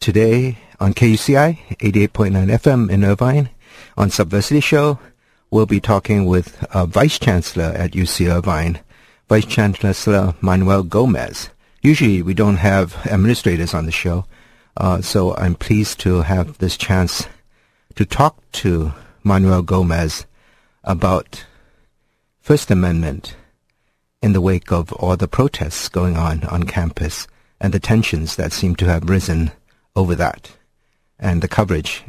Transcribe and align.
Today 0.00 0.56
on 0.80 0.94
KUCI 0.94 1.76
88.9 1.76 2.32
FM 2.32 2.90
in 2.90 3.04
Irvine, 3.04 3.50
on 3.98 4.08
Subversity 4.08 4.62
Show, 4.62 4.98
we'll 5.50 5.66
be 5.66 5.78
talking 5.78 6.24
with 6.24 6.64
uh, 6.74 6.86
Vice 6.86 7.18
Chancellor 7.18 7.74
at 7.76 7.90
UC 7.90 8.34
Irvine, 8.34 8.80
Vice 9.28 9.44
Chancellor 9.44 10.34
Manuel 10.40 10.84
Gomez. 10.84 11.50
Usually 11.82 12.22
we 12.22 12.32
don't 12.32 12.56
have 12.56 12.96
administrators 13.08 13.74
on 13.74 13.84
the 13.84 13.92
show, 13.92 14.24
uh, 14.78 15.02
so 15.02 15.36
I'm 15.36 15.54
pleased 15.54 16.00
to 16.00 16.22
have 16.22 16.56
this 16.56 16.78
chance 16.78 17.28
to 17.96 18.06
talk 18.06 18.38
to 18.52 18.94
Manuel 19.22 19.60
Gomez 19.60 20.24
about 20.82 21.44
First 22.40 22.70
Amendment 22.70 23.36
in 24.22 24.32
the 24.32 24.40
wake 24.40 24.72
of 24.72 24.94
all 24.94 25.18
the 25.18 25.28
protests 25.28 25.90
going 25.90 26.16
on 26.16 26.44
on 26.44 26.62
campus 26.62 27.28
and 27.60 27.74
the 27.74 27.78
tensions 27.78 28.36
that 28.36 28.54
seem 28.54 28.74
to 28.76 28.86
have 28.86 29.10
risen 29.10 29.52
over 30.00 30.14
that. 30.14 30.50
And 31.18 31.42
the 31.42 31.48
coverage, 31.48 32.02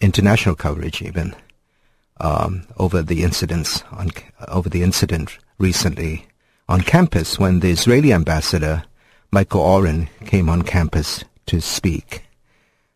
international 0.00 0.54
coverage 0.54 1.02
even, 1.02 1.36
um, 2.20 2.66
over 2.78 3.02
the 3.02 3.22
incidents 3.22 3.82
on 3.90 4.10
over 4.48 4.68
the 4.68 4.82
incident 4.82 5.38
recently 5.58 6.26
on 6.68 6.80
campus 6.80 7.38
when 7.38 7.60
the 7.60 7.70
Israeli 7.70 8.12
ambassador 8.12 8.84
Michael 9.30 9.60
Oren 9.60 10.08
came 10.24 10.48
on 10.48 10.62
campus 10.62 11.24
to 11.46 11.60
speak, 11.60 12.24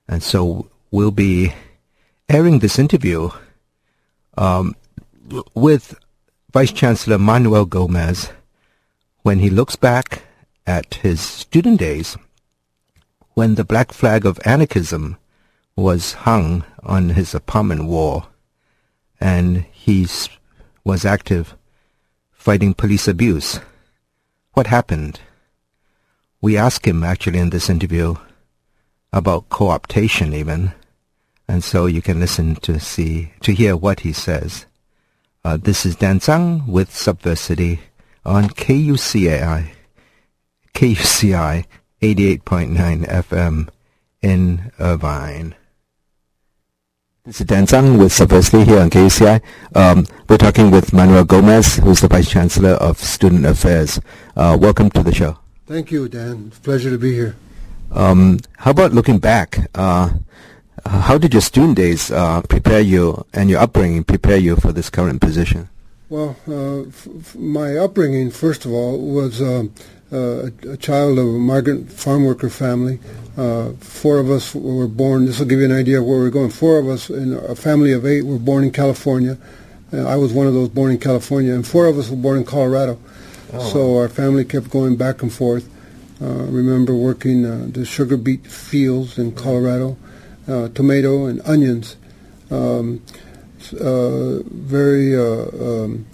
and 0.09 0.23
so 0.23 0.71
we'll 0.91 1.11
be 1.11 1.53
airing 2.29 2.61
this 2.61 2.79
interview 2.79 3.31
um, 4.37 4.75
with 5.55 5.99
Vice 6.53 6.73
Chancellor 6.73 7.19
Manuel 7.19 7.67
Gomez 7.67 8.31
when 9.23 9.41
he 9.41 9.51
looks 9.51 9.77
back 9.77 10.23
at 10.67 10.95
his 10.95 11.21
student 11.21 11.81
days 11.81 12.17
when 13.39 13.55
the 13.55 13.63
black 13.63 13.93
flag 13.93 14.27
of 14.27 14.41
anarchism 14.45 15.17
was 15.77 16.27
hung 16.27 16.65
on 16.83 17.11
his 17.11 17.37
apartment 17.37 17.85
wall 17.85 18.27
and 19.21 19.65
he 19.71 20.05
was 20.83 21.05
active 21.05 21.55
fighting 22.33 22.75
police 22.75 23.07
abuse. 23.07 23.61
What 24.55 24.67
happened? 24.67 25.21
We 26.41 26.57
asked 26.57 26.85
him 26.85 27.05
actually 27.05 27.39
in 27.39 27.51
this 27.51 27.71
interview 27.71 28.17
about 29.13 29.49
co-optation 29.51 30.35
even, 30.35 30.73
and 31.47 31.63
so 31.63 31.87
you 31.87 32.03
can 32.03 32.19
listen 32.19 32.57
to 32.67 32.81
see, 32.81 33.31
to 33.43 33.53
hear 33.53 33.77
what 33.77 34.01
he 34.01 34.13
says. 34.13 34.67
Uh, 35.45 35.57
this 35.57 35.87
is 35.87 35.95
Dan 35.95 36.19
Tsang 36.19 36.67
with 36.67 36.91
Subversity 36.91 37.79
on 38.25 38.49
KUCI, 38.49 39.71
KUCI 40.75 41.67
88.9 42.03 43.07
FM 43.09 43.69
in 44.23 44.71
Irvine. 44.79 45.55
This 47.25 47.41
is 47.41 47.47
Dan 47.47 47.67
Tsang 47.67 47.99
with 47.99 48.13
Subversity 48.13 48.65
here 48.65 48.79
on 48.79 48.89
KUCI. 48.89 49.43
Um, 49.75 50.07
we're 50.29 50.39
talking 50.39 50.71
with 50.71 50.93
Manuel 50.93 51.25
Gomez, 51.25 51.77
who's 51.77 52.01
the 52.01 52.09
Vice 52.09 52.31
Chancellor 52.31 52.71
of 52.75 52.99
Student 52.99 53.45
Affairs. 53.47 54.01
Uh, 54.37 54.57
welcome 54.59 54.91
to 54.91 55.03
the 55.03 55.13
show. 55.13 55.39
Thank 55.67 55.91
you, 55.91 56.09
Dan. 56.09 56.53
Pleasure 56.63 56.89
to 56.91 56.99
be 56.99 57.13
here. 57.13 57.37
Um, 57.91 58.39
how 58.59 58.71
about 58.71 58.93
looking 58.93 59.19
back? 59.19 59.69
Uh, 59.75 60.11
how 60.87 61.19
did 61.19 61.35
your 61.35 61.43
student 61.43 61.77
days 61.77 62.11
uh, 62.13 62.43
prepare 62.43 62.81
you 62.81 63.27
and 63.35 63.51
your 63.51 63.61
upbringing 63.61 64.05
prepare 64.05 64.37
you 64.39 64.55
for 64.57 64.73
this 64.73 64.89
current 64.89 65.21
position? 65.21 65.69
Well, 66.09 66.37
uh, 66.49 66.89
f- 66.89 67.35
my 67.35 67.77
upbringing, 67.77 68.31
first 68.31 68.65
of 68.65 68.73
all, 68.73 68.99
was 68.99 69.43
um, 69.43 69.75
uh, 70.13 70.51
a, 70.67 70.77
child 70.77 71.19
of 71.19 71.27
a 71.27 71.39
migrant 71.39 71.91
farm 71.93 72.25
worker 72.25 72.49
family. 72.49 72.99
Uh, 73.37 73.73
four 73.81 74.19
of 74.19 74.31
us 74.31 74.55
were 74.55 74.89
born, 74.89 75.27
this 75.27 75.39
will 75.39 75.47
give 75.47 75.59
you 75.59 75.67
an 75.67 75.73
idea 75.73 76.01
of 76.01 76.07
where 76.07 76.19
we're 76.19 76.31
going. 76.31 76.51
Four 76.51 76.79
of 76.79 76.89
us 76.89 77.11
in 77.11 77.35
a 77.35 77.55
family 77.55 77.93
of 77.93 78.07
eight 78.07 78.23
were 78.23 78.39
born 78.39 78.65
in 78.65 78.71
California. 78.71 79.39
Uh, 79.93 80.07
I 80.07 80.17
was 80.17 80.33
one 80.33 80.47
of 80.47 80.55
those 80.55 80.69
born 80.69 80.91
in 80.93 80.99
California, 80.99 81.55
and 81.55 81.67
four 81.67 81.87
of 81.87 81.99
us 81.99 82.11
were 82.11 82.17
born 82.17 82.39
in 82.39 82.45
Colorado. 82.45 82.99
Oh. 83.53 83.73
So 83.73 83.97
our 83.99 84.09
family 84.09 84.45
kept 84.45 84.71
going 84.71 84.97
back 84.97 85.23
and 85.23 85.33
forth. 85.33 85.69
I 86.21 86.25
uh, 86.25 86.29
remember 86.47 86.95
working 86.95 87.45
uh, 87.45 87.67
the 87.69 87.85
sugar 87.85 88.17
beet 88.17 88.47
fields 88.47 89.19
in 89.19 89.33
Colorado, 89.33 89.97
uh, 90.49 90.69
tomato 90.69 91.27
and 91.27 91.41
onions. 91.43 91.97
Um, 92.51 93.03
very 93.71 95.15
um, 95.15 96.07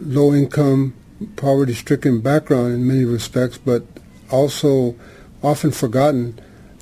low 0.00 0.34
income 0.34 0.94
poverty-stricken 1.36 2.20
background 2.20 2.74
in 2.74 2.86
many 2.86 3.04
respects, 3.04 3.58
but 3.58 3.84
also 4.30 4.94
often 5.42 5.70
forgotten, 5.70 6.38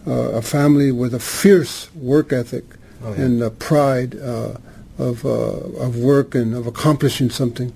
uh, 0.06 0.10
a 0.10 0.42
family 0.42 0.92
with 0.92 1.14
a 1.14 1.18
fierce 1.18 1.92
work 1.94 2.32
ethic 2.32 2.64
oh, 3.02 3.12
yeah. 3.12 3.22
and 3.22 3.42
a 3.42 3.50
pride 3.50 4.16
uh, 4.16 4.54
of, 4.98 5.24
uh, 5.24 5.28
of 5.28 5.96
work 5.96 6.34
and 6.34 6.54
of 6.54 6.66
accomplishing 6.66 7.30
something. 7.30 7.72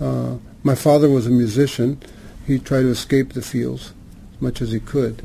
Uh, 0.00 0.36
my 0.62 0.74
father 0.74 1.08
was 1.08 1.26
a 1.26 1.30
musician. 1.30 2.00
He 2.46 2.58
tried 2.58 2.82
to 2.82 2.90
escape 2.90 3.32
the 3.32 3.42
fields 3.42 3.92
as 4.34 4.42
much 4.42 4.60
as 4.60 4.72
he 4.72 4.80
could. 4.80 5.24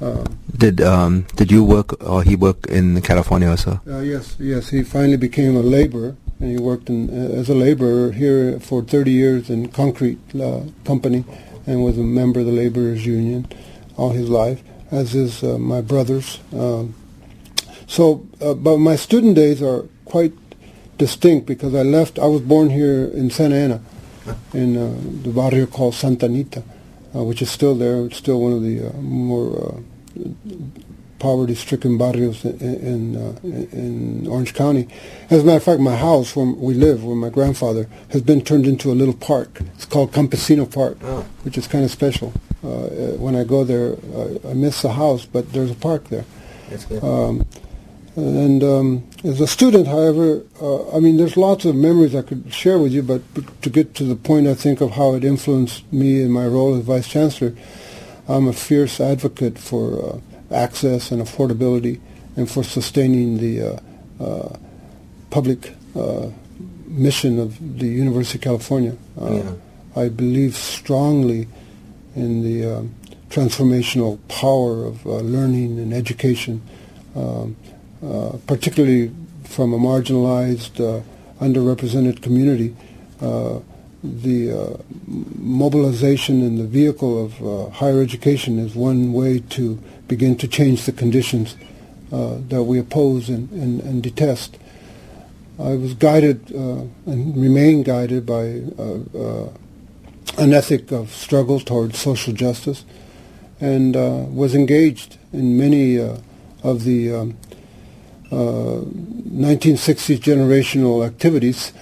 Uh, 0.00 0.24
did 0.56 0.80
um, 0.80 1.24
did 1.36 1.52
you 1.52 1.62
work 1.62 2.02
or 2.02 2.24
he 2.24 2.34
work 2.34 2.66
in 2.66 3.00
California 3.02 3.48
also? 3.48 3.80
Uh, 3.86 4.00
yes, 4.00 4.34
yes. 4.40 4.68
He 4.68 4.82
finally 4.82 5.16
became 5.16 5.56
a 5.56 5.62
laborer 5.62 6.16
and 6.42 6.50
he 6.50 6.58
worked 6.58 6.90
in, 6.90 7.08
uh, 7.08 7.38
as 7.38 7.48
a 7.48 7.54
laborer 7.54 8.10
here 8.10 8.58
for 8.58 8.82
30 8.82 9.12
years 9.12 9.48
in 9.48 9.68
concrete 9.68 10.18
uh, 10.34 10.62
company 10.84 11.24
and 11.68 11.84
was 11.84 11.96
a 11.96 12.02
member 12.02 12.40
of 12.40 12.46
the 12.46 12.52
laborers 12.52 13.06
union 13.06 13.46
all 13.96 14.10
his 14.10 14.28
life, 14.28 14.60
as 14.90 15.14
is 15.14 15.44
uh, 15.44 15.56
my 15.56 15.80
brothers. 15.80 16.40
Um, 16.52 16.96
so, 17.86 18.26
uh, 18.40 18.54
but 18.54 18.78
my 18.78 18.96
student 18.96 19.36
days 19.36 19.62
are 19.62 19.84
quite 20.04 20.32
distinct 20.98 21.46
because 21.46 21.76
I 21.76 21.82
left. 21.82 22.18
I 22.18 22.26
was 22.26 22.40
born 22.40 22.70
here 22.70 23.04
in 23.04 23.30
Santa 23.30 23.56
Ana, 23.56 23.80
in 24.52 24.76
uh, 24.76 24.96
the 25.22 25.30
barrio 25.30 25.66
called 25.66 25.94
Santa 25.94 26.26
Anita, 26.26 26.64
uh, 27.14 27.22
which 27.22 27.40
is 27.40 27.52
still 27.52 27.76
there. 27.76 28.04
It's 28.06 28.16
still 28.16 28.40
one 28.40 28.52
of 28.52 28.62
the 28.62 28.90
more 29.00 29.80
poverty-stricken 31.22 31.96
barrios 31.96 32.44
in 32.44 32.58
in, 32.92 33.16
uh, 33.16 33.38
in, 33.44 34.26
Orange 34.26 34.54
County. 34.54 34.88
As 35.30 35.42
a 35.42 35.44
matter 35.44 35.58
of 35.58 35.62
fact, 35.62 35.80
my 35.80 35.96
house 35.96 36.34
where 36.34 36.46
we 36.46 36.74
live, 36.74 37.04
where 37.04 37.14
my 37.14 37.30
grandfather, 37.30 37.88
has 38.08 38.22
been 38.22 38.40
turned 38.40 38.66
into 38.66 38.90
a 38.90 38.96
little 39.00 39.14
park. 39.14 39.60
It's 39.76 39.84
called 39.84 40.10
Campesino 40.12 40.66
Park, 40.66 40.98
oh. 41.04 41.24
which 41.44 41.56
is 41.56 41.68
kind 41.68 41.84
of 41.84 41.92
special. 41.92 42.32
Uh, 42.64 42.68
uh 42.68 42.88
when 43.24 43.36
I 43.36 43.44
go 43.44 43.62
there, 43.62 43.94
I, 44.22 44.50
I, 44.50 44.54
miss 44.54 44.82
the 44.82 44.92
house, 44.92 45.24
but 45.24 45.52
there's 45.52 45.70
a 45.70 45.80
park 45.90 46.02
there. 46.08 46.24
That's 46.70 46.86
good. 46.86 47.04
Um, 47.04 47.46
and 48.16 48.62
um, 48.74 48.88
as 49.22 49.40
a 49.40 49.46
student, 49.46 49.86
however, 49.86 50.42
uh, 50.60 50.96
I 50.96 50.98
mean, 51.04 51.16
there's 51.18 51.36
lots 51.36 51.64
of 51.64 51.76
memories 51.76 52.14
I 52.16 52.22
could 52.22 52.52
share 52.52 52.78
with 52.78 52.92
you, 52.92 53.02
but 53.02 53.22
to 53.62 53.70
get 53.70 53.94
to 53.98 54.04
the 54.04 54.16
point, 54.16 54.48
I 54.48 54.54
think, 54.54 54.80
of 54.80 54.90
how 54.98 55.14
it 55.14 55.24
influenced 55.24 55.90
me 55.92 56.20
in 56.20 56.30
my 56.30 56.46
role 56.46 56.74
as 56.74 56.84
vice 56.84 57.08
chancellor, 57.08 57.54
I'm 58.28 58.48
a 58.48 58.52
fierce 58.52 59.00
advocate 59.00 59.56
for 59.58 59.84
uh, 60.04 60.31
access 60.52 61.10
and 61.10 61.22
affordability 61.22 62.00
and 62.36 62.50
for 62.50 62.62
sustaining 62.62 63.38
the 63.38 63.62
uh, 63.62 64.22
uh, 64.22 64.56
public 65.30 65.74
uh, 65.96 66.28
mission 66.86 67.38
of 67.38 67.78
the 67.78 67.86
University 67.86 68.38
of 68.38 68.42
California. 68.42 68.96
Yeah. 69.20 69.52
I 69.94 70.08
believe 70.08 70.56
strongly 70.56 71.48
in 72.14 72.42
the 72.42 72.78
um, 72.78 72.94
transformational 73.28 74.18
power 74.28 74.84
of 74.84 75.04
learning 75.06 75.78
and 75.78 75.92
education, 75.92 76.62
um, 77.14 77.56
particularly 78.46 79.10
from 79.44 79.72
a 79.72 79.78
marginalized, 79.78 81.04
underrepresented 81.40 82.22
community 82.22 82.74
the 84.02 84.50
uh, 84.50 84.76
mobilization 85.06 86.42
and 86.42 86.58
the 86.58 86.66
vehicle 86.66 87.24
of 87.24 87.42
uh, 87.42 87.70
higher 87.70 88.02
education 88.02 88.58
is 88.58 88.74
one 88.74 89.12
way 89.12 89.38
to 89.50 89.78
begin 90.08 90.36
to 90.36 90.48
change 90.48 90.84
the 90.84 90.92
conditions 90.92 91.56
uh, 92.12 92.36
that 92.48 92.64
we 92.64 92.78
oppose 92.78 93.28
and, 93.28 93.50
and, 93.52 93.80
and, 93.80 94.02
detest. 94.02 94.58
I 95.58 95.74
was 95.74 95.94
guided 95.94 96.54
uh, 96.54 96.84
and 97.06 97.36
remain 97.36 97.82
guided 97.82 98.26
by 98.26 98.60
uh, 98.78 98.98
uh, 99.18 99.48
an 100.38 100.52
ethic 100.52 100.92
of 100.92 101.10
struggle 101.12 101.60
towards 101.60 101.98
social 101.98 102.32
justice 102.32 102.84
and 103.60 103.94
was 104.34 104.54
engaged 104.54 105.18
in 105.32 105.56
many 105.56 105.98
of 105.98 106.84
the 106.84 107.14
um, 107.14 107.36
1960s 108.30 110.18
generational 110.18 111.06
activities 111.06 111.72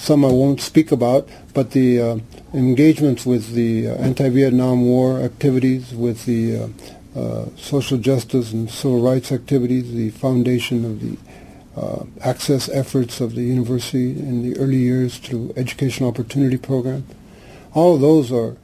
some 0.00 0.24
I 0.24 0.28
won't 0.28 0.60
speak 0.62 0.92
about, 0.92 1.28
but 1.52 1.72
the 1.72 2.00
uh, 2.00 2.18
engagements 2.52 3.24
with 3.24 3.52
the 3.52 3.88
uh, 3.88 3.94
anti-Vietnam 3.94 4.84
War 4.84 5.20
activities, 5.20 5.94
with 5.94 6.24
the 6.24 6.56
uh, 6.56 6.68
uh, 7.18 7.48
social 7.56 7.98
justice 7.98 8.52
and 8.52 8.70
civil 8.70 9.00
rights 9.00 9.32
activities, 9.32 9.92
the 9.92 10.10
foundation 10.10 10.84
of 10.84 11.00
the 11.00 11.16
uh, 11.76 12.04
access 12.20 12.68
efforts 12.68 13.20
of 13.20 13.34
the 13.34 13.42
university 13.42 14.10
in 14.10 14.42
the 14.42 14.58
early 14.58 14.78
years 14.78 15.18
through 15.18 15.52
educational 15.56 16.08
opportunity 16.08 16.56
program. 16.56 17.06
All 17.74 17.94
of 17.94 18.00
those 18.00 18.32
are 18.32 18.56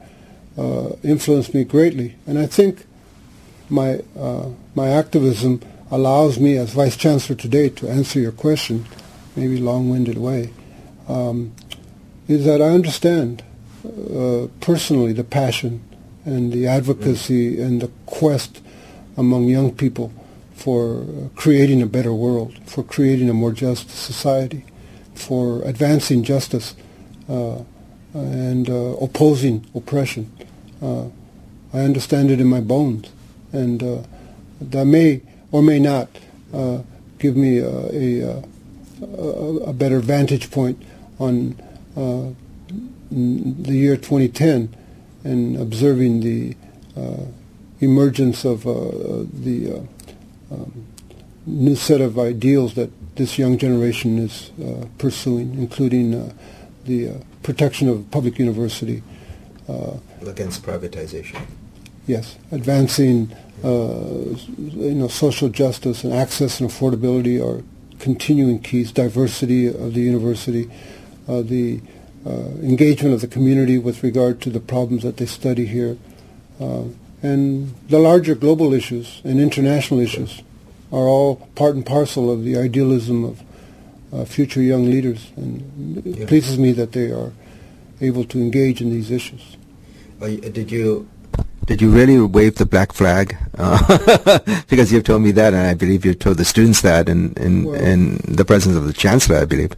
influenced 1.03 1.53
me 1.53 1.63
greatly, 1.63 2.15
and 2.25 2.37
I 2.37 2.47
think 2.47 2.85
my 3.69 4.01
uh, 4.17 4.49
my 4.75 4.89
activism 4.89 5.61
allows 5.91 6.39
me 6.39 6.57
as 6.57 6.71
vice 6.71 6.97
chancellor 6.97 7.35
today 7.35 7.69
to 7.69 7.87
answer 7.87 8.19
your 8.19 8.31
question, 8.31 8.85
maybe 9.35 9.57
long-winded 9.57 10.17
way, 10.17 10.51
um, 11.07 11.53
is 12.27 12.43
that 12.45 12.61
I 12.61 12.69
understand 12.69 13.43
uh, 13.87 14.47
personally 14.59 15.13
the 15.13 15.23
passion 15.23 15.81
and 16.25 16.51
the 16.51 16.67
advocacy 16.67 17.59
and 17.59 17.81
the 17.81 17.89
quest 18.05 18.61
among 19.15 19.45
young 19.45 19.73
people 19.73 20.11
for 20.53 21.05
creating 21.35 21.81
a 21.81 21.85
better 21.85 22.13
world, 22.13 22.57
for 22.65 22.83
creating 22.83 23.29
a 23.29 23.33
more 23.33 23.51
just 23.51 23.89
society, 23.89 24.65
for 25.13 25.61
advancing 25.63 26.23
justice 26.23 26.75
uh, 27.29 27.59
and 28.13 28.69
uh, 28.69 28.73
opposing 28.73 29.65
oppression. 29.75 30.31
Uh, 30.81 31.05
I 31.73 31.79
understand 31.79 32.31
it 32.31 32.39
in 32.39 32.47
my 32.47 32.61
bones, 32.61 33.09
and 33.51 33.83
uh, 33.83 34.03
that 34.59 34.85
may 34.85 35.21
or 35.51 35.61
may 35.61 35.79
not 35.79 36.09
uh, 36.53 36.79
give 37.19 37.35
me 37.35 37.59
a, 37.59 37.69
a, 37.69 38.43
a, 39.03 39.73
better 39.73 39.99
vantage 39.99 40.49
point 40.49 40.81
on 41.19 41.55
the 43.09 43.73
year 43.73 43.95
2010 43.95 44.75
and 45.23 45.57
observing 45.57 46.21
the 46.21 46.55
emergence 47.79 48.43
of 48.45 48.63
the 48.63 49.87
um, 50.51 50.87
new 51.45 51.75
set 51.75 52.01
of 52.01 52.19
ideals 52.19 52.73
that 52.75 52.89
this 53.15 53.37
young 53.37 53.57
generation 53.57 54.19
is 54.19 54.51
uh, 54.63 54.85
pursuing, 54.97 55.57
including 55.57 56.13
uh, 56.13 56.33
the 56.85 57.09
uh, 57.09 57.13
protection 57.43 57.89
of 57.89 58.09
public 58.11 58.37
university. 58.37 59.01
Uh, 59.67 59.97
Against 60.25 60.63
privatization. 60.63 61.41
Yes, 62.05 62.37
advancing 62.51 63.33
uh, 63.63 64.37
you 64.57 64.95
know 64.95 65.07
social 65.07 65.49
justice 65.49 66.03
and 66.03 66.13
access 66.13 66.59
and 66.59 66.69
affordability 66.69 67.43
are 67.43 67.63
continuing 67.99 68.59
keys. 68.59 68.91
Diversity 68.91 69.67
of 69.67 69.93
the 69.93 70.01
university, 70.01 70.69
the 71.27 71.81
engagement 72.61 73.13
of 73.13 73.21
the 73.21 73.27
community 73.27 73.77
with 73.77 74.03
regard 74.03 74.41
to 74.41 74.49
the 74.49 74.59
problems 74.59 75.03
that 75.03 75.17
they 75.17 75.25
study 75.25 75.65
here 75.65 75.97
and 77.23 77.73
the 77.89 77.99
larger 77.99 78.35
global 78.35 78.73
issues 78.73 79.21
and 79.23 79.39
international 79.39 79.99
issues 79.99 80.43
are 80.91 81.07
all 81.07 81.35
part 81.55 81.75
and 81.75 81.85
parcel 81.85 82.31
of 82.31 82.43
the 82.43 82.57
idealism 82.57 83.23
of 83.23 83.43
uh, 84.13 84.25
future 84.25 84.61
young 84.61 84.85
leaders. 84.85 85.31
And 85.35 85.97
it 86.05 86.05
yeah. 86.05 86.25
pleases 86.27 86.57
me 86.59 86.71
that 86.73 86.91
they 86.91 87.11
are 87.11 87.33
able 88.01 88.23
to 88.25 88.37
engage 88.39 88.81
in 88.81 88.91
these 88.91 89.11
issues. 89.11 89.57
Uh, 90.21 90.27
did 90.27 90.71
you 90.71 91.09
did 91.65 91.81
you 91.81 91.89
really 91.89 92.17
wave 92.19 92.55
the 92.55 92.65
black 92.65 92.93
flag? 92.93 93.35
Uh, 93.57 94.39
because 94.69 94.91
you've 94.91 95.03
told 95.03 95.21
me 95.21 95.31
that, 95.31 95.53
and 95.53 95.67
I 95.67 95.73
believe 95.73 96.05
you 96.05 96.13
told 96.13 96.37
the 96.37 96.45
students 96.45 96.81
that 96.81 97.09
in 97.09 97.33
in, 97.33 97.65
well, 97.65 97.75
in 97.75 98.17
the 98.23 98.45
presence 98.45 98.75
of 98.75 98.85
the 98.85 98.93
chancellor, 98.93 99.37
I 99.37 99.45
believe. 99.45 99.73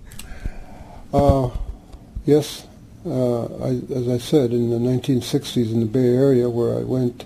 Yes, 2.26 2.68
uh, 3.06 3.46
I, 3.64 3.82
as 3.94 4.08
I 4.10 4.18
said, 4.18 4.52
in 4.52 4.70
the 4.70 4.78
1960s 4.78 5.72
in 5.72 5.80
the 5.80 5.86
Bay 5.86 6.16
Area, 6.16 6.50
where 6.50 6.78
I 6.78 6.84
went 6.84 7.26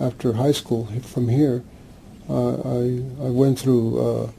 after 0.00 0.34
high 0.34 0.52
school 0.52 0.86
from 1.02 1.28
here, 1.28 1.62
uh, 2.28 2.54
I, 2.54 3.02
I 3.20 3.30
went 3.30 3.58
through 3.58 3.98
uh, 3.98 4.30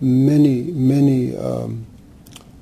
many, 0.00 0.62
many 0.64 1.36
um, 1.36 1.86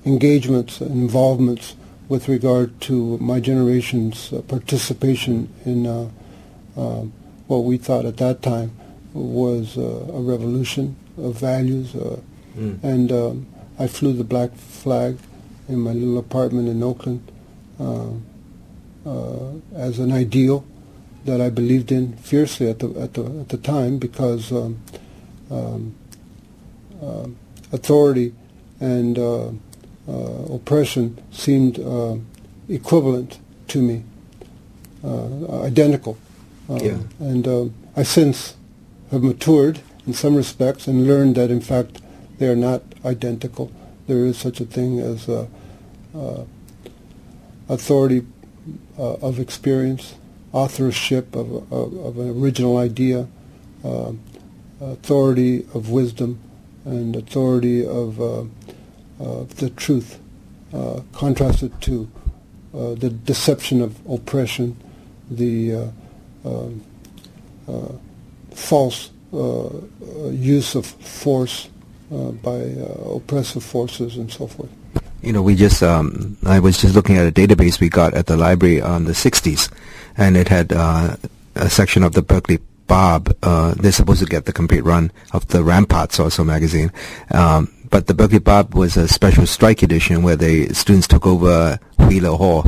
engagements 0.04 0.80
and 0.80 0.92
involvements 0.92 1.74
with 2.08 2.28
regard 2.28 2.80
to 2.82 3.18
my 3.18 3.40
generation's 3.40 4.32
uh, 4.32 4.42
participation 4.42 5.52
in 5.64 5.86
uh, 5.86 6.08
what 7.46 7.58
we 7.58 7.76
thought 7.76 8.04
at 8.04 8.16
that 8.18 8.42
time 8.42 8.76
was 9.12 9.76
uh, 9.76 9.80
a 10.12 10.20
revolution 10.20 10.94
of 11.16 11.38
values. 11.38 11.92
Mm. 12.56 12.82
And 12.84 13.12
um, 13.12 13.46
I 13.78 13.86
flew 13.86 14.12
the 14.12 14.24
black 14.24 14.54
flag 14.54 15.18
in 15.68 15.80
my 15.80 15.92
little 15.92 16.18
apartment 16.18 16.68
in 16.68 16.82
Oakland 16.82 17.30
as 19.76 19.98
an 19.98 20.12
ideal 20.12 20.64
that 21.26 21.40
I 21.40 21.50
believed 21.50 21.92
in 21.92 22.16
fiercely 22.16 22.70
at 22.70 22.78
the 22.78 22.88
at 23.00 23.14
the 23.14 23.24
at 23.24 23.48
the 23.48 23.58
time 23.58 23.98
because 23.98 24.52
um, 24.52 24.80
um, 25.50 25.94
uh, 27.02 27.26
authority 27.72 28.32
and 28.80 29.18
uh, 29.18 29.48
uh, 30.08 30.54
oppression 30.54 31.18
seemed 31.30 31.78
uh, 31.80 32.16
equivalent 32.69 33.38
to 33.69 33.82
me, 33.82 34.04
uh, 35.04 35.62
identical. 35.62 36.16
Uh, 36.70 36.78
yeah. 36.82 36.98
And 37.19 37.72
I 37.96 38.02
since 38.02 38.54
have 39.10 39.22
matured 39.22 39.80
in 40.06 40.14
some 40.14 40.36
respects 40.36 40.86
and 40.86 41.06
learned 41.06 41.34
that 41.36 41.50
in 41.50 41.60
fact 41.60 42.00
they 42.38 42.48
are 42.48 42.56
not 42.56 42.82
identical. 43.04 43.72
There 44.06 44.25
is 44.25 44.37
such 44.38 44.61
a 44.61 44.64
thing 44.64 45.00
as 45.00 45.29
authority 47.69 48.26
of 48.99 49.38
experience 49.38 50.14
authorship 50.56 51.37
of, 51.37 51.70
of, 51.70 51.99
of 51.99 52.19
an 52.19 52.43
original 52.43 52.79
idea, 52.79 53.29
uh, 53.85 54.12
authority 54.81 55.67
of 55.75 55.91
wisdom, 55.91 56.38
and 56.87 57.14
authority 57.14 57.85
of, 57.85 58.20
uh, 58.20 58.44
the 59.56 59.70
truth, 59.76 60.19
uh, 60.73 61.00
contrasted 61.12 61.79
to 61.82 62.08
uh, 62.75 62.94
the 62.94 63.11
deception 63.11 63.82
of 63.82 63.99
oppression, 64.08 64.76
the 65.31 65.91
um, 66.44 66.82
false 68.55 69.11
use 69.32 70.75
of 70.75 70.87
force 70.87 71.69
by 72.11 72.58
oppressive 73.14 73.64
forces 73.64 74.17
and 74.17 74.31
so 74.31 74.47
forth 74.47 74.70
you 75.26 75.32
know, 75.32 75.43
we 75.43 75.56
just, 75.56 75.82
um, 75.82 76.37
I 76.47 76.61
was 76.61 76.79
just 76.79 76.94
looking 76.94 77.17
at 77.17 77.26
a 77.26 77.32
database 77.32 77.81
we 77.81 77.88
got 77.88 78.14
at 78.14 78.26
the 78.26 78.37
library 78.37 78.81
on 78.81 79.06
the 79.06 79.12
60s, 79.12 79.73
and 80.17 80.37
it 80.37 80.49
had 80.49 80.73
uh, 80.73 81.17
a 81.56 81.69
section 81.69 82.05
of 82.05 82.12
the 82.12 82.23
Berkeley 82.23 82.61
Barb. 82.87 83.37
Uh, 83.43 83.75
they're 83.75 83.91
supposed 83.91 84.20
to 84.20 84.26
get 84.26 84.44
the 84.44 84.53
complete 84.53 84.85
run 84.85 85.11
of 85.32 85.49
the 85.49 85.64
Ramparts 85.64 86.20
also 86.20 86.44
magazine. 86.44 86.93
Um, 87.32 87.73
but 87.91 88.06
the 88.06 88.14
Berkeley 88.14 88.38
Barb 88.38 88.75
was 88.75 88.97
a 88.97 89.08
special 89.08 89.47
strike 89.47 89.82
edition 89.82 90.23
where 90.23 90.37
the 90.37 90.73
students 90.75 91.08
took 91.08 91.26
over 91.26 91.81
Wheeler 91.99 92.37
Hall 92.37 92.67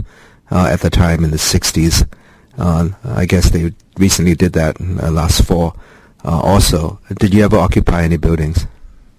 uh, 0.51 0.69
at 0.73 0.81
the 0.81 0.91
time 0.91 1.23
in 1.23 1.31
the 1.31 1.37
60s. 1.37 2.09
Uh, 2.57 2.89
I 3.05 3.27
guess 3.27 3.51
they 3.51 3.73
recently 3.99 4.35
did 4.35 4.55
that 4.55 4.81
uh, 4.81 5.13
last 5.13 5.45
fall 5.45 5.77
uh, 6.25 6.41
also. 6.41 6.99
Did 7.21 7.33
you 7.35 7.45
ever 7.45 7.57
occupy 7.57 8.03
any 8.03 8.17
buildings? 8.17 8.67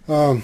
Um, 0.09 0.41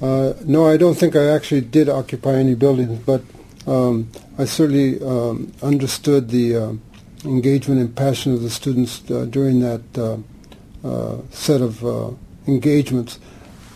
uh, 0.00 0.32
no, 0.46 0.66
I 0.66 0.78
don't 0.78 0.94
think 0.94 1.14
I 1.14 1.26
actually 1.26 1.60
did 1.60 1.90
occupy 1.90 2.36
any 2.36 2.54
buildings, 2.54 2.98
but 3.00 3.22
um, 3.66 4.10
I 4.38 4.46
certainly 4.46 5.02
um, 5.02 5.52
understood 5.62 6.30
the 6.30 6.56
uh, 6.56 6.72
engagement 7.26 7.82
and 7.82 7.94
passion 7.94 8.32
of 8.32 8.40
the 8.40 8.48
students 8.48 9.02
uh, 9.10 9.26
during 9.26 9.60
that 9.60 9.82
uh, 9.98 10.16
uh, 10.86 11.20
set 11.30 11.60
of 11.60 11.84
uh, 11.84 12.12
engagements. 12.46 13.18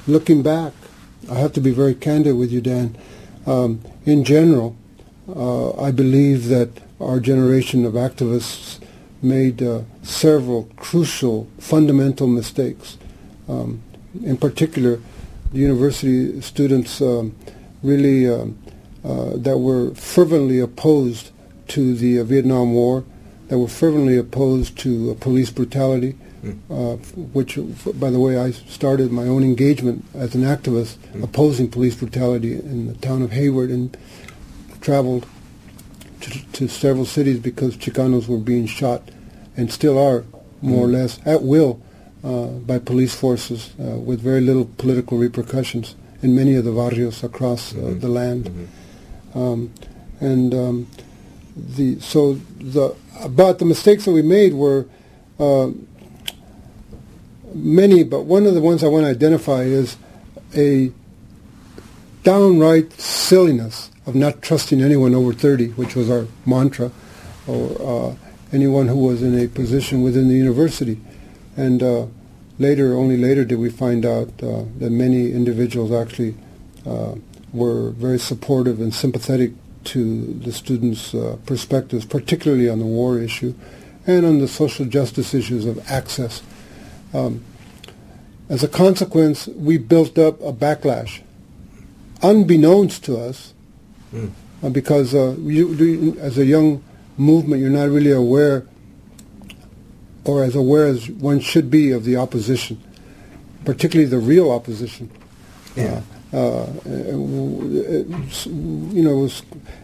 Looking 0.06 0.42
back, 0.42 0.72
I 1.30 1.34
have 1.34 1.52
to 1.52 1.60
be 1.60 1.70
very 1.70 1.94
candid 1.94 2.36
with 2.36 2.50
you, 2.50 2.62
Dan. 2.62 2.96
Um, 3.46 3.82
in 4.06 4.24
general, 4.24 4.76
I 5.28 5.90
believe 5.90 6.48
that 6.48 6.70
our 7.00 7.20
generation 7.20 7.84
of 7.84 7.92
activists 7.92 8.78
made 9.20 9.62
several 10.02 10.70
crucial, 10.76 11.48
fundamental 11.58 12.26
mistakes. 12.26 12.96
Um, 13.48 13.82
in 14.22 14.36
particular, 14.36 15.00
the 15.52 15.58
university 15.58 16.40
students 16.40 17.00
um, 17.00 17.34
really 17.82 18.28
um, 18.28 18.58
uh, 19.04 19.36
that 19.36 19.58
were 19.58 19.94
fervently 19.94 20.60
opposed 20.60 21.30
to 21.68 21.94
the 21.94 22.18
uh, 22.18 22.24
Vietnam 22.24 22.74
War, 22.74 23.04
that 23.48 23.58
were 23.58 23.68
fervently 23.68 24.18
opposed 24.18 24.76
to 24.78 25.12
uh, 25.12 25.14
police 25.20 25.50
brutality, 25.50 26.16
mm. 26.42 26.98
which, 27.32 27.58
by 27.98 28.10
the 28.10 28.20
way, 28.20 28.38
I 28.38 28.50
started 28.50 29.10
my 29.12 29.24
own 29.24 29.42
engagement 29.42 30.04
as 30.14 30.34
an 30.34 30.42
activist 30.42 30.96
mm. 31.12 31.22
opposing 31.22 31.70
police 31.70 31.94
brutality 31.94 32.54
in 32.54 32.88
the 32.88 32.94
town 32.94 33.22
of 33.22 33.32
Hayward 33.32 33.70
and 33.70 33.96
traveled 34.80 35.26
to, 36.20 36.44
to 36.52 36.68
several 36.68 37.04
cities 37.04 37.38
because 37.38 37.76
Chicanos 37.76 38.28
were 38.28 38.38
being 38.38 38.66
shot 38.66 39.10
and 39.56 39.72
still 39.72 39.98
are, 39.98 40.24
more 40.60 40.86
mm. 40.86 40.88
or 40.88 40.92
less, 40.92 41.20
at 41.24 41.42
will 41.42 41.80
uh, 41.82 41.87
by 42.22 42.78
police 42.78 43.14
forces 43.14 43.70
uh, 43.80 43.96
with 43.98 44.20
very 44.20 44.40
little 44.40 44.64
political 44.76 45.18
repercussions 45.18 45.94
in 46.22 46.34
many 46.34 46.54
of 46.54 46.64
the 46.64 46.72
barrios 46.72 47.22
across 47.22 47.72
uh, 47.72 47.76
mm-hmm. 47.76 48.00
the 48.00 48.08
land. 48.08 48.44
Mm-hmm. 48.44 49.38
Um, 49.38 49.72
and 50.20 50.54
um, 50.54 50.86
the 51.56 52.00
so 52.00 52.34
the 52.58 52.94
but 53.28 53.58
the 53.58 53.64
mistakes 53.64 54.04
that 54.04 54.12
we 54.12 54.22
made 54.22 54.54
were 54.54 54.86
uh, 55.38 55.70
many, 57.54 58.04
but 58.04 58.22
one 58.22 58.46
of 58.46 58.54
the 58.54 58.60
ones 58.60 58.82
I 58.82 58.88
want 58.88 59.04
to 59.04 59.10
identify 59.10 59.62
is 59.62 59.96
a 60.56 60.92
downright 62.22 62.92
silliness 62.92 63.90
of 64.06 64.14
not 64.14 64.42
trusting 64.42 64.80
anyone 64.80 65.14
over 65.14 65.32
30, 65.32 65.68
which 65.70 65.94
was 65.94 66.10
our 66.10 66.26
mantra, 66.46 66.90
or 67.46 68.10
uh, 68.10 68.16
anyone 68.52 68.88
who 68.88 68.98
was 68.98 69.22
in 69.22 69.38
a 69.38 69.46
position 69.46 70.02
within 70.02 70.28
the 70.28 70.34
university. 70.34 71.00
And 71.58 71.82
uh, 71.82 72.06
later, 72.60 72.94
only 72.94 73.16
later, 73.16 73.44
did 73.44 73.58
we 73.58 73.68
find 73.68 74.06
out 74.06 74.28
uh, 74.42 74.62
that 74.78 74.90
many 74.90 75.32
individuals 75.32 75.90
actually 75.90 76.36
uh, 76.86 77.16
were 77.52 77.90
very 77.90 78.18
supportive 78.18 78.80
and 78.80 78.94
sympathetic 78.94 79.52
to 79.84 80.34
the 80.44 80.52
students' 80.52 81.14
uh, 81.14 81.36
perspectives, 81.46 82.04
particularly 82.04 82.68
on 82.68 82.78
the 82.78 82.86
war 82.86 83.18
issue 83.18 83.54
and 84.06 84.24
on 84.24 84.38
the 84.38 84.46
social 84.46 84.86
justice 84.86 85.34
issues 85.34 85.66
of 85.66 85.78
access. 85.90 86.42
Um, 87.12 87.42
as 88.48 88.62
a 88.62 88.68
consequence, 88.68 89.48
we 89.48 89.78
built 89.78 90.16
up 90.16 90.40
a 90.40 90.52
backlash, 90.52 91.22
unbeknownst 92.22 93.04
to 93.04 93.18
us, 93.18 93.52
mm. 94.14 94.30
uh, 94.62 94.68
because 94.70 95.12
uh, 95.12 95.34
you, 95.40 96.16
as 96.20 96.38
a 96.38 96.44
young 96.44 96.84
movement, 97.16 97.60
you're 97.60 97.70
not 97.70 97.90
really 97.90 98.12
aware, 98.12 98.64
or 100.28 100.44
as 100.44 100.54
aware 100.54 100.86
as 100.86 101.08
one 101.08 101.40
should 101.40 101.70
be 101.70 101.90
of 101.90 102.04
the 102.04 102.14
opposition, 102.14 102.78
particularly 103.64 104.08
the 104.08 104.18
real 104.18 104.50
opposition. 104.50 105.10
Yeah. 105.74 106.02
Uh, 106.30 106.36
uh 106.36 106.66
you 106.84 109.02
know, 109.02 109.16
was, 109.16 109.42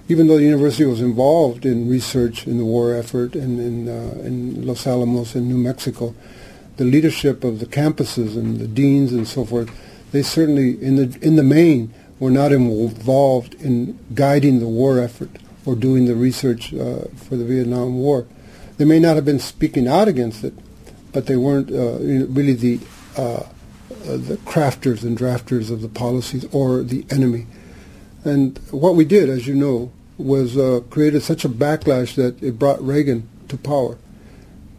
even 0.09 0.27
though 0.27 0.37
the 0.37 0.45
university 0.45 0.85
was 0.85 1.01
involved 1.01 1.65
in 1.65 1.89
research 1.89 2.47
in 2.47 2.59
the 2.59 2.65
war 2.65 2.95
effort 2.95 3.35
and 3.35 3.59
in, 3.59 3.89
uh, 3.89 4.21
in 4.21 4.67
Los 4.67 4.87
Alamos 4.87 5.35
in 5.35 5.49
New 5.49 5.57
Mexico, 5.57 6.15
the 6.77 6.85
leadership 6.85 7.43
of 7.43 7.61
the 7.61 7.67
campuses 7.67 8.37
and 8.37 8.59
the 8.59 8.69
deans 8.69 9.13
and 9.13 9.27
so 9.27 9.47
forth, 9.47 9.71
they 10.13 10.23
certainly, 10.23 10.81
in 10.83 10.97
the 10.97 11.19
in 11.23 11.37
the 11.37 11.43
main, 11.43 11.95
were 12.21 12.31
not 12.31 12.53
involved 12.53 13.55
in 13.55 13.99
guiding 14.15 14.61
the 14.61 14.69
war 14.69 15.01
effort 15.01 15.31
or 15.65 15.75
doing 15.75 16.05
the 16.05 16.15
research 16.15 16.75
uh, 16.75 17.05
for 17.17 17.37
the 17.37 17.45
Vietnam 17.47 17.97
War. 17.97 18.27
They 18.77 18.85
may 18.85 18.99
not 18.99 19.17
have 19.17 19.25
been 19.25 19.39
speaking 19.39 19.87
out 19.87 20.09
against 20.09 20.43
it, 20.43 20.55
but 21.13 21.27
they 21.27 21.37
weren't 21.37 21.71
uh, 21.71 21.99
really 21.99 22.55
the 22.55 22.81
uh, 23.17 23.21
uh 23.23 23.47
the 24.17 24.39
crafters 24.45 25.03
and 25.03 25.17
drafters 25.17 25.71
of 25.71 25.81
the 25.81 25.89
policies 25.89 26.45
or 26.53 26.83
the 26.83 27.07
enemy. 27.11 27.47
And 28.25 28.59
what 28.71 28.97
we 28.97 29.05
did, 29.05 29.29
as 29.29 29.47
you 29.47 29.55
know, 29.55 29.93
was 30.19 30.57
uh, 30.57 30.81
created 30.91 31.23
such 31.23 31.45
a 31.45 31.49
backlash 31.49 32.15
that 32.17 32.43
it 32.43 32.59
brought 32.59 32.83
Reagan 32.83 33.29
to 33.49 33.57
power. 33.57 33.99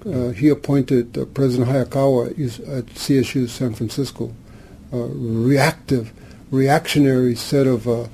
Uh, 0.05 0.29
he 0.29 0.49
appointed 0.49 1.17
uh, 1.17 1.25
President 1.25 1.69
Hayakawa 1.69 2.31
at 2.77 2.85
CSU 2.87 3.47
San 3.47 3.73
Francisco, 3.73 4.33
a 4.91 4.97
reactive, 4.97 6.11
reactionary 6.51 7.35
set 7.35 7.65
of, 7.65 8.09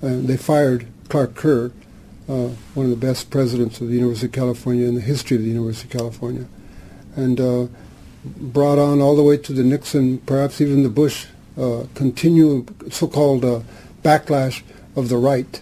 they 0.00 0.36
fired 0.36 0.86
Clark 1.08 1.34
Kerr, 1.34 1.72
uh, 2.28 2.48
one 2.74 2.86
of 2.86 2.90
the 2.90 2.96
best 2.96 3.30
presidents 3.30 3.80
of 3.80 3.88
the 3.88 3.94
University 3.94 4.26
of 4.26 4.32
California 4.32 4.86
in 4.86 4.94
the 4.94 5.00
history 5.00 5.36
of 5.36 5.42
the 5.42 5.48
University 5.48 5.88
of 5.88 5.92
California, 5.98 6.46
and 7.16 7.40
uh, 7.40 7.66
brought 8.24 8.78
on 8.78 9.00
all 9.00 9.16
the 9.16 9.22
way 9.22 9.36
to 9.36 9.52
the 9.52 9.64
Nixon, 9.64 10.18
perhaps 10.18 10.60
even 10.60 10.82
the 10.82 10.88
Bush, 10.88 11.26
uh, 11.56 11.84
continue 11.94 12.66
so-called 12.90 13.42
backlash 14.02 14.62
of 14.96 15.08
the 15.08 15.16
right 15.16 15.60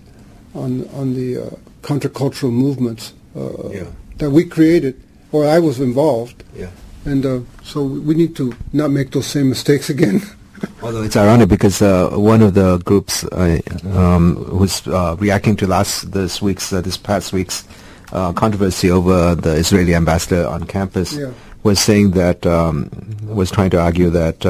on, 0.54 0.88
on 0.90 1.14
the 1.14 1.58
countercultural 1.82 2.50
movements 2.50 3.14
yeah. 3.34 3.86
that 4.16 4.30
we 4.30 4.44
created 4.44 5.00
or 5.32 5.46
I 5.46 5.58
was 5.58 5.80
involved. 5.80 6.44
Yeah. 6.54 6.70
And 7.04 7.24
uh, 7.24 7.40
so 7.62 7.84
we 7.84 8.14
need 8.14 8.34
to 8.36 8.54
not 8.72 8.90
make 8.90 9.10
those 9.12 9.26
same 9.26 9.48
mistakes 9.48 9.90
again. 9.90 10.22
Although 10.82 11.02
it's 11.02 11.16
ironic 11.16 11.48
because 11.48 11.82
uh, 11.82 12.10
one 12.10 12.42
of 12.42 12.54
the 12.54 12.78
groups 12.78 13.24
uh, 13.24 13.60
um, 13.92 14.58
was 14.58 14.86
uh, 14.88 15.16
reacting 15.18 15.56
to 15.56 15.66
last 15.66 16.12
this 16.12 16.40
week's 16.40 16.72
uh, 16.72 16.80
this 16.80 16.96
past 16.96 17.32
week's 17.32 17.66
uh, 18.12 18.32
controversy 18.32 18.90
over 18.90 19.34
the 19.34 19.52
Israeli 19.52 19.94
ambassador 19.94 20.46
on 20.46 20.64
campus 20.64 21.14
yeah. 21.14 21.32
was 21.62 21.80
saying 21.80 22.12
that 22.12 22.46
um, 22.46 22.90
was 23.22 23.50
trying 23.50 23.70
to 23.70 23.80
argue 23.80 24.10
that 24.10 24.40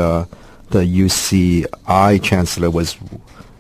the 0.71 0.81
UCI 0.81 2.23
chancellor 2.23 2.71
was 2.71 2.97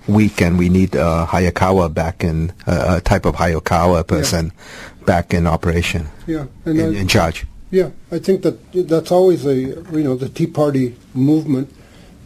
weak 0.08 0.40
and 0.40 0.58
we 0.58 0.68
need 0.68 0.96
uh, 0.96 1.26
Hayakawa 1.28 1.92
back 1.92 2.24
in 2.24 2.52
uh, 2.66 2.96
a 2.98 3.00
type 3.00 3.24
of 3.24 3.36
Hayakawa 3.36 4.06
person 4.06 4.46
yeah. 4.46 5.04
back 5.04 5.34
in 5.34 5.46
operation. 5.46 6.08
Yeah, 6.26 6.46
in, 6.64 6.80
I, 6.80 6.84
in, 7.00 7.08
charge. 7.08 7.46
Yeah, 7.70 7.90
I 8.10 8.18
think 8.18 8.42
that 8.42 8.72
that's 8.72 9.10
always 9.10 9.44
a 9.46 9.54
you 9.54 10.02
know 10.04 10.16
the 10.16 10.28
Tea 10.28 10.46
Party 10.46 10.96
movement, 11.14 11.72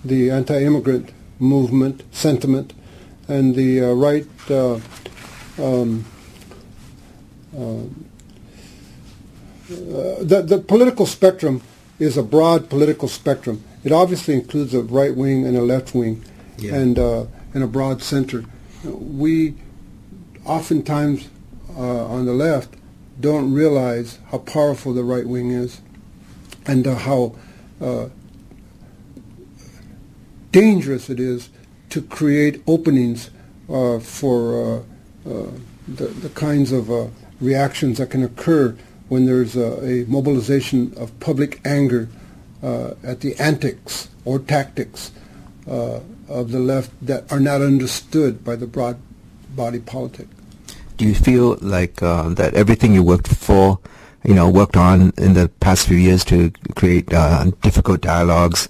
the 0.05 0.31
anti-immigrant 0.31 1.11
movement 1.39 2.03
sentiment, 2.15 2.73
and 3.29 3.55
the 3.55 3.81
uh, 3.81 3.93
right. 3.93 4.27
Uh, 4.51 4.81
um, 5.59 6.05
uh, 7.57 7.85
the, 9.71 10.43
the 10.47 10.59
political 10.59 11.07
spectrum 11.07 11.63
is 11.99 12.17
a 12.17 12.23
broad 12.23 12.71
political 12.71 13.09
spectrum. 13.09 13.63
It 13.85 13.93
obviously 13.93 14.35
includes 14.35 14.75
a 14.75 14.83
right 14.83 15.15
wing 15.15 15.47
and 15.47 15.57
a 15.57 15.63
left 15.63 15.95
wing, 15.95 16.25
yeah. 16.59 16.75
and 16.75 16.99
uh, 16.99 17.27
and 17.55 17.63
a 17.63 17.67
broad 17.67 18.03
center. 18.03 18.45
We 18.85 19.55
oftentimes 20.45 21.29
uh, 21.77 22.07
on 22.07 22.27
the 22.27 22.33
left 22.33 22.75
don't 23.21 23.53
realize 23.53 24.19
how 24.31 24.39
powerful 24.39 24.95
the 24.95 25.05
right 25.05 25.27
wing 25.27 25.51
is 25.51 25.81
and 26.67 26.87
uh, 26.87 26.95
how 26.95 27.37
uh, 27.81 28.09
dangerous 30.53 31.11
it 31.11 31.21
is 31.21 31.51
to 31.91 32.03
create 32.03 32.63
openings 32.67 33.31
uh, 33.69 33.99
for 33.99 34.55
uh, 34.55 34.79
uh, 35.29 35.47
the, 35.89 36.07
the, 36.07 36.29
kinds 36.31 36.73
of 36.73 36.91
reactions 37.41 37.99
that 37.99 38.11
can 38.11 38.23
occur 38.23 38.77
when 39.09 39.27
there's 39.27 39.57
a, 39.57 40.03
a 40.03 40.05
mobilization 40.07 40.93
of 40.97 41.19
public 41.21 41.61
anger 41.65 42.09
at 42.63 43.21
the 43.21 43.35
antics 43.39 44.09
or 44.25 44.39
tactics 44.39 45.11
of 45.67 46.53
the 46.53 46.59
left 46.59 46.91
that 47.05 47.31
are 47.33 47.41
not 47.41 47.61
understood 47.61 48.45
by 48.45 48.55
the 48.57 48.67
broad 48.67 48.97
body 49.55 49.81
politic. 49.81 50.27
Do 50.97 51.07
you 51.07 51.15
feel 51.15 51.57
like 51.61 52.03
uh, 52.03 52.29
that 52.31 52.55
everything 52.55 52.93
you 52.93 53.03
worked 53.03 53.29
for, 53.29 53.79
you 54.25 54.35
know, 54.35 54.49
worked 54.49 54.77
on 54.77 55.13
in 55.17 55.33
the 55.33 55.49
past 55.61 55.89
few 55.89 55.97
years 55.97 56.25
to 56.27 56.51
create 56.77 57.13
uh, 57.13 57.51
difficult 57.63 58.03
dialogues, 58.03 58.69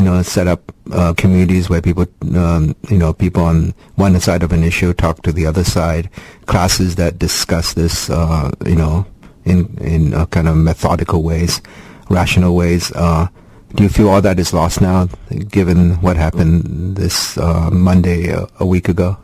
you 0.00 0.06
know, 0.06 0.22
set 0.22 0.48
up 0.48 0.72
uh, 0.92 1.12
communities 1.12 1.68
where 1.68 1.82
people, 1.82 2.06
um, 2.34 2.74
you 2.88 2.96
know, 2.96 3.12
people 3.12 3.44
on 3.44 3.74
one 3.96 4.18
side 4.18 4.42
of 4.42 4.50
an 4.50 4.64
issue 4.64 4.94
talk 4.94 5.20
to 5.20 5.30
the 5.30 5.44
other 5.44 5.62
side, 5.62 6.08
classes 6.46 6.94
that 6.96 7.18
discuss 7.18 7.74
this, 7.74 8.08
uh, 8.08 8.50
you 8.64 8.76
know, 8.76 9.04
in 9.44 9.76
in 9.82 10.26
kind 10.28 10.48
of 10.48 10.56
methodical 10.56 11.22
ways, 11.22 11.60
rational 12.08 12.56
ways. 12.56 12.90
Uh, 12.92 13.28
do 13.74 13.82
you 13.82 13.90
feel 13.90 14.08
all 14.08 14.22
that 14.22 14.40
is 14.40 14.54
lost 14.54 14.80
now, 14.80 15.06
given 15.50 16.00
what 16.00 16.16
happened 16.16 16.96
this 16.96 17.36
uh, 17.36 17.68
Monday 17.70 18.32
uh, 18.32 18.46
a 18.58 18.64
week 18.64 18.88
ago? 18.88 19.18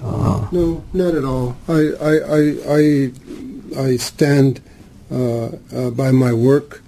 No, 0.00 0.82
not 0.94 1.14
at 1.14 1.24
all. 1.24 1.54
I 1.68 1.80
I 2.00 2.12
I 2.38 2.42
I, 2.78 3.12
I 3.88 3.96
stand 3.98 4.62
by 5.10 6.12
my 6.12 6.32
work, 6.32 6.82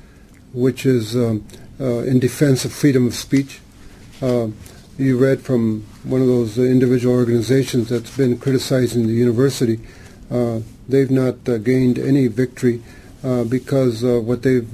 which 0.55 0.87
is 0.87 1.15
um, 1.15 1.45
in 1.79 2.19
defense 2.19 2.65
of 2.65 2.73
freedom 2.73 3.07
of 3.07 3.15
speech. 3.15 3.61
you 4.99 5.19
read 5.19 5.41
from 5.41 5.85
one 6.05 6.21
of 6.21 6.27
those 6.27 6.59
individual 6.59 7.15
organizations 7.15 7.89
that's 7.89 8.17
been 8.17 8.39
criticizing 8.39 9.07
the 9.07 9.15
university. 9.15 9.81
they've 10.89 11.11
not 11.11 11.45
gained 11.65 11.99
any 11.99 12.27
victory 12.29 12.83
because 13.49 14.03
what 14.03 14.43
they've 14.43 14.73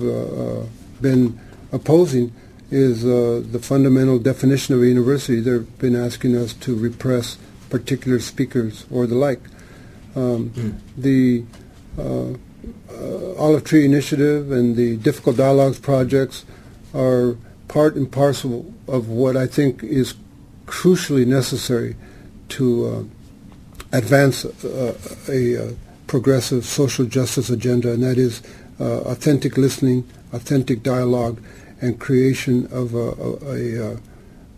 been 1.00 1.38
opposing 1.72 2.32
is 2.70 3.04
uh, 3.04 3.42
the 3.50 3.58
fundamental 3.58 4.18
definition 4.18 4.74
of 4.74 4.82
a 4.82 4.86
university. 4.86 5.40
They've 5.40 5.78
been 5.78 5.96
asking 5.96 6.36
us 6.36 6.52
to 6.54 6.76
repress 6.76 7.38
particular 7.70 8.20
speakers 8.20 8.84
or 8.90 9.06
the 9.06 9.14
like. 9.14 9.40
Um, 10.14 10.50
mm. 10.50 10.78
The 10.96 11.44
uh, 11.98 12.32
uh, 12.92 13.34
Olive 13.38 13.64
Tree 13.64 13.84
Initiative 13.84 14.50
and 14.52 14.76
the 14.76 14.96
Difficult 14.96 15.36
Dialogues 15.36 15.78
projects 15.78 16.44
are 16.94 17.36
part 17.68 17.94
and 17.96 18.10
parcel 18.10 18.72
of 18.86 19.08
what 19.08 19.36
I 19.36 19.46
think 19.46 19.82
is 19.82 20.14
crucially 20.66 21.26
necessary 21.26 21.96
to 22.50 22.86
uh, 22.86 23.96
advance 23.96 24.44
uh, 24.44 24.94
a, 25.28 25.54
a, 25.54 25.76
progressive 26.06 26.64
social 26.64 27.04
justice 27.04 27.50
agenda, 27.50 27.92
and 27.92 28.02
that 28.02 28.16
is 28.16 28.42
uh, 28.80 29.00
authentic 29.02 29.58
listening, 29.58 30.08
authentic 30.32 30.82
dialogue, 30.82 31.38
and 31.82 32.00
creation 32.00 32.66
of 32.72 32.94
a, 32.94 32.98
a, 32.98 33.92
a, 33.92 33.96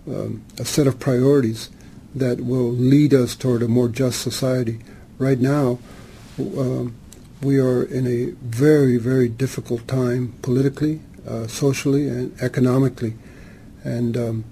um, 0.07 0.45
a, 0.59 0.65
set 0.65 0.87
of 0.87 1.01
priorities 1.01 1.69
that 2.15 2.41
will 2.41 2.71
lead 2.71 3.13
us 3.13 3.35
toward 3.35 3.63
a 3.63 3.69
more 3.69 3.89
just 3.89 4.21
society. 4.21 4.79
Right 5.19 5.41
now, 5.41 5.81
um, 6.39 6.95
we 7.43 7.59
are 7.59 7.83
in 7.83 8.07
a 8.07 8.31
very, 8.45 8.97
very 8.97 9.29
difficult 9.29 9.89
time 9.89 10.35
politically, 10.43 11.01
uh, 11.31 11.47
socially, 11.47 12.09
and 12.09 12.43
economically. 12.43 13.15
And 13.85 14.17
um, 14.17 14.45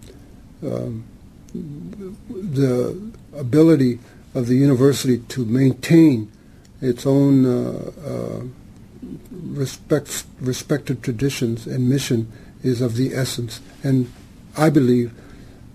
um, 0.63 1.05
the 1.53 3.13
ability 3.37 3.99
of 4.35 4.47
the 4.47 4.55
university 4.55 5.19
to 5.19 5.45
maintain 5.45 6.31
its 6.81 7.05
own 7.05 7.45
uh, 7.45 7.91
uh, 8.07 8.43
respect, 9.33 10.25
respected 10.41 11.03
traditions 11.03 11.67
and 11.67 11.89
mission 11.89 12.31
is 12.63 12.81
of 12.81 12.95
the 12.95 13.13
essence. 13.15 13.61
And 13.83 14.13
I 14.57 14.71
believe 14.71 15.13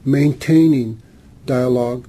maintaining 0.06 1.02
dialogue, 1.46 2.08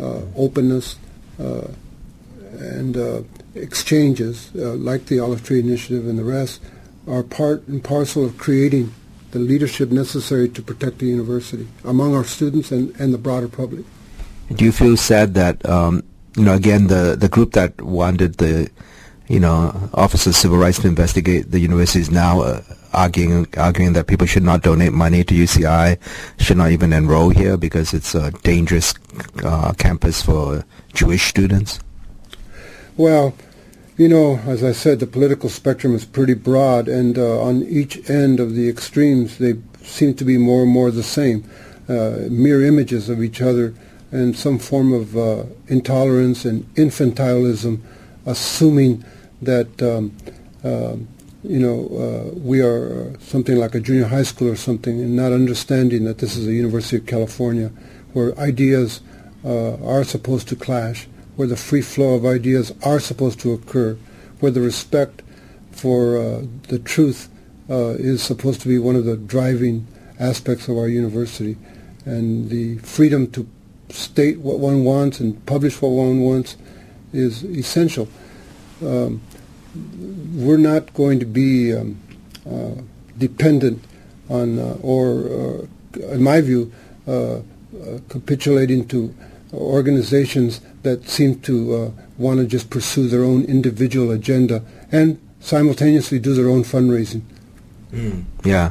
uh, 0.00 0.22
openness, 0.36 0.96
and 1.38 3.26
exchanges, 3.54 4.54
like 4.54 5.06
the 5.06 5.20
Olive 5.20 5.44
Tree 5.44 5.60
Initiative 5.60 6.08
and 6.08 6.18
the 6.18 6.24
rest, 6.24 6.60
are 7.06 7.22
part 7.22 7.66
and 7.68 7.82
parcel 7.82 8.24
of 8.24 8.38
creating 8.38 8.92
the 9.32 9.38
leadership 9.38 9.90
necessary 9.90 10.48
to 10.48 10.62
protect 10.62 10.98
the 10.98 11.06
university 11.06 11.66
among 11.84 12.14
our 12.14 12.24
students 12.24 12.70
and, 12.70 12.94
and 13.00 13.12
the 13.12 13.18
broader 13.18 13.48
public. 13.48 13.84
Do 14.54 14.64
you 14.64 14.72
feel 14.72 14.96
sad 14.96 15.34
that, 15.34 15.64
um, 15.68 16.02
you 16.36 16.44
know, 16.44 16.54
again, 16.54 16.86
the, 16.86 17.16
the 17.18 17.28
group 17.28 17.52
that 17.52 17.80
wanted 17.80 18.34
the, 18.34 18.70
you 19.28 19.40
know, 19.40 19.90
Office 19.94 20.26
of 20.26 20.36
Civil 20.36 20.58
Rights 20.58 20.80
to 20.80 20.88
investigate 20.88 21.50
the 21.50 21.58
university 21.58 22.00
is 22.00 22.10
now 22.10 22.42
uh, 22.42 22.62
arguing 22.92 23.46
arguing 23.56 23.94
that 23.94 24.06
people 24.06 24.26
should 24.26 24.42
not 24.42 24.62
donate 24.62 24.92
money 24.92 25.24
to 25.24 25.34
UCI, 25.34 25.98
should 26.38 26.56
not 26.56 26.70
even 26.70 26.92
enroll 26.92 27.30
here 27.30 27.56
because 27.56 27.92
it's 27.92 28.14
a 28.14 28.30
dangerous 28.42 28.94
uh, 29.42 29.72
campus 29.72 30.22
for 30.22 30.64
Jewish 30.92 31.24
students? 31.24 31.80
Well, 32.96 33.34
you 33.96 34.08
know, 34.08 34.38
as 34.46 34.64
I 34.64 34.72
said, 34.72 34.98
the 34.98 35.06
political 35.06 35.48
spectrum 35.48 35.94
is 35.94 36.04
pretty 36.04 36.34
broad, 36.34 36.88
and 36.88 37.16
uh, 37.16 37.40
on 37.40 37.62
each 37.62 38.08
end 38.10 38.40
of 38.40 38.54
the 38.54 38.68
extremes, 38.68 39.38
they 39.38 39.54
seem 39.82 40.14
to 40.14 40.24
be 40.24 40.38
more 40.38 40.62
and 40.62 40.70
more 40.70 40.90
the 40.90 41.02
same, 41.02 41.44
uh, 41.88 42.18
mere 42.28 42.64
images 42.64 43.08
of 43.08 43.22
each 43.22 43.40
other, 43.40 43.74
and 44.10 44.36
some 44.36 44.58
form 44.58 44.92
of 44.92 45.16
uh, 45.16 45.44
intolerance 45.68 46.44
and 46.44 46.64
infantilism, 46.74 47.80
assuming 48.26 49.04
that 49.42 49.82
um, 49.82 50.16
um 50.64 51.08
you 51.44 51.58
know, 51.58 51.84
uh, 51.98 52.38
we 52.38 52.62
are 52.62 53.02
uh, 53.02 53.18
something 53.18 53.56
like 53.56 53.74
a 53.74 53.80
junior 53.80 54.06
high 54.06 54.22
school 54.22 54.48
or 54.48 54.56
something, 54.56 54.98
and 54.98 55.14
not 55.14 55.30
understanding 55.30 56.04
that 56.04 56.18
this 56.18 56.36
is 56.36 56.48
a 56.48 56.52
University 56.52 56.96
of 56.96 57.04
California, 57.04 57.70
where 58.14 58.36
ideas 58.38 59.02
uh, 59.44 59.76
are 59.84 60.04
supposed 60.04 60.48
to 60.48 60.56
clash, 60.56 61.06
where 61.36 61.48
the 61.48 61.56
free 61.56 61.82
flow 61.82 62.14
of 62.14 62.24
ideas 62.24 62.72
are 62.82 63.00
supposed 63.00 63.40
to 63.40 63.52
occur, 63.52 63.96
where 64.40 64.52
the 64.52 64.60
respect 64.60 65.22
for 65.72 66.16
uh, 66.16 66.42
the 66.68 66.78
truth 66.78 67.28
uh, 67.68 67.94
is 67.98 68.22
supposed 68.22 68.60
to 68.60 68.68
be 68.68 68.78
one 68.78 68.96
of 68.96 69.04
the 69.04 69.16
driving 69.16 69.86
aspects 70.20 70.68
of 70.68 70.76
our 70.76 70.88
university, 70.88 71.56
and 72.04 72.50
the 72.50 72.78
freedom 72.78 73.30
to 73.30 73.48
state 73.88 74.38
what 74.40 74.58
one 74.58 74.84
wants 74.84 75.20
and 75.20 75.44
publish 75.46 75.80
what 75.80 75.90
one 75.90 76.20
wants 76.20 76.56
is 77.12 77.44
essential. 77.44 78.08
Um, 78.82 79.22
we're 80.34 80.56
not 80.56 80.92
going 80.94 81.20
to 81.20 81.26
be 81.26 81.74
um, 81.74 82.00
uh, 82.48 82.82
dependent 83.18 83.84
on, 84.28 84.58
uh, 84.58 84.76
or 84.82 85.66
uh, 85.96 86.12
in 86.12 86.22
my 86.22 86.40
view, 86.40 86.72
uh, 87.06 87.40
capitulating 88.08 88.86
to 88.88 89.14
organizations 89.54 90.60
that 90.82 91.08
seem 91.08 91.40
to 91.40 91.94
want 92.18 92.40
to 92.40 92.46
just 92.46 92.70
pursue 92.70 93.08
their 93.08 93.24
own 93.24 93.44
individual 93.44 94.10
agenda 94.10 94.62
and 94.92 95.18
simultaneously 95.40 96.18
do 96.18 96.34
their 96.34 96.48
own 96.48 96.62
fundraising. 96.62 97.22
Mm. 97.92 98.24
Yeah. 98.44 98.70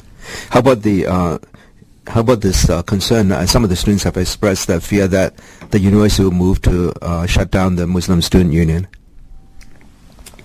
How 0.50 0.60
about 0.60 0.84
the 0.84 1.08
how 2.08 2.22
about 2.22 2.42
this 2.42 2.70
uh, 2.70 2.82
concern? 2.84 3.32
Uh, 3.32 3.46
some 3.46 3.64
of 3.64 3.70
the 3.70 3.76
students 3.76 4.04
have 4.04 4.18
expressed 4.18 4.68
their 4.68 4.80
fear 4.80 5.08
that 5.08 5.36
the 5.72 5.80
university 5.80 6.24
will 6.24 6.32
move 6.32 6.62
to 6.64 6.94
uh, 7.02 7.26
shut 7.26 7.52
down 7.52 7.76
the 7.76 7.88
Muslim 7.88 8.22
Student 8.22 8.54
Union. 8.54 8.88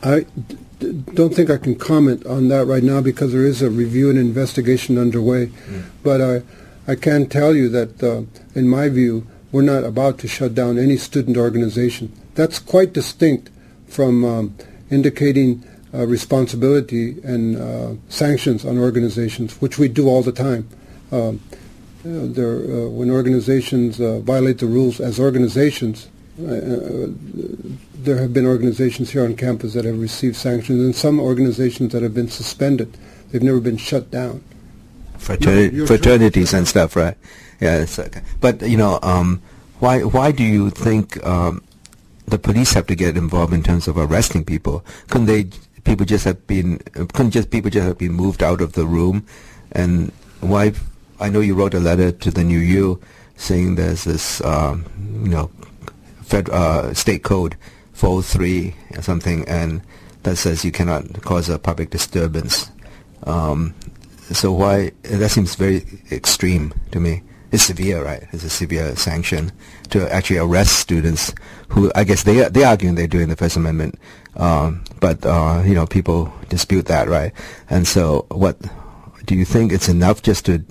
I 0.03 0.21
d- 0.81 0.93
don't 1.15 1.35
think 1.35 1.51
I 1.51 1.57
can 1.57 1.75
comment 1.75 2.25
on 2.27 2.49
that 2.49 2.67
right 2.67 2.83
now 2.83 3.01
because 3.01 3.33
there 3.33 3.45
is 3.45 3.63
a 3.63 3.71
review 3.71 4.11
and 4.11 4.19
investigation 4.19 4.97
underway. 4.99 5.47
Mm. 5.47 5.85
But 6.05 6.21
I, 6.21 6.43
I 6.87 6.95
can 6.95 7.27
tell 7.27 7.55
you 7.55 7.69
that, 7.71 8.03
uh, 8.03 8.23
in 8.55 8.69
my 8.69 8.89
view, 8.89 9.27
we're 9.53 9.63
not 9.63 9.85
about 9.85 10.19
to 10.19 10.29
shut 10.29 10.55
down 10.55 10.79
any 10.79 10.97
student 10.97 11.37
organization. 11.37 12.13
That's 12.35 12.59
quite 12.59 12.93
distinct 12.93 13.51
from 13.87 14.25
um, 14.25 14.57
indicating 14.91 15.65
uh, 15.95 16.07
responsibility 16.07 17.21
and 17.23 17.57
uh, 17.57 17.95
sanctions 18.09 18.65
on 18.65 18.79
organizations, 18.79 19.61
which 19.61 19.79
we 19.79 19.89
do 19.89 20.09
all 20.09 20.23
the 20.23 20.33
time. 20.33 20.69
Um, 21.11 21.41
uh, 22.01 22.31
there, 22.31 22.57
uh, 22.57 22.89
when 22.89 23.11
organizations 23.11 24.01
uh, 24.01 24.21
violate 24.21 24.59
the 24.59 24.67
rules 24.67 25.01
as 25.01 25.19
organizations, 25.19 26.09
there 26.39 28.17
have 28.17 28.33
been 28.33 28.47
organizations 28.47 29.11
here 29.11 29.25
on 29.25 29.35
campus 29.35 29.73
that 29.75 29.85
have 29.85 29.99
received 29.99 30.37
sanctions 30.37 30.81
and 30.81 30.95
some 30.95 31.19
organizations 31.19 31.93
that 31.93 32.03
have 32.03 32.15
been 32.15 32.29
suspended. 32.29 32.97
They've 33.31 33.43
never 33.43 33.59
been 33.59 33.77
shut 33.77 34.13
down. 34.13 34.45
Fraternities 35.19 36.55
and 36.55 36.69
stuff, 36.69 36.95
right? 36.95 37.17
Yeah, 37.61 37.85
okay. 37.99 38.23
But, 38.41 38.63
you 38.63 38.77
know, 38.77 38.99
um, 39.03 39.43
why, 39.81 40.03
why 40.03 40.33
do 40.33 40.45
you 40.45 40.71
think 40.71 41.25
um, 41.27 41.63
the 42.27 42.39
police 42.39 42.73
have 42.75 42.87
to 42.87 42.95
get 42.95 43.17
involved 43.17 43.53
in 43.53 43.63
terms 43.63 43.89
of 43.89 43.97
arresting 43.99 44.45
people? 44.45 44.85
Couldn't 45.09 45.27
they, 45.27 45.45
people 45.85 46.07
just 46.07 46.25
have 46.25 46.47
been, 46.47 46.79
couldn't 46.79 47.33
just 47.33 47.51
people 47.51 47.71
just 47.71 47.87
have 47.87 47.99
been 47.99 48.13
moved 48.13 48.43
out 48.43 48.61
of 48.61 48.73
the 48.75 48.87
room? 48.87 49.27
And 49.73 50.13
why, 50.41 50.73
I 51.21 51.29
know 51.29 51.41
you 51.41 51.55
wrote 51.55 51.75
a 51.75 51.81
letter 51.81 52.13
to 52.13 52.31
the 52.31 52.45
New 52.45 52.59
U 52.59 53.01
saying 53.37 53.77
there's 53.77 54.05
this, 54.05 54.41
um, 54.45 54.85
you 55.23 55.31
know, 55.31 55.51
fed, 56.23 56.49
uh, 56.51 56.93
state 56.95 57.23
code 57.23 57.57
403 57.95 58.75
or 58.97 59.03
something, 59.03 59.49
and 59.49 59.81
that 60.23 60.37
says 60.37 60.65
you 60.65 60.73
cannot 60.73 61.23
cause 61.23 61.49
a 61.49 61.59
public 61.59 61.91
disturbance. 61.91 62.71
Um, 63.25 63.75
so 64.33 64.53
why 64.53 64.93
that 65.03 65.31
seems 65.31 65.55
very 65.55 65.85
extreme 66.13 66.75
to 66.93 67.01
me. 67.01 67.23
It's 67.51 67.63
severe, 67.63 68.05
right? 68.05 68.27
It's 68.33 68.45
a 68.45 68.51
severe 68.51 68.95
sanction 68.97 69.53
to 69.91 70.13
actually 70.13 70.39
arrest 70.39 70.79
students 70.79 71.35
who 71.69 71.91
I 71.95 72.05
guess 72.05 72.25
they 72.25 72.47
they 72.49 72.65
arguing 72.65 72.95
they're 72.95 73.07
doing 73.07 73.29
the 73.29 73.37
First 73.37 73.57
Amendment, 73.57 73.99
um, 74.37 74.85
but 75.01 75.25
uh, 75.25 75.63
you 75.65 75.75
know 75.75 75.87
people 75.87 76.33
dispute 76.49 76.87
that, 76.87 77.09
right? 77.09 77.33
And 77.71 77.87
so, 77.87 78.27
what 78.31 78.59
do 79.25 79.35
you 79.35 79.45
think? 79.45 79.73
It's 79.73 79.89
enough 79.89 80.23
just 80.23 80.45
to 80.47 80.63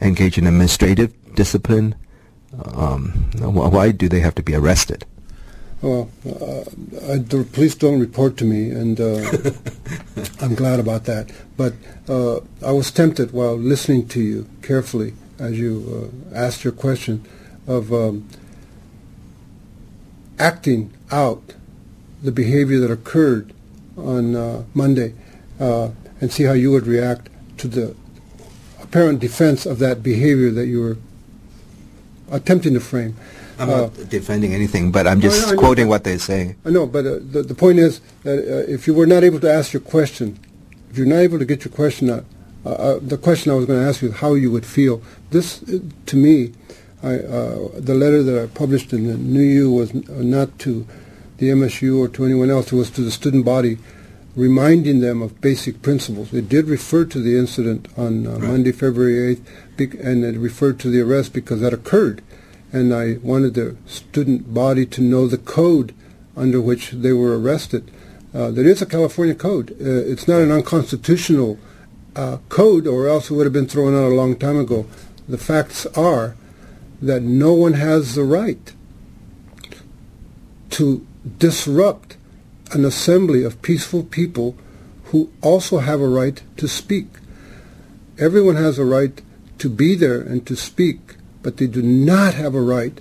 engage 0.00 0.38
in 0.38 0.46
administrative 0.46 1.12
discipline? 1.34 1.94
Um, 2.74 3.30
why 3.40 3.92
do 3.92 4.08
they 4.08 4.20
have 4.20 4.34
to 4.36 4.42
be 4.42 4.54
arrested? 4.54 5.04
Well, 5.82 6.10
uh, 6.24 6.60
I, 7.12 7.18
the 7.18 7.46
police 7.52 7.74
don't 7.74 8.00
report 8.00 8.38
to 8.38 8.44
me, 8.44 8.70
and 8.70 8.98
uh, 8.98 9.30
I'm 10.40 10.54
glad 10.54 10.80
about 10.80 11.04
that. 11.04 11.30
But 11.56 11.74
uh, 12.08 12.40
I 12.64 12.72
was 12.72 12.90
tempted 12.90 13.32
while 13.32 13.56
listening 13.56 14.08
to 14.08 14.20
you 14.20 14.48
carefully 14.62 15.12
as 15.38 15.58
you 15.58 16.10
uh, 16.34 16.36
asked 16.36 16.64
your 16.64 16.72
question 16.72 17.24
of 17.66 17.92
um, 17.92 18.26
acting 20.38 20.92
out 21.10 21.54
the 22.22 22.32
behavior 22.32 22.78
that 22.80 22.90
occurred 22.90 23.52
on 23.96 24.34
uh, 24.34 24.64
Monday 24.74 25.14
uh, 25.60 25.90
and 26.20 26.32
see 26.32 26.44
how 26.44 26.52
you 26.52 26.70
would 26.70 26.86
react 26.86 27.28
to 27.58 27.68
the 27.68 27.94
apparent 28.82 29.20
defense 29.20 29.66
of 29.66 29.78
that 29.78 30.02
behavior 30.02 30.50
that 30.50 30.66
you 30.66 30.80
were 30.80 30.96
attempting 32.30 32.74
to 32.74 32.80
frame. 32.80 33.16
I'm 33.58 33.68
not 33.68 33.98
uh, 33.98 34.04
defending 34.04 34.52
anything, 34.52 34.92
but 34.92 35.06
I'm 35.06 35.20
just 35.20 35.50
no, 35.50 35.56
quoting 35.56 35.88
what 35.88 36.04
they're 36.04 36.18
saying. 36.18 36.56
I 36.64 36.70
know, 36.70 36.86
but 36.86 37.06
uh, 37.06 37.18
the, 37.20 37.42
the 37.42 37.54
point 37.54 37.78
is 37.78 38.00
that 38.22 38.38
uh, 38.38 38.70
if 38.70 38.86
you 38.86 38.92
were 38.92 39.06
not 39.06 39.24
able 39.24 39.40
to 39.40 39.50
ask 39.50 39.72
your 39.72 39.80
question, 39.80 40.38
if 40.90 40.98
you're 40.98 41.06
not 41.06 41.16
able 41.16 41.38
to 41.38 41.46
get 41.46 41.64
your 41.64 41.72
question 41.72 42.10
out, 42.10 42.24
uh, 42.66 42.70
uh, 42.70 42.98
the 43.00 43.18
question 43.18 43.52
I 43.52 43.54
was 43.54 43.66
going 43.66 43.80
to 43.80 43.86
ask 43.86 44.02
you 44.02 44.08
is 44.08 44.16
how 44.16 44.34
you 44.34 44.50
would 44.50 44.66
feel. 44.66 45.02
This, 45.30 45.62
to 46.06 46.16
me, 46.16 46.52
I, 47.02 47.16
the 47.16 47.94
letter 47.94 48.22
that 48.22 48.42
I 48.42 48.46
published 48.46 48.92
in 48.92 49.06
the 49.06 49.16
New 49.16 49.40
U 49.40 49.70
was 49.70 49.94
not 49.94 50.58
to 50.60 50.86
the 51.38 51.50
MSU 51.50 51.98
or 51.98 52.08
to 52.08 52.24
anyone 52.24 52.50
else. 52.50 52.72
It 52.72 52.76
was 52.76 52.90
to 52.92 53.02
the 53.02 53.10
student 53.10 53.44
body, 53.44 53.78
reminding 54.34 55.00
them 55.00 55.22
of 55.22 55.40
basic 55.40 55.82
principles. 55.82 56.32
It 56.32 56.48
did 56.48 56.66
refer 56.66 57.04
to 57.04 57.20
the 57.20 57.38
incident 57.38 57.88
on 57.96 58.26
uh, 58.26 58.30
right. 58.30 58.42
Monday, 58.42 58.72
February 58.72 59.36
8th, 59.78 60.04
and 60.04 60.24
it 60.24 60.38
referred 60.38 60.80
to 60.80 60.90
the 60.90 61.00
arrest 61.02 61.32
because 61.32 61.60
that 61.60 61.72
occurred 61.72 62.22
and 62.72 62.92
I 62.92 63.16
wanted 63.22 63.54
the 63.54 63.76
student 63.86 64.52
body 64.52 64.86
to 64.86 65.00
know 65.00 65.26
the 65.26 65.38
code 65.38 65.94
under 66.36 66.60
which 66.60 66.90
they 66.90 67.12
were 67.12 67.38
arrested. 67.38 67.90
Uh, 68.34 68.50
there 68.50 68.66
is 68.66 68.82
a 68.82 68.86
California 68.86 69.34
code. 69.34 69.70
Uh, 69.80 69.84
it's 69.84 70.28
not 70.28 70.42
an 70.42 70.52
unconstitutional 70.52 71.58
uh, 72.16 72.38
code, 72.48 72.86
or 72.86 73.06
else 73.06 73.30
it 73.30 73.34
would 73.34 73.46
have 73.46 73.52
been 73.52 73.68
thrown 73.68 73.94
out 73.94 74.10
a 74.10 74.14
long 74.14 74.36
time 74.36 74.58
ago. 74.58 74.86
The 75.28 75.38
facts 75.38 75.86
are 75.86 76.34
that 77.00 77.22
no 77.22 77.52
one 77.52 77.74
has 77.74 78.14
the 78.14 78.24
right 78.24 78.72
to 80.70 81.06
disrupt 81.38 82.16
an 82.72 82.84
assembly 82.84 83.44
of 83.44 83.62
peaceful 83.62 84.02
people 84.02 84.56
who 85.04 85.30
also 85.42 85.78
have 85.78 86.00
a 86.00 86.08
right 86.08 86.42
to 86.56 86.66
speak. 86.66 87.06
Everyone 88.18 88.56
has 88.56 88.78
a 88.78 88.84
right 88.84 89.20
to 89.58 89.68
be 89.68 89.94
there 89.94 90.20
and 90.20 90.46
to 90.46 90.56
speak 90.56 91.16
but 91.46 91.58
they 91.58 91.68
do 91.68 91.80
not 91.80 92.34
have 92.34 92.56
a 92.56 92.60
right 92.60 93.00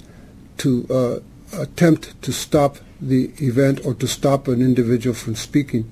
to 0.56 0.86
uh, 0.88 1.60
attempt 1.60 2.22
to 2.22 2.32
stop 2.32 2.78
the 3.02 3.32
event 3.42 3.84
or 3.84 3.96
to 3.96 4.08
stop 4.08 4.48
an 4.48 4.62
individual 4.62 5.16
from 5.16 5.34
speaking. 5.34 5.92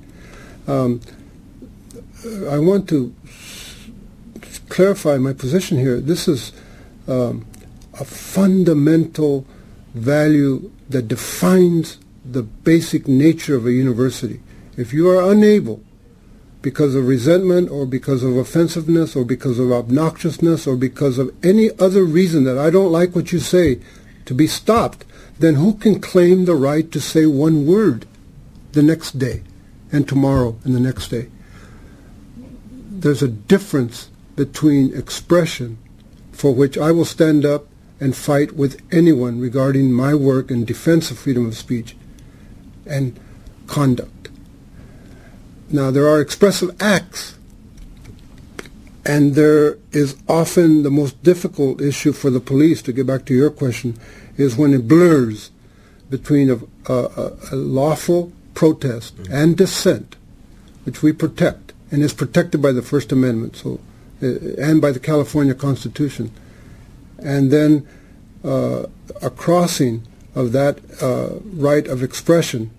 Um, 0.67 1.01
I 2.49 2.57
want 2.59 2.87
to 2.89 3.13
clarify 4.69 5.17
my 5.17 5.33
position 5.33 5.77
here. 5.77 5.99
This 5.99 6.27
is 6.27 6.53
um, 7.07 7.45
a 7.99 8.05
fundamental 8.05 9.45
value 9.93 10.71
that 10.89 11.07
defines 11.07 11.99
the 12.23 12.43
basic 12.43 13.07
nature 13.07 13.55
of 13.55 13.65
a 13.65 13.71
university. 13.71 14.41
If 14.77 14.93
you 14.93 15.09
are 15.09 15.31
unable, 15.31 15.81
because 16.61 16.95
of 16.95 17.05
resentment 17.05 17.69
or 17.69 17.85
because 17.85 18.23
of 18.23 18.37
offensiveness 18.37 19.17
or 19.17 19.25
because 19.25 19.59
of 19.59 19.67
obnoxiousness 19.67 20.65
or 20.65 20.77
because 20.77 21.17
of 21.17 21.29
any 21.43 21.69
other 21.77 22.05
reason 22.05 22.45
that 22.45 22.57
I 22.57 22.69
don't 22.69 22.91
like 22.91 23.13
what 23.13 23.33
you 23.33 23.39
say, 23.39 23.81
to 24.25 24.33
be 24.33 24.47
stopped, 24.47 25.03
then 25.37 25.55
who 25.55 25.73
can 25.73 25.99
claim 25.99 26.45
the 26.45 26.55
right 26.55 26.89
to 26.93 27.01
say 27.01 27.25
one 27.25 27.67
word 27.67 28.05
the 28.71 28.81
next 28.81 29.19
day 29.19 29.43
and 29.91 30.07
tomorrow 30.07 30.55
and 30.63 30.73
the 30.73 30.79
next 30.79 31.09
day? 31.09 31.27
There's 33.03 33.21
a 33.21 33.27
difference 33.27 34.09
between 34.37 34.95
expression 34.95 35.77
for 36.31 36.55
which 36.55 36.77
I 36.77 36.91
will 36.91 37.03
stand 37.03 37.45
up 37.45 37.67
and 37.99 38.15
fight 38.15 38.53
with 38.53 38.81
anyone 38.93 39.41
regarding 39.41 39.91
my 39.91 40.15
work 40.15 40.49
in 40.49 40.63
defense 40.63 41.11
of 41.11 41.19
freedom 41.19 41.45
of 41.45 41.57
speech 41.57 41.97
and 42.85 43.19
conduct. 43.67 44.29
Now, 45.69 45.91
there 45.91 46.07
are 46.07 46.21
expressive 46.21 46.81
acts, 46.81 47.37
and 49.05 49.35
there 49.35 49.77
is 49.91 50.15
often 50.29 50.83
the 50.83 50.91
most 50.91 51.21
difficult 51.23 51.81
issue 51.81 52.13
for 52.13 52.29
the 52.29 52.39
police, 52.39 52.81
to 52.83 52.93
get 52.93 53.05
back 53.05 53.25
to 53.25 53.33
your 53.33 53.49
question, 53.49 53.97
is 54.37 54.55
when 54.55 54.73
it 54.73 54.87
blurs 54.87 55.51
between 56.09 56.49
a, 56.49 56.59
a, 56.91 57.33
a 57.51 57.55
lawful 57.55 58.31
protest 58.53 59.17
mm-hmm. 59.17 59.33
and 59.33 59.57
dissent, 59.57 60.15
which 60.85 61.01
we 61.01 61.11
protect, 61.11 61.62
and 61.93 62.01
is 62.01 62.11
protected 62.11 62.59
by 62.59 62.71
the 62.71 62.81
First 62.81 63.11
Amendment, 63.11 63.55
so 63.55 63.79
uh, 64.21 64.25
and 64.57 64.81
by 64.81 64.91
the 64.91 64.99
California 64.99 65.53
Constitution, 65.53 66.31
and 67.19 67.51
then 67.51 67.87
uh, 68.43 68.87
a 69.21 69.29
crossing 69.29 70.01
of 70.33 70.51
that 70.53 70.79
uh, 71.03 71.39
right 71.43 71.87
of 71.87 72.01
expression 72.01 72.71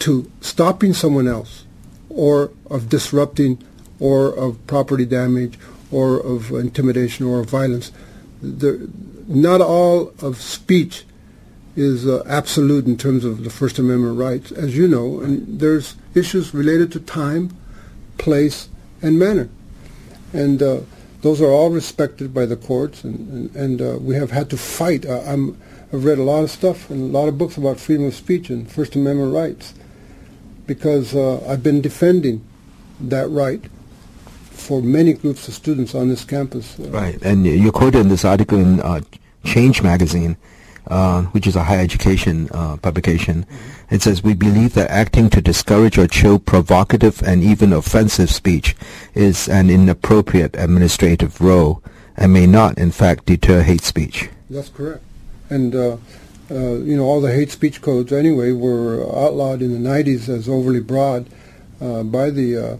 to 0.00 0.30
stopping 0.40 0.92
someone 0.92 1.28
else 1.28 1.64
or 2.10 2.50
of 2.68 2.88
disrupting 2.88 3.62
or 4.00 4.34
of 4.34 4.66
property 4.66 5.06
damage 5.06 5.56
or 5.92 6.18
of 6.18 6.50
intimidation 6.50 7.24
or 7.24 7.40
of 7.40 7.48
violence. 7.48 7.92
Not 8.42 9.60
all 9.60 10.12
of 10.20 10.40
speech 10.40 11.04
is 11.76 12.06
uh, 12.06 12.24
absolute 12.26 12.86
in 12.86 12.96
terms 12.96 13.24
of 13.24 13.44
the 13.44 13.50
First 13.50 13.78
Amendment 13.78 14.18
rights, 14.18 14.50
as 14.50 14.76
you 14.76 14.88
know, 14.88 15.20
and 15.20 15.60
there's 15.60 15.94
issues 16.14 16.52
related 16.52 16.90
to 16.92 17.00
time, 17.00 17.56
place, 18.18 18.68
and 19.02 19.18
manner. 19.18 19.48
And 20.32 20.62
uh, 20.62 20.80
those 21.22 21.40
are 21.40 21.50
all 21.50 21.70
respected 21.70 22.32
by 22.32 22.46
the 22.46 22.56
courts, 22.56 23.04
and, 23.04 23.28
and, 23.28 23.56
and 23.56 23.82
uh, 23.82 23.98
we 24.00 24.14
have 24.16 24.30
had 24.30 24.50
to 24.50 24.56
fight. 24.56 25.06
I'm, 25.06 25.60
I've 25.92 26.04
read 26.04 26.18
a 26.18 26.22
lot 26.22 26.42
of 26.42 26.50
stuff 26.50 26.90
and 26.90 27.14
a 27.14 27.18
lot 27.18 27.28
of 27.28 27.38
books 27.38 27.56
about 27.56 27.78
freedom 27.78 28.06
of 28.06 28.14
speech 28.14 28.50
and 28.50 28.70
First 28.70 28.96
Amendment 28.96 29.32
rights 29.32 29.74
because 30.66 31.14
uh, 31.14 31.44
I've 31.48 31.62
been 31.62 31.80
defending 31.80 32.44
that 33.00 33.28
right 33.28 33.62
for 34.50 34.82
many 34.82 35.12
groups 35.12 35.46
of 35.48 35.54
students 35.54 35.94
on 35.94 36.08
this 36.08 36.24
campus. 36.24 36.78
Right, 36.78 37.20
and 37.22 37.46
you 37.46 37.70
quoted 37.70 38.00
in 38.00 38.08
this 38.08 38.24
article 38.24 38.58
in 38.58 38.80
uh, 38.80 39.00
Change 39.44 39.82
magazine, 39.82 40.36
uh, 40.88 41.22
which 41.26 41.46
is 41.46 41.56
a 41.56 41.64
higher 41.64 41.80
education 41.80 42.48
uh, 42.52 42.76
publication. 42.76 43.46
It 43.90 44.02
says, 44.02 44.22
we 44.22 44.34
believe 44.34 44.74
that 44.74 44.90
acting 44.90 45.30
to 45.30 45.40
discourage 45.40 45.98
or 45.98 46.06
chill 46.06 46.38
provocative 46.38 47.22
and 47.22 47.42
even 47.42 47.72
offensive 47.72 48.30
speech 48.30 48.76
is 49.14 49.48
an 49.48 49.70
inappropriate 49.70 50.54
administrative 50.56 51.40
role 51.40 51.82
and 52.16 52.32
may 52.32 52.46
not, 52.46 52.78
in 52.78 52.90
fact, 52.90 53.26
deter 53.26 53.62
hate 53.62 53.82
speech. 53.82 54.28
That's 54.48 54.68
correct. 54.68 55.02
And 55.50 55.74
uh, 55.74 55.96
uh, 56.50 56.74
you 56.78 56.96
know, 56.96 57.04
all 57.04 57.20
the 57.20 57.32
hate 57.32 57.50
speech 57.50 57.82
codes 57.82 58.12
anyway 58.12 58.52
were 58.52 59.02
outlawed 59.02 59.62
in 59.62 59.72
the 59.72 59.88
90s 59.88 60.28
as 60.28 60.48
overly 60.48 60.80
broad 60.80 61.28
uh, 61.80 62.02
by 62.04 62.30
the 62.30 62.78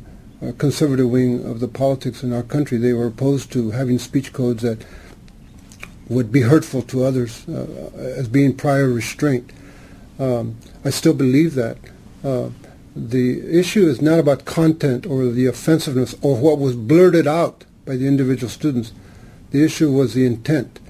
conservative 0.59 1.11
wing 1.11 1.45
of 1.45 1.61
the 1.61 1.69
politics 1.69 2.23
in 2.23 2.33
our 2.33 2.42
country. 2.42 2.79
They 2.79 2.92
were 2.92 3.07
opposed 3.07 3.53
to 3.53 3.73
having 3.73 3.99
speech 3.99 4.33
codes 4.33 4.62
that 4.62 4.85
would 6.09 6.31
be 6.31 6.42
hurtful 6.42 6.83
to 6.83 7.05
others 7.05 7.49
uh, 7.49 7.90
as 7.97 8.29
being 8.29 8.57
prior 8.57 8.88
restraint. 8.88 9.51
Um, 10.19 10.57
I 10.85 10.90
still 10.90 11.14
believe 11.14 11.55
that. 11.55 11.79
the 12.97 13.59
issue 13.61 13.87
is 13.87 14.01
not 14.01 14.19
about 14.19 14.47
content 14.47 15.07
or 15.07 15.27
the 15.27 15.47
offensiveness 15.47 16.14
or 16.23 16.35
what 16.37 16.59
was 16.59 16.75
blurted 16.75 17.27
out 17.27 17.66
by 17.85 17.95
the 17.97 18.07
individual 18.07 18.49
students. 18.49 18.92
The 19.51 19.62
issue 19.62 19.92
was 19.92 20.14
the 20.14 20.25
intent. 20.25 20.81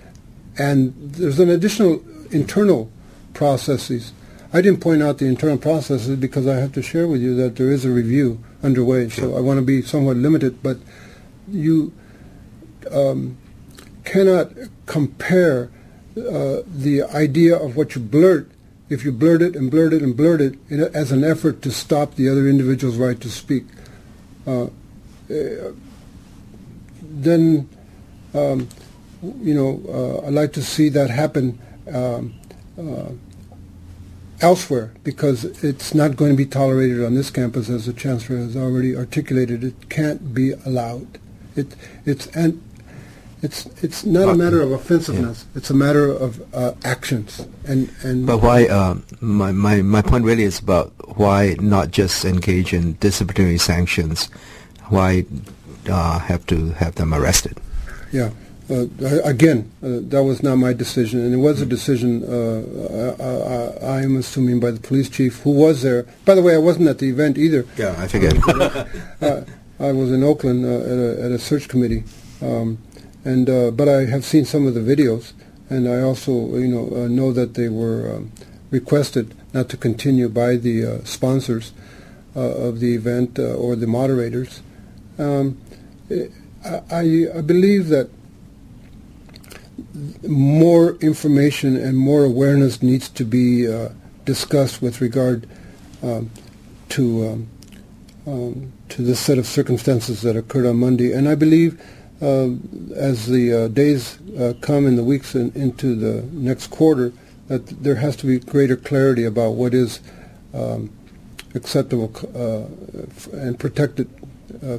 And 0.59 0.95
there's 0.97 1.39
an 1.39 1.51
additional 1.51 2.03
internal 2.31 2.91
processes. 3.35 4.13
I 4.53 4.63
didn't 4.63 4.81
point 4.81 5.03
out 5.03 5.19
the 5.19 5.27
internal 5.27 5.59
processes 5.59 6.17
because 6.17 6.47
I 6.47 6.57
have 6.57 6.73
to 6.73 6.83
share 6.83 7.07
with 7.07 7.21
you 7.21 7.35
that 7.37 7.57
there 7.57 7.71
is 7.71 7.85
a 7.85 7.91
review 7.91 8.43
underway. 8.63 9.09
So 9.11 9.37
I 9.37 9.41
want 9.41 9.59
to 9.59 9.65
be 9.65 9.83
somewhat 9.83 10.17
limited, 10.17 10.63
but 10.63 10.79
you 11.49 11.93
um, 12.91 13.37
cannot 14.07 14.53
compare 14.87 15.71
uh, 16.17 16.63
the 16.67 17.03
idea 17.13 17.55
of 17.55 17.77
what 17.77 17.95
you 17.95 18.01
blurt 18.01 18.51
if 18.89 19.05
you 19.05 19.13
blurt 19.13 19.43
it 19.43 19.57
and 19.57 19.71
blurt 19.71 19.93
it 19.93 20.01
and 20.01 20.17
blurt 20.17 20.41
it 20.41 20.57
as 20.95 21.11
an 21.13 21.25
effort 21.25 21.61
to 21.63 21.71
stop 21.71 22.15
the 22.15 22.29
other 22.29 22.49
individual's 22.49 22.97
right 22.97 23.21
to 23.21 23.29
speak. 23.29 23.65
Uh, 24.47 24.67
uh 25.29 25.73
then, 27.19 27.69
um, 28.35 28.69
you 29.41 29.55
know, 29.55 29.81
uh, 29.89 30.27
I'd 30.27 30.35
like 30.35 30.53
to 30.53 30.63
see 30.63 30.91
that 30.91 31.09
happen 31.09 31.59
um, 31.93 32.35
uh, 32.79 33.11
elsewhere 34.41 34.93
because 35.03 35.45
it's 35.65 35.95
not 35.95 36.17
going 36.17 36.33
to 36.33 36.37
be 36.37 36.45
tolerated 36.45 37.03
on 37.03 37.15
this 37.15 37.31
campus 37.31 37.71
as 37.71 37.87
the 37.87 37.93
chancellor 37.93 38.37
has 38.39 38.57
already 38.57 38.95
articulated. 38.95 39.65
It 39.65 39.89
can't 39.89 40.35
be 40.35 40.53
allowed. 40.53 41.19
It 41.55 41.75
it's 42.05 42.27
and 42.29 42.63
it's 43.43 43.67
it's 43.83 44.05
not 44.05 44.29
a 44.29 44.35
matter 44.35 44.63
of 44.63 44.73
offensiveness. 44.73 45.45
Yeah. 45.45 45.59
It's 45.59 45.71
a 45.71 45.75
matter 45.75 46.11
of 46.11 46.43
uh, 46.55 46.73
actions 46.85 47.47
and 47.67 47.93
and. 48.03 48.27
But 48.27 48.39
why? 48.39 48.67
Uh, 48.67 48.97
my 49.21 49.53
my 49.53 49.83
my 49.83 50.03
point 50.03 50.25
really 50.25 50.45
is 50.45 50.59
about 50.59 50.93
why 51.19 51.57
not 51.61 51.91
just 51.91 52.25
engage 52.25 52.73
in 52.73 52.95
disciplinary 52.95 53.59
sanctions? 53.59 54.27
Why 54.89 55.27
uh, 55.89 56.19
have 56.19 56.47
to 56.47 56.71
have 56.73 56.95
them 56.95 57.13
arrested? 57.13 57.59
Yeah. 58.13 58.31
Uh, 58.69 58.87
again, 59.23 59.71
uh, 59.81 60.03
that 60.11 60.25
was 60.25 60.43
not 60.43 60.57
my 60.57 60.73
decision, 60.73 61.21
and 61.21 61.33
it 61.33 61.37
was 61.37 61.61
a 61.61 61.67
decision 61.67 62.25
uh, 62.25 63.77
I, 63.81 64.03
am 64.03 64.17
assuming 64.17 64.59
by 64.59 64.73
the 64.73 64.81
police 64.81 65.09
chief 65.09 65.41
who 65.43 65.53
was 65.53 65.83
there. 65.83 66.03
By 66.25 66.35
the 66.35 66.43
way, 66.43 66.55
I 66.55 66.59
wasn't 66.59 66.89
at 66.89 66.99
the 66.99 67.09
event 67.09 67.39
either. 67.39 67.65
Yeah, 67.77 67.95
I 67.97 68.09
figured. 68.09 68.41
I 69.79 69.93
was 69.93 70.11
in 70.11 70.25
Oakland 70.25 70.65
at 70.65 70.71
a, 70.71 71.25
at, 71.27 71.31
a, 71.31 71.39
search 71.39 71.69
committee, 71.69 72.03
um, 72.41 72.79
and 73.27 73.77
but 73.77 73.89
I 73.89 74.07
have 74.07 74.25
seen 74.25 74.45
some 74.45 74.67
of 74.67 74.75
the 74.75 74.81
videos, 74.81 75.33
and 75.69 75.89
I 75.89 76.01
also 76.01 76.33
you 76.57 76.69
know 76.69 77.07
know 77.09 77.33
that 77.33 77.55
they 77.55 77.69
were 77.69 78.17
um, 78.17 78.33
requested 78.71 79.35
not 79.53 79.69
to 79.71 79.77
continue 79.77 80.29
by 80.29 80.57
the 80.57 81.01
sponsors 81.05 81.73
of 82.35 82.81
the 82.81 82.95
event 82.95 83.39
or 83.39 83.77
the 83.77 83.87
moderators. 83.87 84.61
Um, 85.19 85.59
I, 86.91 87.29
I 87.35 87.41
believe 87.41 87.89
that 87.89 88.11
more 90.27 90.97
information 90.97 91.77
and 91.77 91.97
more 91.97 92.25
awareness 92.25 92.83
needs 92.83 93.09
to 93.11 93.25
be 93.25 93.67
uh, 93.67 93.91
discussed 94.25 94.83
with 94.83 95.01
regard 95.01 95.49
um, 96.03 96.31
to 96.91 97.29
um, 97.29 97.49
um, 98.27 98.73
to 98.89 99.03
this 99.03 99.21
set 99.21 99.39
of 99.39 99.47
circumstances 99.47 100.23
that 100.23 100.37
occurred 100.37 100.67
on 100.67 100.77
Monday. 100.79 101.13
And 101.13 101.29
I 101.29 101.35
believe 101.35 101.81
uh, 101.81 101.85
as 102.21 103.27
the 103.27 103.53
uh, 103.53 103.69
days 103.69 104.19
uh, 104.39 104.55
come 104.61 104.87
and 104.87 104.97
the 104.97 105.05
weeks 105.05 105.35
in, 105.35 105.53
into 105.55 105.95
the 105.95 106.23
next 106.33 106.69
quarter, 106.69 107.13
that 107.49 107.67
there 107.83 107.97
has 107.97 108.17
to 108.17 108.27
be 108.27 108.39
greater 108.39 108.77
clarity 108.77 109.25
about 109.25 109.51
what 109.51 109.75
is 109.75 110.01
um, 110.55 110.91
acceptable 111.55 112.13
uh, 112.35 113.37
and 113.37 113.59
protected 113.59 114.09
uh, 114.65 114.79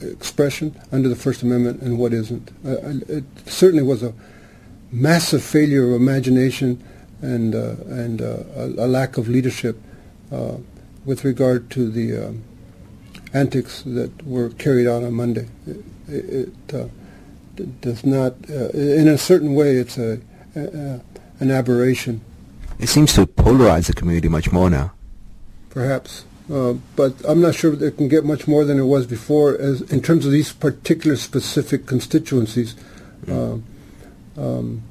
expression 0.00 0.78
under 0.92 1.08
the 1.08 1.16
First 1.16 1.42
Amendment 1.42 1.80
and 1.82 1.98
what 1.98 2.12
isn't. 2.12 2.50
it 2.64 3.24
certainly 3.46 3.82
was 3.82 4.02
a 4.02 4.12
massive 4.92 5.42
failure 5.42 5.86
of 5.88 5.92
imagination 5.92 6.82
and 7.20 7.54
uh, 7.54 7.74
and 7.88 8.20
uh, 8.20 8.36
a, 8.56 8.86
lack 8.86 9.16
of 9.16 9.28
leadership 9.28 9.76
uh, 10.30 10.56
with 11.04 11.24
regard 11.24 11.70
to 11.70 11.90
the 11.90 12.28
um, 12.28 12.42
antics 13.32 13.82
that 13.82 14.24
were 14.26 14.50
carried 14.50 14.86
out 14.86 15.02
on 15.02 15.14
Monday. 15.14 15.48
It, 16.08 16.48
it 16.68 16.74
uh, 16.74 16.88
does 17.80 18.04
not, 18.04 18.34
uh, 18.50 18.70
in 18.70 19.08
a 19.08 19.18
certain 19.18 19.54
way, 19.54 19.76
it's 19.76 19.98
a, 19.98 20.20
a, 20.56 21.00
an 21.40 21.50
aberration. 21.50 22.20
It 22.78 22.88
seems 22.88 23.12
to 23.14 23.26
polarize 23.26 23.86
the 23.86 23.94
community 23.94 24.28
much 24.28 24.50
more 24.52 24.68
now. 24.68 24.92
Perhaps, 25.70 26.24
Uh, 26.50 26.74
but 26.94 27.14
I'm 27.26 27.40
not 27.40 27.54
sure 27.54 27.72
it 27.72 27.96
can 27.96 28.08
get 28.08 28.24
much 28.24 28.46
more 28.46 28.64
than 28.66 28.78
it 28.78 28.84
was 28.84 29.06
before 29.06 29.56
as 29.56 29.80
in 29.90 30.02
terms 30.02 30.26
of 30.26 30.32
these 30.32 30.52
particular 30.52 31.16
specific 31.16 31.86
constituencies. 31.86 32.74
Mm. 33.24 33.62
Uh, 34.36 34.40
um, 34.40 34.82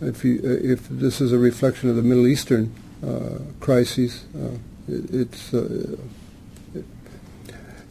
if, 0.00 0.24
you, 0.24 0.40
uh, 0.44 0.72
if 0.72 0.86
this 0.90 1.20
is 1.20 1.32
a 1.32 1.38
reflection 1.38 1.88
of 1.88 1.96
the 1.96 2.02
Middle 2.02 2.26
Eastern 2.26 2.74
uh, 3.02 3.38
crises, 3.60 4.24
uh, 4.36 4.58
it, 4.86 5.14
it's 5.14 5.54
uh, 5.54 5.64
it, 5.64 5.98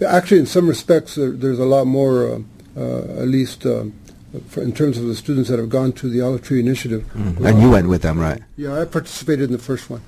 actually 0.04 0.40
in 0.40 0.46
some 0.46 0.68
respects 0.68 1.16
there, 1.16 1.32
there's 1.32 1.60
a 1.60 1.66
lot 1.66 1.86
more, 1.86 2.44
at 2.76 3.28
least 3.28 3.66
in 3.66 4.74
terms 4.74 4.98
of 4.98 5.06
the 5.06 5.16
students 5.16 5.50
that 5.50 5.60
have 5.60 5.70
gone 5.70 5.92
to 5.94 6.10
the 6.10 6.22
Olive 6.22 6.42
Tree 6.42 6.60
Initiative. 6.60 7.04
Mm. 7.14 7.46
And 7.46 7.62
you 7.62 7.70
went 7.70 7.88
with 7.88 8.02
them, 8.02 8.20
right? 8.20 8.42
Yeah, 8.58 8.80
I 8.80 8.86
participated 8.86 9.46
in 9.46 9.52
the 9.52 9.62
first 9.62 9.90
one. 9.90 10.02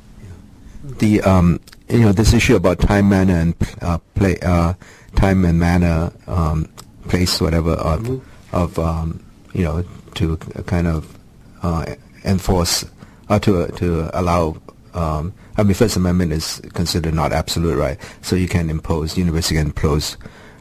The 0.99 1.21
um, 1.21 1.59
you 1.89 2.01
know 2.01 2.11
this 2.11 2.33
issue 2.33 2.55
about 2.55 2.79
time, 2.79 3.09
manner, 3.09 3.33
and 3.33 3.55
uh, 3.81 3.97
play, 4.13 4.37
uh, 4.41 4.73
time 5.15 5.43
and 5.45 5.59
manner, 5.59 6.11
um, 6.27 6.69
place, 7.07 7.41
whatever 7.41 7.71
of, 7.71 8.01
mm-hmm. 8.01 8.55
of 8.55 8.77
um, 8.77 9.23
you 9.53 9.63
know 9.63 9.83
to 10.13 10.37
kind 10.67 10.87
of 10.87 11.17
uh, 11.63 11.85
enforce 12.23 12.85
or 13.29 13.39
to 13.39 13.67
to 13.67 14.09
allow. 14.13 14.57
Um, 14.95 15.33
I 15.57 15.63
mean, 15.63 15.73
First 15.73 15.97
Amendment 15.97 16.31
is 16.31 16.61
considered 16.73 17.13
not 17.13 17.33
absolute, 17.33 17.77
right? 17.77 17.99
So 18.21 18.35
you 18.35 18.47
can 18.47 18.69
impose 18.69 19.17
university 19.17 19.55
can 19.55 19.67
impose 19.67 20.17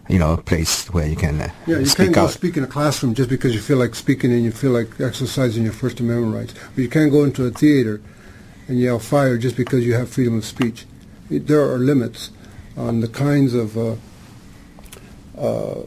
you 0.08 0.18
know, 0.18 0.34
a 0.34 0.36
place 0.36 0.86
where 0.90 1.06
you 1.06 1.16
can 1.16 1.40
uh, 1.40 1.50
yeah, 1.66 1.78
you 1.78 1.86
speak 1.86 2.06
can't 2.06 2.18
out. 2.18 2.26
go 2.26 2.28
speak 2.28 2.56
in 2.56 2.64
a 2.64 2.66
classroom 2.66 3.14
just 3.14 3.30
because 3.30 3.54
you 3.54 3.60
feel 3.60 3.78
like 3.78 3.94
speaking 3.94 4.32
and 4.32 4.44
you 4.44 4.50
feel 4.50 4.72
like 4.72 5.00
exercising 5.00 5.64
your 5.64 5.72
First 5.72 6.00
Amendment 6.00 6.34
rights. 6.34 6.54
But 6.74 6.82
you 6.82 6.88
can't 6.88 7.10
go 7.10 7.24
into 7.24 7.46
a 7.46 7.50
theater 7.50 8.02
and 8.68 8.78
yell 8.78 8.98
fire 8.98 9.38
just 9.38 9.56
because 9.56 9.86
you 9.86 9.94
have 9.94 10.10
freedom 10.10 10.36
of 10.36 10.44
speech. 10.44 10.84
It, 11.30 11.46
there 11.46 11.62
are 11.62 11.78
limits 11.78 12.30
on 12.76 13.00
the 13.00 13.08
kinds 13.08 13.54
of 13.54 13.78
uh, 13.78 13.94
uh, 15.38 15.82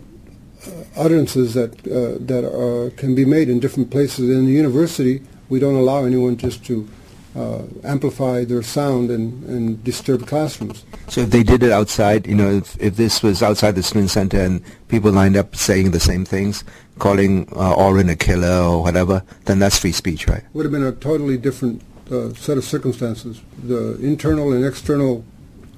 utterances 0.96 1.54
that 1.54 1.74
uh, 1.86 2.18
that 2.26 2.44
are, 2.44 2.90
can 2.92 3.14
be 3.14 3.26
made 3.26 3.50
in 3.50 3.60
different 3.60 3.92
places. 3.92 4.30
In 4.30 4.46
the 4.48 4.52
university, 4.52 5.22
we 5.48 5.60
don't 5.60 5.76
allow 5.76 6.06
anyone 6.06 6.38
just 6.38 6.66
to 6.66 6.90
uh, 7.38 7.62
amplify 7.84 8.43
their 8.43 8.63
sound 8.63 9.12
and, 9.12 9.43
and 9.43 9.84
disturb 9.84 10.26
classrooms. 10.26 10.84
So 11.08 11.21
if 11.21 11.30
they 11.30 11.43
did 11.43 11.62
it 11.62 11.71
outside, 11.71 12.26
you 12.26 12.36
know, 12.36 12.50
if, 12.50 12.80
if 12.82 12.95
this 12.95 13.21
was 13.21 13.43
outside 13.43 13.76
the 13.76 13.84
student 13.84 14.10
center 14.10 14.41
and 14.41 14.63
people 14.88 15.12
lined 15.12 15.38
up 15.38 15.56
saying 15.56 15.91
the 15.91 16.00
same 16.00 16.26
things, 16.26 16.63
calling 16.97 17.47
uh, 17.56 17.73
Oren 17.76 18.10
a 18.10 18.15
killer 18.15 18.62
or 18.63 18.82
whatever, 18.82 19.23
then 19.45 19.60
that's 19.60 19.78
free 19.78 19.91
speech, 19.91 20.28
right? 20.28 20.43
Would 20.54 20.65
have 20.65 20.71
been 20.71 20.84
a 20.84 20.93
totally 20.93 21.38
different 21.38 21.84
uh, 22.12 22.34
set 22.34 22.58
of 22.58 22.63
circumstances. 22.63 23.41
The 23.63 23.97
internal 24.02 24.52
and 24.52 24.65
external 24.65 25.23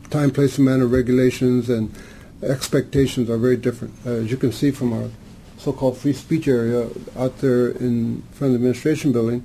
time, 0.09 0.31
place, 0.31 0.57
and 0.57 0.65
manner 0.65 0.87
regulations 0.87 1.69
and 1.69 1.93
expectations 2.41 3.29
are 3.29 3.37
very 3.37 3.57
different. 3.57 3.93
Uh, 4.05 4.11
as 4.11 4.31
you 4.31 4.37
can 4.37 4.51
see 4.51 4.71
from 4.71 4.93
our 4.93 5.09
so-called 5.57 5.97
free 5.97 6.13
speech 6.13 6.47
area 6.47 6.87
out 7.17 7.37
there 7.39 7.71
in 7.71 8.21
front 8.31 8.53
of 8.55 8.61
the 8.61 8.67
administration 8.67 9.11
building, 9.11 9.43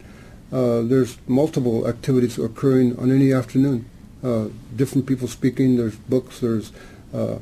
uh, 0.55 0.83
there's 0.83 1.19
multiple 1.27 1.89
activities 1.89 2.39
occurring 2.39 2.97
on 2.97 3.11
any 3.11 3.33
afternoon. 3.33 3.91
Uh, 4.23 4.47
different 4.77 5.05
people 5.05 5.27
speaking. 5.27 5.77
There's 5.77 5.97
books. 5.97 6.39
There's 6.39 6.71
uh, 7.13 7.39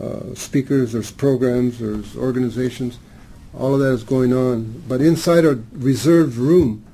uh, 0.00 0.34
speakers. 0.34 0.92
There's 0.92 1.10
programs. 1.10 1.80
There's 1.80 2.16
organizations. 2.16 3.00
All 3.52 3.74
of 3.74 3.80
that 3.80 3.92
is 3.92 4.04
going 4.04 4.32
on. 4.32 4.84
But 4.86 5.00
inside 5.00 5.44
a 5.44 5.60
reserved 5.72 6.36
room 6.36 6.84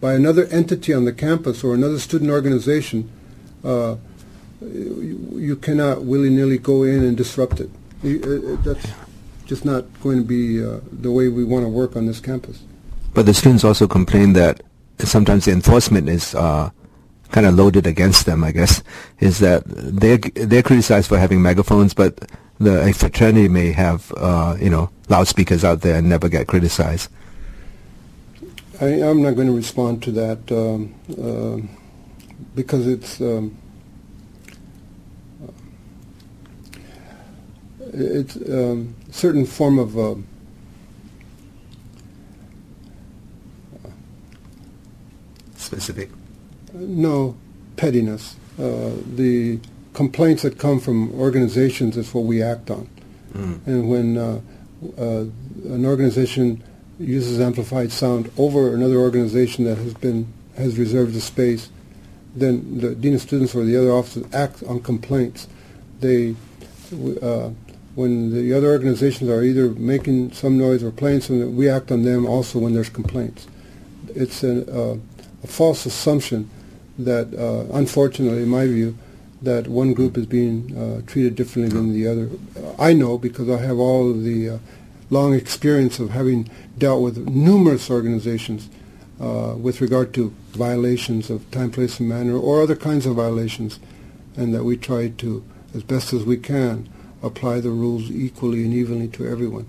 by 0.00 0.14
another 0.14 0.46
entity 0.46 0.92
on 0.92 1.04
the 1.04 1.12
campus 1.12 1.62
or 1.62 1.72
another 1.72 2.00
student 2.00 2.28
organization, 2.28 3.08
uh, 3.64 3.94
you, 4.60 5.56
cannot 5.62 6.04
willy-nilly 6.04 6.58
go 6.58 6.82
in 6.82 7.04
and 7.04 7.16
disrupt 7.16 7.60
it. 7.60 7.70
That's 8.64 8.88
just 9.46 9.64
not 9.64 9.84
going 10.02 10.18
to 10.18 10.24
be 10.24 10.58
the 10.58 11.12
way 11.12 11.28
we 11.28 11.44
want 11.44 11.64
to 11.64 11.68
work 11.68 11.94
on 11.94 12.06
this 12.06 12.18
campus. 12.18 12.64
But 13.14 13.26
the 13.26 13.34
students 13.34 13.62
also 13.62 13.86
complain 13.86 14.32
that 14.32 14.62
sometimes 15.08 15.44
the 15.44 15.52
enforcement 15.52 16.08
is 16.08 16.34
uh, 16.34 16.70
kind 17.30 17.46
of 17.46 17.54
loaded 17.54 17.86
against 17.86 18.26
them. 18.26 18.44
I 18.44 18.52
guess 18.52 18.82
is 19.20 19.38
that 19.40 19.62
they're 19.66 20.18
they're 20.18 20.62
criticized 20.62 21.08
for 21.08 21.18
having 21.18 21.42
megaphones, 21.42 21.94
but 21.94 22.30
the 22.58 22.92
fraternity 22.94 23.48
may 23.48 23.72
have 23.72 24.12
uh, 24.16 24.56
you 24.60 24.70
know 24.70 24.90
loudspeakers 25.08 25.64
out 25.64 25.80
there 25.80 25.96
and 25.96 26.08
never 26.08 26.28
get 26.28 26.46
criticized. 26.46 27.10
I, 28.80 28.86
am 28.86 29.22
not 29.22 29.36
going 29.36 29.46
to 29.46 29.54
respond 29.54 30.02
to 30.04 30.12
that 30.12 30.52
um, 30.52 30.94
uh, 31.10 31.58
because 32.54 32.86
it's. 32.86 33.20
Um, 33.20 33.58
it's 37.94 38.36
um, 38.36 38.94
certain 39.10 39.44
form 39.44 39.78
of 39.78 39.98
uh, 39.98 40.14
specific? 45.72 46.10
No, 46.74 47.36
pettiness. 47.76 48.36
Uh, 48.58 48.92
the 49.14 49.58
complaints 49.94 50.42
that 50.42 50.58
come 50.58 50.80
from 50.80 51.12
organizations 51.18 51.96
is 51.96 52.12
what 52.12 52.24
we 52.24 52.42
act 52.42 52.70
on. 52.70 52.88
Mm. 53.32 53.66
And 53.66 53.88
when 53.88 54.18
uh, 54.18 54.40
uh, 54.98 55.24
an 55.74 55.86
organization 55.86 56.62
uses 56.98 57.40
amplified 57.40 57.90
sound 57.90 58.30
over 58.36 58.74
another 58.74 58.98
organization 58.98 59.64
that 59.64 59.78
has 59.78 59.94
been 59.94 60.32
has 60.56 60.78
reserved 60.78 61.14
the 61.14 61.20
space, 61.20 61.70
then 62.34 62.78
the 62.78 62.94
dean 62.94 63.14
of 63.14 63.22
students 63.22 63.54
or 63.54 63.64
the 63.64 63.76
other 63.76 63.90
officers 63.90 64.26
act 64.34 64.62
on 64.64 64.80
complaints. 64.80 65.48
They, 66.00 66.34
uh, 67.22 67.50
when 67.94 68.34
the 68.34 68.52
other 68.52 68.68
organizations 68.68 69.30
are 69.30 69.42
either 69.42 69.70
making 69.70 70.32
some 70.32 70.58
noise 70.58 70.82
or 70.82 70.90
playing 70.90 71.22
something, 71.22 71.56
we 71.56 71.70
act 71.70 71.90
on 71.90 72.02
them 72.02 72.26
also 72.26 72.58
when 72.58 72.74
there's 72.74 72.90
complaints. 72.90 73.46
It's 74.14 74.42
an 74.42 74.68
uh, 74.68 74.96
a 75.42 75.46
false 75.46 75.86
assumption 75.86 76.50
that, 76.98 77.34
uh, 77.34 77.72
unfortunately, 77.74 78.42
in 78.42 78.48
my 78.48 78.66
view, 78.66 78.96
that 79.40 79.66
one 79.66 79.92
group 79.92 80.16
is 80.16 80.26
being 80.26 80.76
uh, 80.76 81.02
treated 81.06 81.34
differently 81.34 81.74
than 81.74 81.92
the 81.92 82.06
other. 82.06 82.30
I 82.78 82.92
know 82.92 83.18
because 83.18 83.48
I 83.50 83.58
have 83.58 83.78
all 83.78 84.10
of 84.10 84.22
the 84.22 84.50
uh, 84.50 84.58
long 85.10 85.34
experience 85.34 85.98
of 85.98 86.10
having 86.10 86.48
dealt 86.78 87.02
with 87.02 87.28
numerous 87.28 87.90
organizations 87.90 88.68
uh, 89.20 89.54
with 89.58 89.80
regard 89.80 90.14
to 90.14 90.32
violations 90.52 91.28
of 91.28 91.48
time, 91.50 91.70
place, 91.70 92.00
and 92.00 92.08
manner, 92.08 92.36
or 92.36 92.62
other 92.62 92.76
kinds 92.76 93.04
of 93.06 93.16
violations, 93.16 93.78
and 94.36 94.54
that 94.54 94.64
we 94.64 94.76
try 94.76 95.08
to, 95.08 95.44
as 95.74 95.82
best 95.82 96.12
as 96.12 96.24
we 96.24 96.36
can, 96.36 96.88
apply 97.22 97.60
the 97.60 97.70
rules 97.70 98.10
equally 98.10 98.64
and 98.64 98.72
evenly 98.74 99.08
to 99.08 99.26
everyone. 99.26 99.66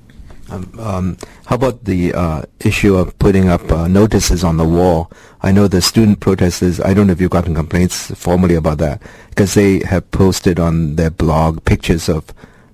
Um, 0.49 0.79
um, 0.79 1.17
how 1.45 1.55
about 1.55 1.85
the 1.85 2.13
uh, 2.13 2.43
issue 2.59 2.95
of 2.95 3.17
putting 3.19 3.49
up 3.49 3.71
uh, 3.71 3.87
notices 3.87 4.43
on 4.43 4.57
the 4.57 4.65
wall? 4.65 5.11
I 5.41 5.51
know 5.51 5.67
the 5.67 5.81
student 5.81 6.19
protesters, 6.19 6.79
I 6.79 6.93
don't 6.93 7.07
know 7.07 7.13
if 7.13 7.21
you've 7.21 7.31
gotten 7.31 7.55
complaints 7.55 8.11
formally 8.11 8.55
about 8.55 8.77
that, 8.79 9.01
because 9.29 9.53
they 9.53 9.79
have 9.79 10.09
posted 10.11 10.59
on 10.59 10.95
their 10.95 11.09
blog 11.09 11.63
pictures 11.65 12.09
of, 12.09 12.25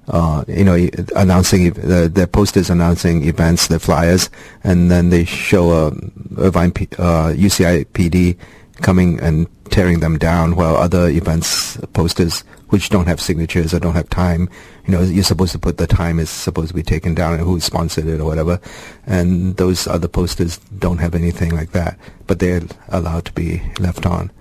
uh, 0.08 0.44
you 0.48 0.64
know, 0.64 0.90
announcing, 1.16 1.72
their 1.72 2.28
posters 2.28 2.70
announcing 2.70 3.26
events, 3.26 3.68
their 3.68 3.80
flyers, 3.80 4.30
and 4.64 4.90
then 4.90 5.10
they 5.10 5.26
show 5.26 5.72
a 5.72 5.92
Irvine 6.38 6.72
P- 6.72 6.88
UCI 6.88 7.82
uh, 7.82 7.86
PD 7.94 8.38
coming 8.82 9.20
and 9.20 9.48
tearing 9.70 10.00
them 10.00 10.18
down 10.18 10.56
while 10.56 10.76
other 10.76 11.08
events 11.10 11.78
posters 11.94 12.44
which 12.70 12.90
don't 12.90 13.08
have 13.08 13.20
signatures 13.20 13.74
or 13.74 13.80
don't 13.80 13.96
have 13.96 14.10
time. 14.10 14.50
You 14.86 14.94
know, 14.94 15.02
you're 15.02 15.24
supposed 15.24 15.52
to 15.54 15.60
put 15.60 15.78
the 15.78 15.88
time 15.88 16.20
is 16.20 16.30
supposed 16.30 16.70
to 16.70 16.74
be 16.74 16.84
taken 16.84 17.16
down 17.16 17.34
and 17.34 17.42
who 17.42 17.60
sponsored 17.60 18.06
it 18.06 18.20
or 18.20 18.26
whatever. 18.26 18.60
And 19.06 19.58
those 19.58 19.88
other 19.88 20.08
posters 20.08 20.58
don't 20.78 21.00
have 21.00 21.16
anything 21.16 21.52
like 21.52 21.72
that, 21.72 21.98
but 22.28 22.40
they're 22.40 22.62
allowed 22.90 23.26
to 23.26 23.34
be 23.34 23.62
left 23.80 24.06
on. 24.06 24.32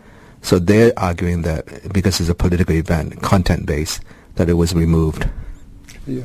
So 0.43 0.59
they're 0.59 0.93
arguing 0.99 1.43
that 1.43 1.93
because 1.93 2.21
it's 2.21 2.29
a 2.29 2.35
political 2.35 2.75
event, 2.75 3.23
content-based, 3.23 4.01
that 4.37 4.49
it 4.49 4.55
was 4.55 4.75
removed. 4.75 5.29
Yeah. 6.07 6.25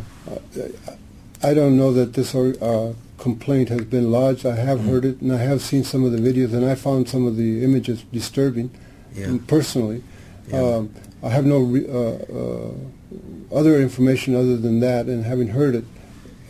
I 1.41 1.53
don't 1.53 1.77
know 1.77 1.91
that 1.93 2.13
this 2.13 2.35
uh, 2.35 2.93
complaint 3.17 3.69
has 3.69 3.85
been 3.85 4.11
lodged. 4.11 4.45
I 4.45 4.55
have 4.55 4.79
mm 4.79 4.85
heard 4.85 5.05
it, 5.05 5.21
and 5.21 5.31
I 5.31 5.37
have 5.37 5.61
seen 5.61 5.83
some 5.83 6.03
of 6.03 6.11
the 6.11 6.17
videos, 6.17 6.53
and 6.53 6.65
I 6.65 6.75
found 6.75 7.09
some 7.09 7.25
of 7.25 7.37
the 7.37 7.63
images 7.63 8.03
disturbing 8.11 8.71
yeah. 9.15 9.37
personally. 9.47 10.03
Yeah. 10.47 10.59
Um, 10.59 10.93
I 11.21 11.29
have 11.29 11.45
no 11.45 11.59
re- 11.59 11.87
uh, 11.87 12.35
uh, 12.39 13.57
other 13.57 13.79
information 13.79 14.35
other 14.35 14.57
than 14.57 14.79
that, 14.81 15.05
and 15.05 15.25
having 15.25 15.49
heard 15.49 15.75
it. 15.75 15.85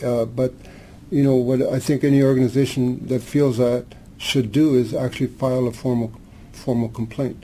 Uh, 0.04 0.26
but 0.26 0.54
you 1.12 1.24
know 1.24 1.36
what 1.36 1.62
I 1.62 1.80
think 1.80 2.04
any 2.04 2.24
organization 2.24 3.06
that 3.08 3.22
feels 3.22 3.58
that 3.58 3.86
should 4.18 4.52
do 4.52 4.76
is 4.76 4.94
actually 4.94 5.28
file 5.28 5.68
a 5.68 5.72
formal 5.72 6.12
formal 6.52 6.90
complaint. 6.90 7.44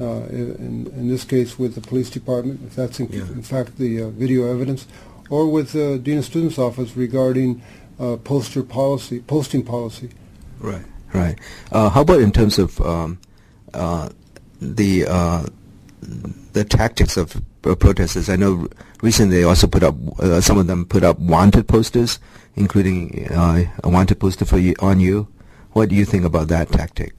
Uh, 0.00 0.24
in, 0.30 0.86
in, 0.96 1.08
this 1.08 1.24
case, 1.24 1.58
with 1.58 1.74
the 1.74 1.80
police 1.82 2.08
department, 2.08 2.58
if 2.66 2.74
that's 2.74 2.98
in, 3.00 3.08
yeah. 3.08 3.20
in 3.20 3.42
fact 3.42 3.76
the 3.76 4.00
uh, 4.00 4.08
video 4.08 4.50
evidence, 4.50 4.86
or 5.28 5.46
with 5.46 5.72
the 5.72 5.98
dean 5.98 6.16
of 6.16 6.24
students 6.24 6.58
office 6.58 6.96
regarding 6.96 7.60
uh, 8.00 8.16
poster 8.16 8.62
policy, 8.62 9.20
posting 9.20 9.62
policy. 9.62 10.10
Right, 10.58 10.84
right. 11.12 11.38
how 11.70 12.00
about 12.00 12.20
in 12.20 12.32
terms 12.32 12.58
of 12.58 12.80
um, 12.80 13.18
the 14.60 15.04
the 16.52 16.64
tactics 16.64 17.16
of 17.16 17.40
uh, 17.64 17.74
protesters. 17.74 18.28
I 18.28 18.36
know 18.36 18.68
recently 19.02 19.38
they 19.38 19.44
also 19.44 19.66
put 19.66 19.82
up 19.82 19.94
uh, 20.18 20.40
some 20.40 20.58
of 20.58 20.66
them 20.66 20.84
put 20.86 21.04
up 21.04 21.18
wanted 21.18 21.68
posters, 21.68 22.18
including 22.56 23.28
uh, 23.30 23.64
a 23.84 23.88
wanted 23.88 24.18
poster 24.18 24.44
for 24.44 24.58
you 24.58 24.74
on 24.80 25.00
you. 25.00 25.28
What 25.72 25.88
do 25.90 25.94
you 25.94 26.04
think 26.04 26.24
about 26.24 26.48
that 26.48 26.72
tactic? 26.72 27.14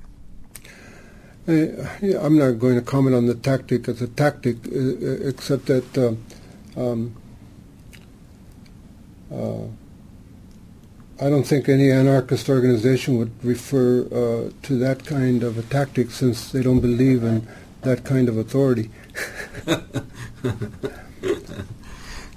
Uh, 1.47 1.87
I'm 2.19 2.37
not 2.37 2.53
going 2.53 2.75
to 2.75 2.81
comment 2.81 3.15
on 3.15 3.25
the 3.25 3.35
tactic 3.35 3.87
as 3.87 4.01
a 4.01 4.07
tactic, 4.07 4.57
uh, 4.67 4.77
uh, 4.77 5.27
except 5.29 5.67
that 5.67 6.17
um, 6.75 7.15
I 11.21 11.29
don't 11.29 11.43
think 11.43 11.69
any 11.69 11.91
anarchist 11.91 12.49
organization 12.49 13.17
would 13.17 13.31
refer 13.45 14.05
to 14.63 14.79
that 14.79 15.05
kind 15.05 15.43
of 15.43 15.57
a 15.57 15.61
tactic 15.61 16.09
since 16.09 16.51
they 16.51 16.63
don't 16.63 16.79
believe 16.79 17.23
in 17.23 17.47
that 17.83 18.03
kind 18.03 18.27
of 18.27 18.37
authority. 18.37 18.89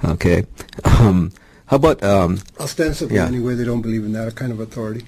okay. 0.05 0.45
Um, 0.85 1.33
how 1.67 1.77
about 1.77 2.03
um, 2.03 2.41
ostensibly 2.61 3.17
yeah. 3.17 3.27
anyway? 3.27 3.55
They 3.55 3.65
don't 3.65 3.83
believe 3.83 4.05
in 4.05 4.13
that 4.13 4.35
kind 4.35 4.53
of 4.53 4.61
authority. 4.61 5.07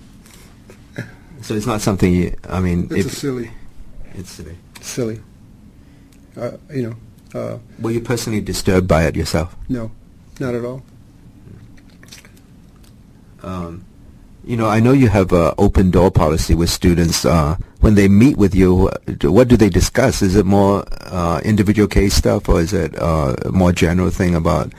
so 1.42 1.54
it's 1.54 1.66
not 1.66 1.80
something. 1.80 2.12
You, 2.12 2.36
I 2.48 2.60
mean, 2.60 2.88
it's 2.90 3.16
silly. 3.16 3.50
It's 4.14 4.30
silly. 4.30 4.56
Silly. 4.80 5.20
Uh, 6.36 6.52
you 6.70 6.82
know. 6.82 6.96
Uh, 7.34 7.58
Were 7.80 7.90
you 7.90 8.00
personally 8.00 8.40
disturbed 8.40 8.88
by 8.88 9.04
it 9.04 9.16
yourself? 9.16 9.54
No, 9.68 9.90
not 10.40 10.54
at 10.54 10.64
all. 10.64 10.82
Um, 13.46 13.84
you 14.44 14.56
know, 14.56 14.68
I 14.68 14.80
know 14.80 14.92
you 14.92 15.08
have 15.08 15.32
an 15.32 15.54
open 15.58 15.90
door 15.90 16.10
policy 16.10 16.54
with 16.54 16.70
students. 16.70 17.24
Uh, 17.24 17.56
when 17.80 17.94
they 17.94 18.08
meet 18.08 18.36
with 18.36 18.54
you, 18.54 18.90
what 19.22 19.48
do 19.48 19.56
they 19.56 19.68
discuss? 19.68 20.22
Is 20.22 20.36
it 20.36 20.46
more 20.46 20.84
uh, 21.02 21.40
individual 21.44 21.88
case 21.88 22.14
stuff, 22.14 22.48
or 22.48 22.60
is 22.60 22.72
it 22.72 22.96
uh, 23.00 23.34
more 23.50 23.72
general 23.72 24.10
thing 24.10 24.34
about 24.34 24.72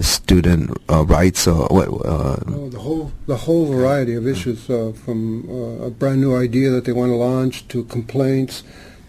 student 0.00 0.76
uh, 0.90 1.04
rights, 1.04 1.46
or 1.46 1.68
what? 1.68 1.88
Uh, 1.88 2.36
the 2.68 2.78
whole 2.78 3.12
the 3.26 3.36
whole 3.36 3.66
variety 3.66 4.14
of 4.14 4.26
issues, 4.26 4.68
uh, 4.68 4.92
from 5.04 5.48
a 5.82 5.90
brand 5.90 6.20
new 6.20 6.36
idea 6.36 6.70
that 6.70 6.84
they 6.84 6.92
want 6.92 7.10
to 7.10 7.16
launch 7.16 7.66
to 7.68 7.84
complaints, 7.84 8.62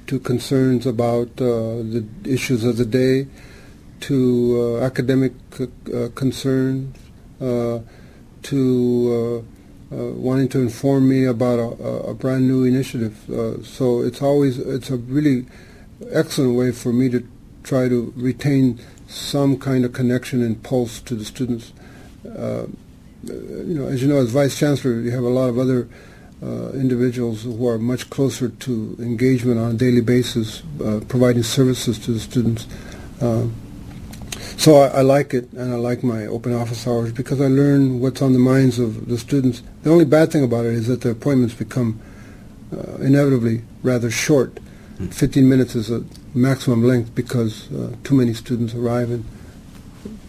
to 0.07 0.19
concerns 0.19 0.85
about 0.85 1.35
the 1.37 2.05
issues 2.23 2.63
of 2.63 2.77
the 2.77 2.85
day, 2.85 3.27
to 3.99 4.79
academic 4.81 5.33
concerns, 6.15 6.95
to 8.45 9.45
uh, 9.91 9.95
wanting 9.95 10.49
to 10.49 10.61
inform 10.61 11.07
me 11.07 11.25
about 11.25 11.59
a, 11.59 12.09
a 12.09 12.13
brand 12.13 12.47
new 12.47 12.63
initiative. 12.63 13.29
Uh, 13.29 13.61
so 13.63 14.01
it's 14.01 14.21
always 14.21 14.57
it's 14.57 14.89
a 14.89 14.97
really 14.97 15.45
excellent 16.11 16.55
way 16.57 16.71
for 16.71 16.91
me 16.91 17.09
to 17.09 17.25
try 17.63 17.87
to 17.87 18.13
retain 18.15 18.79
some 19.07 19.57
kind 19.57 19.85
of 19.85 19.93
connection 19.93 20.41
and 20.41 20.61
pulse 20.63 20.99
to 21.01 21.15
the 21.15 21.25
students. 21.25 21.71
Uh, 22.25 22.65
you 23.23 23.75
know, 23.75 23.87
as 23.87 24.01
you 24.01 24.07
know, 24.07 24.17
as 24.17 24.29
vice 24.31 24.57
chancellor, 24.57 24.99
you 24.99 25.11
have 25.11 25.23
a 25.23 25.29
lot 25.29 25.49
of 25.49 25.57
other 25.57 25.87
uh, 26.43 26.71
individuals 26.73 27.43
who 27.43 27.67
are 27.67 27.77
much 27.77 28.09
closer 28.09 28.49
to 28.49 28.95
engagement 28.99 29.59
on 29.59 29.71
a 29.71 29.73
daily 29.73 30.01
basis, 30.01 30.61
uh, 30.83 30.99
providing 31.07 31.43
services 31.43 31.97
to 31.97 32.11
the 32.11 32.19
students. 32.19 32.67
So 34.57 34.77
I, 34.77 34.87
I, 34.87 35.01
like 35.01 35.33
it, 35.33 35.51
and 35.53 35.73
I 35.73 35.75
like 35.75 36.03
my 36.03 36.25
open 36.25 36.53
office 36.53 36.87
hours 36.87 37.11
because 37.11 37.41
I 37.41 37.47
learn 37.47 37.99
what's 37.99 38.21
on 38.21 38.33
the 38.33 38.39
minds 38.39 38.79
of 38.79 39.07
the 39.07 39.17
students. 39.17 39.61
The 39.83 39.91
only 39.91 40.05
bad 40.05 40.31
thing 40.31 40.43
about 40.43 40.65
it 40.65 40.73
is 40.73 40.87
that 40.87 41.01
the 41.01 41.11
appointments 41.11 41.53
become 41.53 41.99
uh, 42.75 42.95
inevitably 42.95 43.63
rather 43.83 44.09
short. 44.09 44.55
Mm. 44.97 45.13
15 45.13 45.49
minutes 45.49 45.75
is 45.75 45.91
a 45.91 46.03
maximum 46.33 46.83
length 46.83 47.13
because 47.13 47.71
uh, 47.73 47.95
too 48.03 48.15
many 48.15 48.33
students 48.33 48.73
arrive, 48.73 49.11
and 49.11 49.25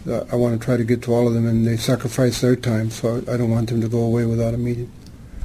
uh, 0.09 0.25
I 0.31 0.37
want 0.37 0.59
to 0.61 0.65
try 0.65 0.77
to 0.77 0.85
get 0.85 1.03
to 1.03 1.15
all 1.15 1.29
of 1.29 1.35
them, 1.35 1.47
and 1.47 1.67
they 1.67 1.77
sacrifice 1.77 2.41
their 2.41 2.57
time, 2.57 2.91
so 2.91 3.23
I, 3.29 3.35
I 3.35 3.37
don't 3.37 3.51
want 3.51 3.69
them 3.71 3.81
to 3.81 3.89
go 3.89 4.01
away 4.01 4.25
without 4.25 4.55
a 4.55 4.59
meeting. 4.59 4.91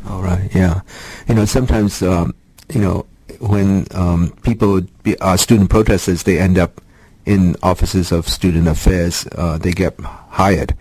All 0.07 0.21
right, 0.21 0.49
yeah. 0.53 0.81
You 1.27 1.35
know, 1.35 1.45
sometimes, 1.45 2.01
um, 2.01 2.33
you 2.73 2.81
know, 2.81 3.05
when 3.39 3.85
um, 3.91 4.31
people, 4.41 4.81
be, 5.03 5.17
uh, 5.19 5.37
student 5.37 5.69
protesters, 5.69 6.23
they 6.23 6.39
end 6.39 6.57
up 6.57 6.81
in 7.25 7.55
offices 7.61 8.11
of 8.11 8.27
student 8.27 8.67
affairs, 8.67 9.27
uh, 9.35 9.57
they 9.57 9.71
get 9.71 9.99
hired. 9.99 10.75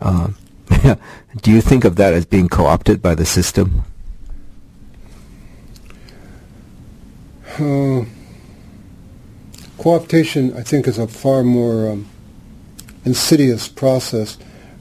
Uh, 0.00 0.28
do 1.42 1.50
you 1.50 1.60
think 1.60 1.84
of 1.84 1.96
that 1.96 2.12
as 2.12 2.26
being 2.26 2.48
co-opted 2.48 3.00
by 3.00 3.14
the 3.14 3.24
system? 3.24 3.84
Uh, 7.54 8.04
co-optation, 9.78 10.54
I 10.56 10.62
think, 10.62 10.86
is 10.86 10.98
a 10.98 11.06
far 11.06 11.42
more 11.42 11.90
um, 11.90 12.08
insidious 13.04 13.68
process 13.68 14.36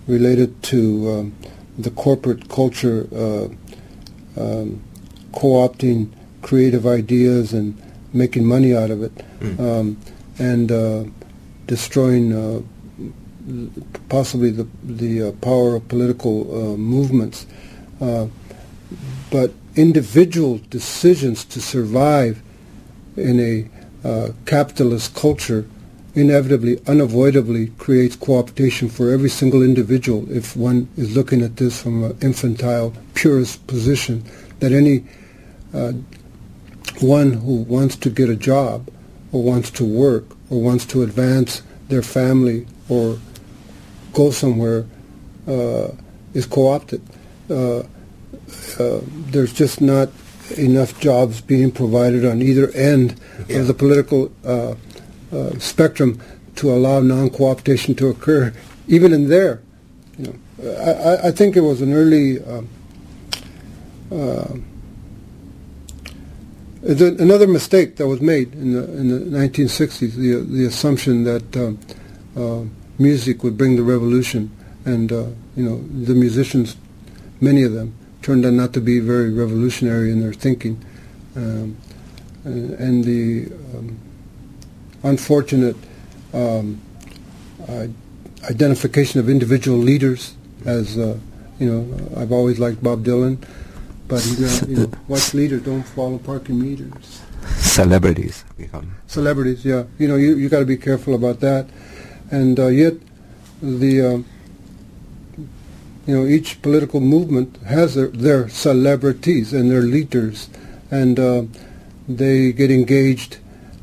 related 0.08 0.62
to 0.64 1.12
um, 1.12 1.36
the 1.78 1.92
corporate 1.92 2.50
culture 2.50 3.08
uh, 3.16 3.48
um, 4.38 4.82
co-opting 5.34 6.12
creative 6.42 6.86
ideas 6.86 7.54
and 7.54 7.82
making 8.14 8.46
money 8.46 8.76
out 8.76 8.92
of 8.92 9.02
it. 9.02 9.16
Mm 9.40 9.96
and 10.38 10.72
uh, 10.72 11.04
destroying 11.68 12.34
uh, 12.34 12.62
possibly 14.10 14.50
the 14.52 14.68
the 14.84 15.30
uh, 15.30 15.32
power 15.34 15.76
of 15.76 15.88
political 15.88 16.78
movements. 16.78 17.46
but 19.32 19.52
individual 19.76 20.62
decisions 20.70 21.44
to 21.44 21.60
survive 21.60 22.42
in 23.18 23.40
a 23.40 24.08
uh, 24.08 24.32
capitalist 24.46 25.16
culture 25.16 25.68
inevitably, 26.14 26.80
unavoidably 26.88 27.68
creates 27.78 28.16
co-optation 28.16 28.90
for 28.90 29.12
every 29.12 29.30
single 29.30 29.62
individual 29.62 30.32
if 30.32 30.56
one 30.56 30.88
is 30.96 31.16
looking 31.16 31.42
at 31.42 31.58
this 31.58 31.82
from 31.82 32.04
an 32.04 32.18
infantile, 32.22 32.94
purist 33.14 33.66
position, 33.68 34.24
that 34.60 34.72
any 34.72 35.04
uh, 35.74 35.92
one 37.02 37.34
who 37.34 37.56
wants 37.64 37.96
to 37.98 38.10
get 38.10 38.30
a 38.30 38.36
job 38.36 38.90
or 39.36 39.44
wants 39.44 39.70
to 39.70 39.84
work 39.84 40.24
or 40.50 40.62
wants 40.62 40.86
to 40.86 41.04
advance 41.04 41.62
their 41.90 42.02
family 42.02 42.66
or 42.88 43.20
go 44.14 44.32
somewhere 44.32 44.86
uh, 45.46 45.90
is 46.34 46.46
co-opted. 46.46 47.02
Uh, 47.50 47.80
uh, 48.80 49.02
there's 49.34 49.52
just 49.52 49.82
not 49.82 50.08
enough 50.58 50.98
jobs 51.02 51.42
being 51.42 51.70
provided 51.70 52.24
on 52.26 52.42
either 52.42 52.72
end 52.72 53.20
yeah. 53.50 53.58
of 53.58 53.68
the 53.68 53.74
political 53.74 54.32
uh, 54.46 54.74
uh, 55.34 55.60
spectrum 55.60 56.18
to 56.56 56.72
allow 56.72 57.02
non-co-optation 57.02 57.98
to 57.98 58.08
occur, 58.08 58.54
even 58.88 59.12
in 59.12 59.28
there. 59.28 59.62
You 60.18 60.28
know, 60.28 60.72
I, 60.80 61.28
I 61.28 61.32
think 61.32 61.58
it 61.58 61.62
was 61.62 61.82
an 61.82 61.92
early 61.92 62.40
another 66.86 67.48
mistake 67.48 67.96
that 67.98 68.08
was 68.08 68.22
made 68.22 68.54
in 68.54 68.74
the, 68.74 68.84
in 68.98 69.32
the 69.32 69.38
1960s, 69.38 70.14
the, 70.14 70.36
the 70.36 70.66
assumption 70.66 71.24
that 71.24 71.58
um, 71.58 71.80
uh, 72.38 72.64
music 73.00 73.44
would 73.44 73.58
bring 73.58 73.76
the 73.76 73.84
revolution. 73.84 74.52
And, 74.86 75.12
uh, 75.12 75.28
you 75.56 75.64
know, 75.64 75.82
the 76.06 76.14
musicians, 76.14 76.78
many 77.42 77.64
of 77.64 77.74
them, 77.74 77.96
turned 78.22 78.46
out 78.46 78.54
not 78.54 78.74
to 78.74 78.82
be 78.82 79.00
very 79.00 79.34
revolutionary 79.34 80.12
in 80.12 80.22
their 80.22 80.34
thinking. 80.34 80.84
Um, 81.36 81.78
and, 82.44 82.72
and, 82.74 83.04
the 83.04 83.52
um, 83.76 83.98
unfortunate 85.04 85.76
um, 86.34 86.80
uh, 87.68 87.88
identification 88.50 89.20
of 89.20 89.28
individual 89.28 89.78
leaders 89.78 90.36
as, 90.66 90.98
uh, 90.98 91.18
you 91.60 91.72
know, 91.72 92.20
I've 92.20 92.32
always 92.32 92.60
liked 92.60 92.84
Bob 92.84 93.04
Dylan. 93.04 93.44
But 94.08 94.22
he's 94.22 94.40
not, 94.40 94.70
you 94.70 94.78
know, 94.78 94.92
watch 95.08 95.34
leaders 95.34 95.64
don't 95.64 95.84
follow 95.84 96.20
parking 96.20 96.60
meters. 96.62 97.22
Celebrities 97.58 98.44
become. 98.58 98.96
Celebrities, 99.08 99.66
yeah. 99.66 99.86
You 99.98 100.08
know, 100.08 100.16
you 100.16 100.36
you 100.36 100.50
got 100.50 100.60
to 100.60 100.66
be 100.66 100.78
careful 100.78 101.16
about 101.16 101.40
that, 101.40 101.68
and 102.32 102.60
uh, 102.60 102.68
yet 102.68 102.94
the 103.62 104.02
um, 104.02 104.26
you 106.06 106.16
know 106.16 106.26
each 106.26 106.62
political 106.62 107.00
movement 107.00 107.58
has 107.66 107.96
their, 107.96 108.08
their 108.08 108.50
celebrities 108.50 109.54
and 109.54 109.72
their 109.72 109.82
leaders, 109.82 110.50
and 110.92 111.20
uh, 111.20 111.44
they 112.08 112.52
get 112.52 112.72
engaged 112.72 113.38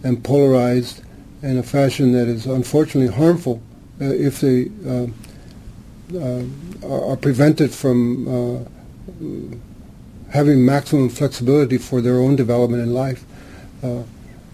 and 0.05 0.23
polarized 0.23 1.03
in 1.43 1.59
a 1.59 1.63
fashion 1.63 2.13
that 2.13 2.29
is 2.29 2.47
unfortunately 2.47 3.13
harmful 3.13 3.61
uh, 4.01 4.05
if 4.05 4.41
they 4.41 4.71
uh, 4.87 5.07
uh, 6.17 7.11
are 7.11 7.17
prevented 7.17 7.73
from 7.73 8.29
uh, 8.29 8.65
having 10.33 10.65
maximum 10.65 11.11
flexibility 11.11 11.77
for 11.77 12.01
their 12.01 12.19
own 12.19 12.35
development 12.37 12.83
in 12.83 12.95
life. 12.95 13.25
Uh, 13.83 14.03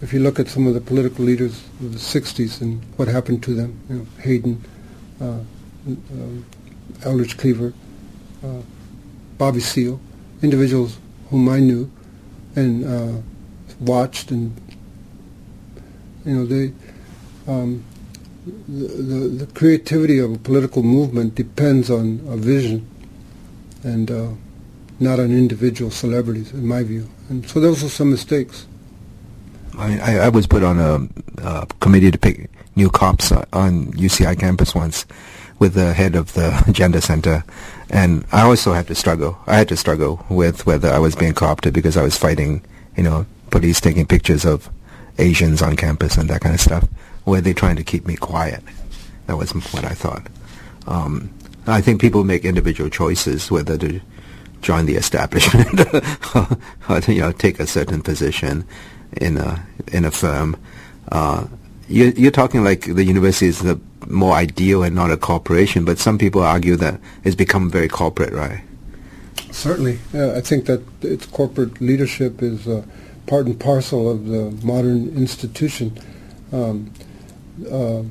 if 0.03 0.13
you 0.13 0.19
look 0.19 0.39
at 0.41 0.49
some 0.49 0.67
of 0.67 0.75
the 0.75 0.81
political 0.81 1.25
leaders 1.25 1.65
of 1.81 1.93
the 1.93 1.99
60s 1.99 2.61
and 2.61 2.83
what 2.97 3.07
happened 3.07 3.43
to 3.45 3.55
them, 3.55 3.79
you 3.89 3.97
know, 3.97 4.07
Hayden, 4.21 4.65
uh, 5.21 5.39
uh, 5.89 7.05
Eldridge 7.05 7.37
Cleaver, 7.37 7.73
uh, 8.45 8.63
Bobby 9.39 9.61
Seale, 9.61 10.01
individuals 10.43 10.99
whom 11.31 11.49
I 11.49 11.61
knew 11.61 11.91
and 12.57 12.85
uh, 12.85 13.21
watched 13.79 14.33
and, 14.33 14.57
you 16.25 16.35
know, 16.35 16.47
they, 16.47 16.73
um, 17.47 17.85
the, 18.67 18.89
the, 18.89 19.45
the, 19.45 19.47
creativity 19.53 20.19
of 20.19 20.33
a 20.33 20.39
political 20.39 20.83
movement 20.83 21.35
depends 21.35 21.91
on 21.91 22.21
a 22.27 22.37
vision 22.37 22.89
and 23.85 24.11
uh, 24.11 24.29
not 25.01 25.21
on 25.21 25.31
individual 25.31 25.91
celebrities, 25.91 26.53
in 26.53 26.67
my 26.67 26.83
view. 26.83 27.09
And 27.29 27.49
so 27.49 27.61
those 27.61 27.85
are 27.85 27.89
some 27.89 28.11
mistakes. 28.11 28.67
I, 29.77 29.99
I, 29.99 30.17
I 30.27 30.29
was 30.29 30.47
put 30.47 30.63
on 30.65 30.79
a, 30.79 31.09
a, 31.43 31.67
committee 31.81 32.11
to 32.11 32.19
pick 32.19 32.51
new 32.75 32.91
cops 32.91 33.31
on 33.33 33.93
UCI 33.93 34.39
campus 34.39 34.75
once 34.75 35.07
with 35.59 35.75
the 35.75 35.93
head 35.93 36.17
of 36.17 36.33
the 36.35 36.65
gender 36.73 37.01
center, 37.01 37.45
and 37.91 38.25
I 38.33 38.43
also 38.43 38.73
had 38.73 38.87
to 38.89 38.95
struggle. 38.95 39.39
I 39.47 39.57
had 39.57 39.69
to 39.69 39.77
struggle 39.77 40.25
with 40.29 40.67
whether 40.67 40.89
I 40.89 40.99
was 40.99 41.17
being 41.17 41.35
co-opted 41.35 41.75
because 41.75 41.97
I 41.97 42.03
was 42.03 42.17
fighting, 42.17 42.63
you 42.97 43.03
know, 43.03 43.27
police 43.51 43.81
taking 43.81 44.07
pictures 44.07 44.45
of 44.45 44.69
Asians 45.19 45.63
on 45.63 45.77
campus 45.77 46.17
and 46.17 46.29
that 46.31 46.41
kind 46.41 46.55
of 46.55 46.61
stuff. 46.61 46.89
Were 47.25 47.41
they 47.41 47.53
trying 47.53 47.77
to 47.77 47.85
keep 47.85 48.07
me 48.07 48.17
quiet? 48.17 48.63
That 49.27 49.37
was 49.37 49.51
what 49.53 49.85
I 49.85 49.95
thought. 49.95 50.27
Um, 50.87 51.31
I 51.67 51.81
think 51.81 52.01
people 52.01 52.25
make 52.25 52.45
individual 52.45 52.89
choices 52.89 53.51
whether 53.51 53.77
to 53.79 54.01
join 54.61 54.87
the 54.87 54.97
establishment 54.97 55.81
or 56.89 57.01
you 57.13 57.21
know, 57.21 57.33
take 57.33 57.61
a 57.61 57.67
certain 57.67 58.03
position 58.03 58.65
in 59.17 59.37
a 59.39 59.65
in 59.93 60.05
a 60.05 60.11
firm. 60.11 60.57
Uh, 61.11 61.47
you're, 61.89 62.11
you're, 62.11 62.31
talking 62.31 62.63
like 62.63 62.83
the 62.83 63.05
university 63.05 63.47
is 63.47 63.61
the 63.61 63.81
more 64.07 64.35
ideal 64.35 64.83
and 64.83 64.95
not 64.95 65.11
a 65.11 65.17
corporation, 65.17 65.85
but 65.85 65.99
some 65.99 66.19
people 66.19 66.43
argue 66.43 66.77
that 66.77 67.01
it's 67.25 67.35
become 67.35 67.71
very 67.71 67.89
corporate, 67.89 68.33
right? 68.33 68.63
Certainly, 69.51 69.99
yeah, 70.13 70.35
I 70.37 70.43
think 70.43 70.67
that 70.67 70.83
its 71.01 71.25
corporate 71.25 71.81
leadership 71.81 72.43
is 72.43 72.69
uh, 72.69 72.85
part 73.27 73.47
and 73.47 73.59
parcel 73.59 74.11
of 74.11 74.27
the 74.27 74.51
modern 74.63 75.09
institution. 75.17 75.99
Um, 76.53 76.93
uh, 77.71 78.03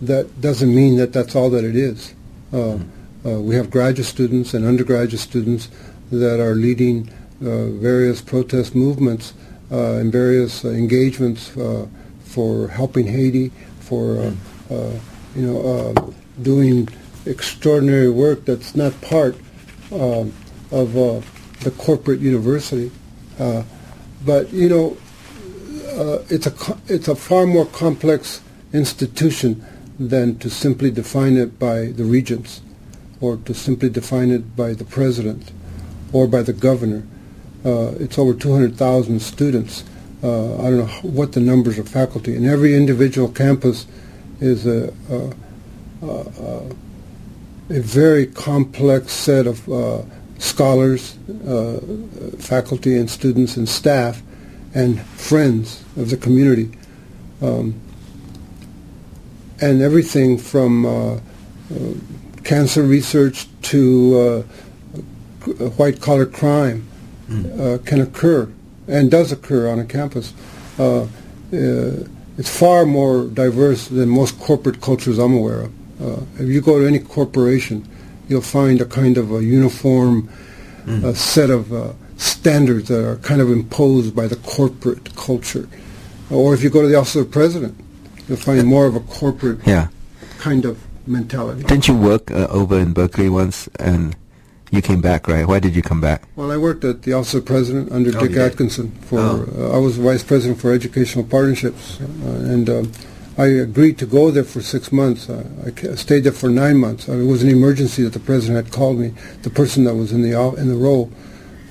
that 0.00 0.40
doesn't 0.40 0.74
mean 0.74 0.96
that 0.96 1.12
that's 1.12 1.36
all 1.36 1.48
that 1.50 1.64
it 1.64 1.76
is. 1.76 2.12
Uh, 2.52 2.78
uh, 3.24 3.40
we 3.40 3.54
have 3.54 3.70
graduate 3.70 4.06
students 4.06 4.52
and 4.52 4.64
undergraduate 4.64 5.20
students 5.20 5.68
that 6.10 6.40
are 6.40 6.54
leading 6.54 7.08
uh, 7.40 7.66
various 7.68 8.20
protest 8.20 8.74
movements 8.74 9.32
uh, 9.70 9.94
and 9.94 10.10
various 10.10 10.64
engagements 10.64 11.48
for 12.24 12.68
helping 12.68 13.06
Haiti, 13.06 13.50
for 13.80 14.32
you 15.36 15.46
know 15.46 16.14
doing 16.42 16.88
extraordinary 17.26 18.10
work 18.10 18.44
that's 18.44 18.74
not 18.74 18.98
part 19.00 19.36
um, 19.92 20.32
of 20.70 20.92
the 21.60 21.70
corporate 21.78 22.20
university. 22.20 22.90
but 23.38 24.52
you 24.52 24.68
know, 24.68 24.96
uh, 25.96 26.22
it's 26.28 26.46
a 26.46 26.54
it's 26.88 27.08
a 27.08 27.14
far 27.14 27.46
more 27.46 27.66
complex 27.66 28.40
institution 28.72 29.64
than 29.98 30.38
to 30.38 30.50
simply 30.50 30.90
define 30.90 31.36
it 31.36 31.58
by 31.58 31.86
the 31.86 32.04
regents 32.04 32.62
or 33.22 33.36
to 33.36 33.54
simply 33.54 33.88
define 33.88 34.30
it 34.30 34.56
by 34.56 34.74
the 34.74 34.84
president 34.84 35.52
or 36.12 36.26
by 36.26 36.42
the 36.42 36.52
governor. 36.52 37.04
Uh, 37.64 37.92
it's 38.00 38.18
over 38.18 38.34
200,000 38.34 39.20
students. 39.20 39.84
Uh, 40.22 40.56
I 40.56 40.70
don't 40.70 40.78
know 40.78 40.86
what 41.02 41.32
the 41.32 41.40
numbers 41.40 41.78
of 41.78 41.88
faculty. 41.88 42.34
And 42.34 42.44
every 42.44 42.74
individual 42.74 43.28
campus 43.28 43.86
is 44.40 44.66
a, 44.66 44.92
a, 45.08 45.32
a, 46.04 46.74
a 47.70 47.80
very 47.80 48.26
complex 48.26 49.12
set 49.12 49.46
of 49.46 49.68
uh, 49.68 50.02
scholars, 50.38 51.16
uh, 51.46 51.80
faculty 52.38 52.98
and 52.98 53.08
students 53.08 53.56
and 53.56 53.68
staff 53.68 54.20
and 54.74 55.00
friends 55.00 55.84
of 55.96 56.10
the 56.10 56.16
community. 56.16 56.76
Um, 57.40 57.80
and 59.60 59.80
everything 59.80 60.38
from 60.38 60.84
uh, 60.84 61.14
uh, 61.14 61.18
cancer 62.44 62.82
research 62.82 63.46
to 63.62 64.44
uh, 65.48 65.60
white 65.76 66.00
collar 66.00 66.26
crime 66.26 66.86
mm. 67.28 67.84
can 67.86 68.00
occur 68.00 68.50
and 68.88 69.10
does 69.10 69.32
occur 69.32 69.70
on 69.70 69.78
a 69.78 69.84
campus. 69.84 70.32
it's 71.50 72.58
far 72.58 72.86
more 72.86 73.26
diverse 73.26 73.88
than 73.88 74.08
most 74.08 74.38
corporate 74.40 74.80
cultures 74.80 75.18
I'm 75.18 75.34
aware 75.34 75.62
of. 75.62 76.40
if 76.40 76.48
you 76.48 76.60
go 76.60 76.78
to 76.80 76.86
any 76.86 76.98
corporation, 76.98 77.86
you'll 78.28 78.40
find 78.40 78.80
a 78.80 78.86
kind 78.86 79.18
of 79.18 79.32
a 79.32 79.44
uniform 79.44 80.28
mm. 80.84 81.14
set 81.14 81.50
of 81.50 81.72
uh, 81.72 81.92
standards 82.16 82.88
that 82.88 83.06
are 83.06 83.16
kind 83.16 83.40
of 83.40 83.50
imposed 83.50 84.14
by 84.14 84.26
the 84.26 84.36
corporate 84.36 85.14
culture. 85.16 85.68
Or 86.30 86.54
if 86.54 86.62
you 86.62 86.70
go 86.70 86.82
to 86.82 86.88
the 86.88 86.94
office 86.94 87.16
of 87.16 87.26
the 87.26 87.30
president, 87.30 87.78
you'll 88.26 88.38
find 88.38 88.66
more 88.66 88.86
of 88.86 88.96
a 88.96 89.00
corporate 89.00 89.58
yeah. 89.66 89.88
kind 90.38 90.64
of 90.64 90.78
mentality. 91.06 91.62
Didn't 91.62 91.88
you 91.88 91.96
work 91.96 92.30
uh, 92.30 92.46
over 92.50 92.78
in 92.78 92.92
Berkeley 92.92 93.28
once 93.28 93.68
and 93.78 94.16
you 94.70 94.80
came 94.80 95.00
back, 95.00 95.28
right? 95.28 95.46
Why 95.46 95.58
did 95.58 95.76
you 95.76 95.82
come 95.82 96.00
back? 96.00 96.22
Well, 96.34 96.50
I 96.50 96.56
worked 96.56 96.82
at 96.84 97.02
the 97.02 97.12
Office 97.12 97.34
of 97.34 97.44
President 97.44 97.92
under 97.92 98.16
oh, 98.16 98.26
Dick 98.26 98.36
Atkinson. 98.36 98.90
For 99.02 99.18
oh. 99.18 99.48
uh, 99.56 99.76
I 99.76 99.78
was 99.78 99.98
Vice 99.98 100.24
President 100.24 100.60
for 100.60 100.72
Educational 100.72 101.24
Partnerships, 101.24 102.00
uh, 102.00 102.04
and 102.24 102.70
um, 102.70 102.92
I 103.36 103.46
agreed 103.46 103.98
to 103.98 104.06
go 104.06 104.30
there 104.30 104.44
for 104.44 104.62
six 104.62 104.90
months. 104.90 105.28
I 105.28 105.94
stayed 105.94 106.20
there 106.20 106.32
for 106.32 106.48
nine 106.48 106.78
months. 106.78 107.06
it 107.08 107.26
was 107.26 107.42
an 107.42 107.50
emergency 107.50 108.02
that 108.02 108.14
the 108.14 108.20
President 108.20 108.64
had 108.64 108.72
called 108.74 108.98
me. 108.98 109.12
The 109.42 109.50
person 109.50 109.84
that 109.84 109.94
was 109.94 110.12
in 110.12 110.22
the 110.22 110.38
in 110.56 110.68
the 110.68 110.76
role 110.76 111.12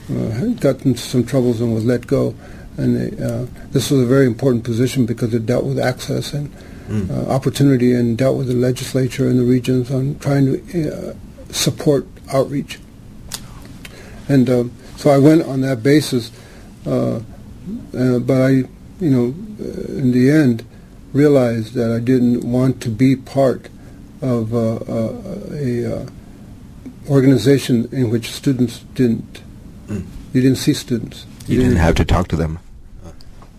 uh, 0.09 0.29
had 0.32 0.61
gotten 0.61 0.89
into 0.89 1.01
some 1.01 1.23
troubles 1.23 1.59
and 1.59 1.73
was 1.73 1.86
let 1.86 2.05
go. 2.05 2.36
And 2.77 2.95
they, 2.95 3.23
uh, 3.23 3.45
this 3.71 3.91
was 3.91 4.01
a 4.01 4.05
very 4.05 4.25
important 4.25 4.63
position 4.63 5.05
because 5.05 5.34
it 5.34 5.45
dealt 5.45 5.65
with 5.65 5.79
access 5.79 6.34
and 6.34 6.51
mm. 6.91 7.09
uh, 7.09 7.31
opportunity 7.31 7.93
and 7.93 8.17
dealt 8.17 8.37
with 8.37 8.47
the 8.47 8.53
legislature 8.53 9.27
and 9.27 9.39
the 9.39 9.43
regions 9.43 9.91
on 9.91 10.17
trying 10.19 10.45
to 10.45 10.91
uh, 10.91 11.13
support 11.51 12.05
outreach. 12.33 12.79
And 14.27 14.49
um, 14.49 14.71
so 14.97 15.09
I 15.09 15.17
went 15.17 15.43
on 15.43 15.61
that 15.61 15.83
basis, 15.83 16.31
uh, 16.85 17.21
uh, 17.97 18.19
but 18.19 18.41
I, 18.41 18.49
you 18.49 19.09
know, 19.09 19.33
uh, 19.59 19.97
in 19.97 20.11
the 20.11 20.29
end, 20.29 20.65
realized 21.13 21.73
that 21.73 21.91
I 21.91 21.99
didn't 21.99 22.43
want 22.49 22.81
to 22.83 22.89
be 22.89 23.15
part 23.15 23.69
of 24.21 24.53
a 24.53 26.07
organization 27.09 27.89
in 27.91 28.09
which 28.11 28.29
students 28.29 28.79
didn't. 28.93 29.41
Mm. 29.87 30.05
You 30.33 30.41
didn't 30.41 30.59
see 30.59 30.73
students. 30.73 31.25
You, 31.47 31.55
you 31.55 31.57
didn't, 31.57 31.71
didn't 31.71 31.83
have 31.83 31.95
to 31.95 32.05
talk 32.05 32.27
to 32.29 32.35
them 32.35 32.59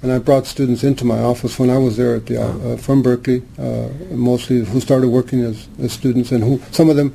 and 0.03 0.11
I 0.11 0.19
brought 0.19 0.47
students 0.47 0.83
into 0.83 1.05
my 1.05 1.21
office 1.21 1.59
when 1.59 1.71
I 1.71 1.79
was 1.79 1.97
there 1.97 2.17
at 2.17 2.27
the, 2.27 2.43
uh, 2.43 2.77
from 2.77 3.03
Berkeley, 3.03 3.43
uh, 3.59 3.89
mostly 4.11 4.65
who 4.65 4.81
started 4.81 5.09
working 5.09 5.43
as, 5.43 5.69
as 5.81 5.93
students, 5.93 6.33
and 6.33 6.43
who 6.43 6.61
some 6.73 6.91
of 6.91 6.97
them 6.97 7.15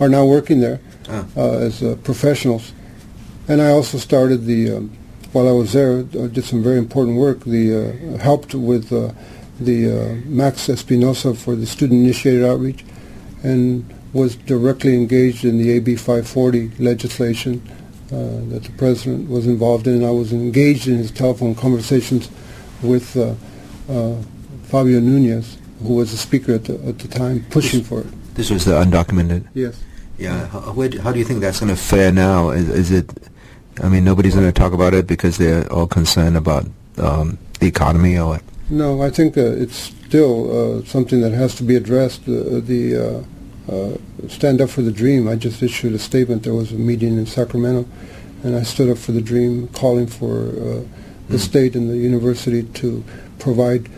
are 0.00 0.08
now 0.08 0.26
working 0.26 0.60
there 0.60 0.80
ah. 1.08 1.24
uh, 1.36 1.58
as 1.58 1.82
uh, 1.82 1.96
professionals. 2.02 2.72
And 3.46 3.62
I 3.62 3.70
also 3.70 3.98
started 3.98 4.46
the, 4.46 4.72
um, 4.72 4.96
while 5.32 5.48
I 5.48 5.52
was 5.52 5.72
there, 5.72 6.00
I 6.00 6.26
did 6.26 6.44
some 6.44 6.62
very 6.62 6.78
important 6.78 7.18
work. 7.18 7.44
The 7.44 8.14
uh, 8.14 8.18
helped 8.18 8.54
with 8.54 8.92
uh, 8.92 9.12
the 9.60 10.22
Max 10.26 10.68
Espinosa 10.68 11.34
for 11.34 11.54
the 11.54 11.66
student-initiated 11.66 12.44
outreach, 12.44 12.84
and 13.44 13.88
was 14.12 14.36
directly 14.36 14.94
engaged 14.94 15.44
in 15.44 15.58
the 15.58 15.70
AB 15.72 15.96
540 15.96 16.70
legislation 16.82 17.62
uh, 17.68 17.83
that 18.14 18.62
the 18.64 18.72
president 18.76 19.28
was 19.28 19.46
involved 19.46 19.86
in. 19.86 19.94
And 19.94 20.06
I 20.06 20.10
was 20.10 20.32
engaged 20.32 20.88
in 20.88 20.96
his 20.98 21.10
telephone 21.10 21.54
conversations 21.54 22.30
with 22.82 23.16
uh, 23.16 23.34
uh, 23.88 24.16
Fabian 24.64 25.06
Nunez, 25.06 25.58
who 25.82 25.94
was 25.94 26.10
the 26.10 26.16
speaker 26.16 26.54
at 26.54 26.64
the, 26.64 26.74
at 26.86 26.98
the 26.98 27.08
time, 27.08 27.44
pushing 27.50 27.80
this, 27.80 27.88
for 27.88 28.00
it. 28.00 28.34
This 28.34 28.50
was 28.50 28.64
the 28.64 28.72
undocumented? 28.72 29.46
Yes. 29.54 29.82
Yeah. 30.18 30.46
How, 30.46 30.60
how 30.60 31.12
do 31.12 31.18
you 31.18 31.24
think 31.24 31.40
that's 31.40 31.60
going 31.60 31.74
to 31.74 31.80
fare 31.80 32.12
now? 32.12 32.50
Is, 32.50 32.68
is, 32.68 32.90
it, 32.90 33.12
I 33.82 33.88
mean, 33.88 34.04
nobody's 34.04 34.34
going 34.34 34.46
to 34.46 34.52
talk 34.52 34.72
about 34.72 34.94
it 34.94 35.06
because 35.06 35.38
they're 35.38 35.70
all 35.72 35.86
concerned 35.86 36.36
about 36.36 36.66
um, 36.98 37.38
the 37.60 37.66
economy 37.66 38.16
or 38.18 38.28
what? 38.28 38.42
No, 38.70 39.02
I 39.02 39.10
think 39.10 39.36
uh, 39.36 39.42
it's 39.42 39.92
still 40.06 40.78
uh, 40.78 40.84
something 40.84 41.20
that 41.20 41.32
has 41.32 41.54
to 41.56 41.62
be 41.62 41.76
addressed. 41.76 42.22
Uh, 42.22 42.60
the 42.60 43.24
uh, 43.68 43.96
stand 44.28 44.60
up 44.60 44.70
for 44.70 44.82
the 44.82 44.92
dream. 44.92 45.28
I 45.28 45.36
just 45.36 45.62
issued 45.62 45.94
a 45.94 45.98
statement. 45.98 46.42
There 46.42 46.54
was 46.54 46.72
a 46.72 46.76
meeting 46.76 47.18
in 47.18 47.26
Sacramento, 47.26 47.88
and 48.42 48.56
I 48.56 48.62
stood 48.62 48.90
up 48.90 48.98
for 48.98 49.12
the 49.12 49.20
dream, 49.20 49.68
calling 49.68 50.06
for 50.06 50.48
uh, 50.48 50.84
the 51.28 51.36
mm. 51.36 51.38
state 51.38 51.74
and 51.74 51.90
the 51.90 51.96
university 51.96 52.62
to 52.62 53.04
provide 53.38 53.88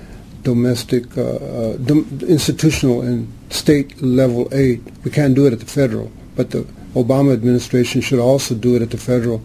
domestic, 0.43 1.17
uh, 1.19 1.23
uh, 1.23 1.77
dom- 1.79 2.21
institutional 2.29 3.01
and 3.03 3.33
state 3.51 4.01
level 4.01 4.49
aid. 4.53 4.83
We 5.05 5.11
can't 5.11 5.35
do 5.35 5.47
it 5.47 5.53
at 5.53 5.61
the 5.61 5.67
federal, 5.67 6.11
but 6.37 6.51
the 6.51 6.63
Obama 6.95 7.33
administration 7.33 8.01
should 8.01 8.21
also 8.21 8.55
do 8.55 8.77
it 8.77 8.83
at 8.83 8.91
the 8.91 8.99
federal, 8.99 9.43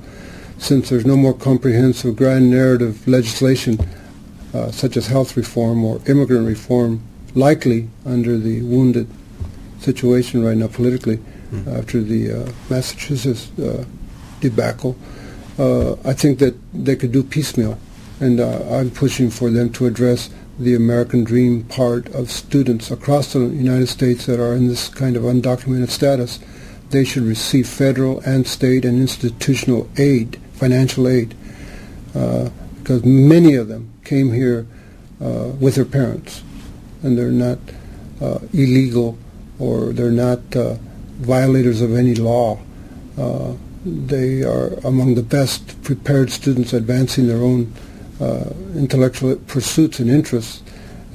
since 0.57 0.89
there's 0.89 1.05
no 1.05 1.17
more 1.17 1.33
comprehensive 1.33 2.15
grand 2.15 2.49
narrative 2.51 3.07
legislation 3.07 3.79
uh, 4.53 4.71
such 4.71 4.95
as 4.97 5.07
health 5.07 5.35
reform 5.35 5.83
or 5.83 6.01
immigrant 6.07 6.45
reform 6.45 7.01
likely 7.33 7.87
under 8.05 8.37
the 8.37 8.61
wounded 8.61 9.07
situation 9.81 10.43
right 10.43 10.57
now 10.57 10.67
politically 10.67 11.17
mm. 11.51 11.77
after 11.77 12.01
the 12.01 12.31
uh, 12.31 12.51
Massachusetts 12.69 13.51
uh, 13.59 13.83
debacle. 14.39 14.95
Uh, 15.59 15.93
I 16.05 16.13
think 16.13 16.39
that 16.39 16.55
they 16.73 16.95
could 16.95 17.11
do 17.11 17.23
piecemeal, 17.23 17.77
and 18.19 18.39
uh, 18.39 18.63
I'm 18.71 18.89
pushing 18.89 19.29
for 19.29 19.49
them 19.49 19.71
to 19.73 19.85
address 19.85 20.29
the 20.59 20.75
American 20.75 21.23
dream 21.23 21.63
part 21.65 22.07
of 22.13 22.29
students 22.29 22.91
across 22.91 23.33
the 23.33 23.39
United 23.39 23.87
States 23.87 24.25
that 24.27 24.39
are 24.39 24.53
in 24.53 24.67
this 24.67 24.89
kind 24.89 25.15
of 25.15 25.23
undocumented 25.23 25.89
status, 25.89 26.39
they 26.91 27.03
should 27.03 27.23
receive 27.23 27.67
federal 27.67 28.19
and 28.21 28.45
state 28.45 28.85
and 28.85 28.99
institutional 28.99 29.89
aid, 29.97 30.39
financial 30.53 31.07
aid, 31.07 31.33
uh, 32.13 32.49
because 32.77 33.03
many 33.03 33.55
of 33.55 33.67
them 33.69 33.91
came 34.03 34.31
here 34.31 34.67
uh, 35.21 35.51
with 35.59 35.75
their 35.75 35.85
parents, 35.85 36.43
and 37.01 37.17
they're 37.17 37.31
not 37.31 37.57
uh, 38.19 38.39
illegal 38.53 39.17
or 39.61 39.93
they're 39.93 40.11
not 40.11 40.39
uh, 40.55 40.75
violators 41.21 41.81
of 41.81 41.95
any 41.95 42.15
law. 42.15 42.59
Uh, 43.17 43.53
they 43.85 44.41
are 44.43 44.73
among 44.83 45.15
the 45.15 45.23
best 45.23 45.81
prepared 45.83 46.31
students 46.31 46.73
advancing 46.73 47.27
their 47.27 47.41
own 47.41 47.71
uh, 48.19 48.51
intellectual 48.75 49.35
pursuits 49.47 49.99
and 49.99 50.09
interests, 50.09 50.63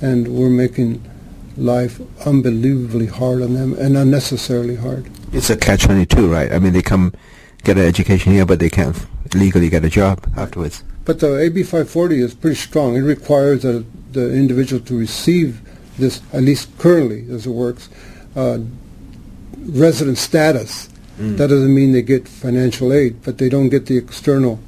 and 0.01 0.29
we're 0.29 0.51
making 0.51 1.03
life 1.57 2.01
unbelievably 2.27 3.07
hard 3.07 3.43
on 3.43 3.55
them 3.55 3.73
and 3.75 3.97
unnecessarily 3.97 4.77
hard. 4.77 5.11
It's 5.33 5.51
a 5.51 5.57
catch-22, 5.57 6.31
right? 6.31 6.53
I 6.53 6.59
mean, 6.59 6.73
they 6.73 6.83
come 6.83 7.13
get 7.65 7.79
an 7.79 7.85
education 7.85 8.33
here, 8.33 8.47
but 8.47 8.61
they 8.61 8.71
can't 8.71 8.97
legally 9.35 9.69
get 9.69 9.85
a 9.85 9.91
job 9.91 10.25
afterwards. 10.37 10.85
But 11.05 11.21
the 11.21 11.39
AB 11.39 11.63
540 11.63 12.21
is 12.21 12.35
pretty 12.35 12.57
strong. 12.57 12.97
It 12.97 13.01
requires 13.01 13.63
that 13.63 13.85
the 14.13 14.33
individual 14.35 14.83
to 14.87 14.99
receive 14.99 15.61
this, 15.99 16.21
at 16.33 16.43
least 16.43 16.77
currently 16.79 17.27
as 17.31 17.47
it 17.47 17.51
works, 17.51 17.89
uh, 18.37 18.59
resident 19.67 20.19
status. 20.19 20.89
Mm. 21.19 21.39
That 21.39 21.49
doesn't 21.49 21.75
mean 21.75 21.93
they 21.93 22.03
get 22.03 22.29
financial 22.29 22.93
aid, 22.93 23.23
but 23.23 23.39
they 23.39 23.49
don't 23.49 23.71
get 23.71 23.87
the 23.87 23.97
external 23.97 24.61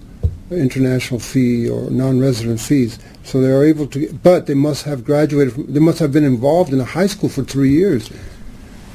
international 0.51 1.21
fee 1.21 1.69
or 1.69 1.91
non-resident 1.91 2.61
fees. 2.61 2.99
So 3.23 3.41
they 3.41 3.53
are 3.53 3.65
able 3.65 3.87
to, 3.89 4.13
but 4.23 4.47
they 4.47 4.55
must 4.55 4.85
have 4.85 5.05
graduated. 5.05 5.53
From, 5.53 5.73
they 5.73 5.81
must 5.81 5.99
have 5.99 6.13
been 6.13 6.25
involved 6.25 6.73
in 6.73 6.81
a 6.81 6.85
high 6.85 7.07
school 7.07 7.29
for 7.29 7.45
three 7.45 7.71
years. 7.71 8.11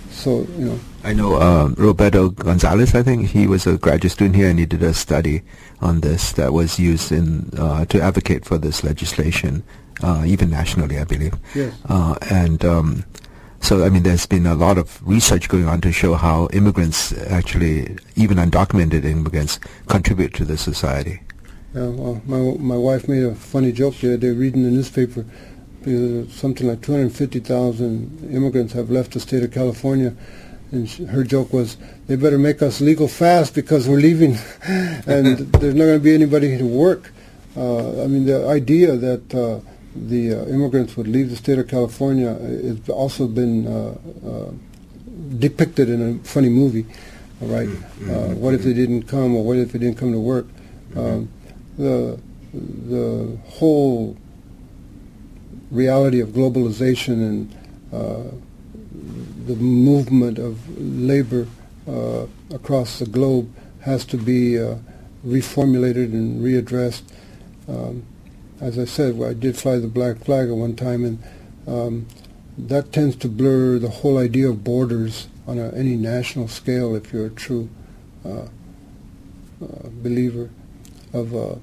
So 0.10 0.48
you 0.58 0.66
know. 0.66 0.80
I 1.04 1.14
know 1.14 1.36
uh, 1.36 1.68
Roberto 1.78 2.30
Gonzalez. 2.30 2.96
I 2.96 3.04
think 3.04 3.30
he 3.30 3.46
was 3.46 3.68
a 3.68 3.78
graduate 3.78 4.14
student 4.14 4.36
here, 4.36 4.50
and 4.50 4.58
he 4.58 4.66
did 4.66 4.82
a 4.82 4.94
study 4.94 5.44
on 5.82 6.00
this 6.00 6.32
that 6.34 6.54
was 6.54 6.80
used 6.80 7.12
in 7.12 7.52
uh, 7.58 7.86
to 7.86 8.02
advocate 8.02 8.46
for 8.46 8.58
this 8.58 8.84
legislation, 8.84 9.64
uh, 10.02 10.24
even 10.26 10.50
nationally, 10.50 10.98
I 10.98 11.04
believe. 11.04 11.36
Yes. 11.54 11.76
Uh, 11.88 12.16
and 12.32 12.64
um, 12.66 13.04
so, 13.64 13.84
I 13.84 13.90
mean, 13.90 14.04
there's 14.04 14.28
been 14.28 14.46
a 14.46 14.54
lot 14.54 14.78
of 14.78 15.02
research 15.08 15.50
going 15.50 15.68
on 15.68 15.82
to 15.82 15.92
show 15.92 16.14
how 16.14 16.50
immigrants 16.54 17.12
actually, 17.30 17.98
even 18.16 18.38
undocumented 18.38 19.06
immigrants, 19.06 19.60
contribute 19.88 20.34
to 20.36 20.46
the 20.46 20.58
society. 20.58 21.22
Yeah, 21.74 21.88
well, 21.88 22.22
my 22.28 22.38
my 22.60 22.78
wife 22.78 23.08
made 23.08 23.24
a 23.24 23.34
funny 23.34 23.72
joke 23.72 23.96
the 23.96 24.10
other 24.10 24.18
day 24.18 24.30
reading 24.30 24.62
the 24.62 24.70
newspaper 24.70 25.26
something 25.84 26.68
like 26.68 26.82
250,000 26.82 28.30
immigrants 28.34 28.74
have 28.74 28.90
left 28.90 29.12
the 29.12 29.20
state 29.20 29.44
of 29.44 29.52
California. 29.52 30.14
And 30.72 30.90
she, 30.90 31.06
her 31.06 31.24
joke 31.24 31.54
was, 31.54 31.78
they 32.08 32.16
better 32.16 32.40
make 32.40 32.62
us 32.62 32.82
legal 32.82 33.08
fast 33.08 33.54
because 33.54 33.88
we're 33.88 34.00
leaving 34.00 34.38
and 34.64 35.38
there's 35.60 35.76
not 35.76 35.86
going 35.86 36.00
to 36.00 36.04
be 36.04 36.14
anybody 36.14 36.58
to 36.58 36.66
work. 36.66 37.12
Uh, 37.56 38.04
I 38.04 38.08
mean, 38.08 38.26
the 38.26 38.48
idea 38.48 38.96
that 38.96 39.36
uh, 39.36 39.60
the 39.96 40.34
uh, 40.34 40.46
immigrants 40.46 40.98
would 40.98 41.08
leave 41.08 41.30
the 41.30 41.36
state 41.36 41.60
of 41.60 41.68
California 41.68 42.34
has 42.34 42.90
also 42.90 43.28
been 43.28 43.68
uh, 43.68 43.98
uh, 44.28 44.52
depicted 45.38 45.90
in 45.90 46.02
a 46.02 46.24
funny 46.24 46.50
movie, 46.50 46.86
right? 47.42 47.68
Mm-hmm. 47.68 48.10
Uh, 48.10 48.36
what 48.36 48.54
if 48.54 48.64
they 48.64 48.74
didn't 48.74 49.04
come 49.04 49.36
or 49.36 49.44
what 49.44 49.58
if 49.58 49.72
they 49.72 49.80
didn't 49.80 49.98
come 49.98 50.12
to 50.12 50.20
work? 50.20 50.46
Mm-hmm. 50.46 51.00
Um, 51.00 51.30
the 51.78 52.20
the 52.54 53.38
whole 53.48 54.16
reality 55.72 56.20
of 56.20 56.30
globalization 56.30 57.14
and 57.14 57.56
uh, 57.92 58.24
the 59.48 59.56
movement 59.56 60.38
of 60.38 60.58
labor 60.78 61.48
uh, 61.88 62.26
across 62.52 63.00
the 63.00 63.06
globe 63.06 63.52
has 63.82 64.06
to 64.06 64.18
be 64.18 64.60
uh, 64.60 64.76
reformulated 65.26 66.14
and 66.14 66.42
readdressed. 66.42 67.04
Um, 67.68 68.06
as 68.62 68.78
I 68.80 68.86
said, 68.86 69.22
I 69.22 69.34
did 69.34 69.58
fly 69.58 69.78
the 69.80 69.88
black 69.88 70.18
flag 70.20 70.50
at 70.50 70.56
one 70.56 70.76
time, 70.76 71.04
and 71.04 71.24
um, 71.68 72.08
that 72.58 72.92
tends 72.92 73.16
to 73.18 73.28
blur 73.28 73.80
the 73.80 73.90
whole 73.90 74.18
idea 74.18 74.50
of 74.50 74.64
borders 74.64 75.28
on 75.48 75.58
a, 75.58 75.70
any 75.72 75.96
national 75.96 76.48
scale 76.48 76.96
if 76.96 77.12
you're 77.12 77.26
a 77.26 77.32
true 77.32 77.70
uh, 78.26 78.30
uh, 78.40 78.48
believer 80.02 80.50
of 81.14 81.36
uh, 81.36 81.56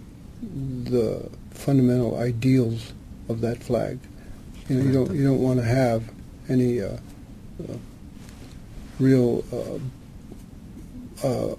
the 0.43 1.29
fundamental 1.51 2.19
ideals 2.19 2.93
of 3.29 3.41
that 3.41 3.63
flag. 3.63 3.99
You 4.69 4.77
know, 4.77 4.85
you 4.85 4.93
don't 4.93 5.15
you 5.17 5.25
don't 5.25 5.41
want 5.41 5.59
to 5.59 5.65
have 5.65 6.05
any 6.49 6.81
uh, 6.81 6.97
uh, 7.69 7.77
real 8.99 9.45
uh, 11.23 11.55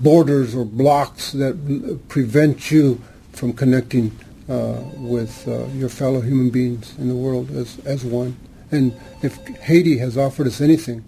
borders 0.00 0.54
or 0.54 0.64
blocks 0.64 1.32
that 1.32 2.00
prevent 2.08 2.70
you 2.70 3.02
from 3.38 3.52
connecting 3.52 4.18
uh, 4.48 4.82
with 4.96 5.46
your 5.74 5.88
fellow 5.88 6.20
human 6.20 6.50
beings 6.50 6.94
in 6.98 7.08
the 7.08 7.14
world 7.14 7.50
as 7.50 7.78
as 7.86 8.04
one. 8.04 8.36
And 8.70 8.94
if 9.22 9.36
Haiti 9.60 9.98
has 9.98 10.18
offered 10.18 10.46
us 10.46 10.60
anything, 10.60 11.04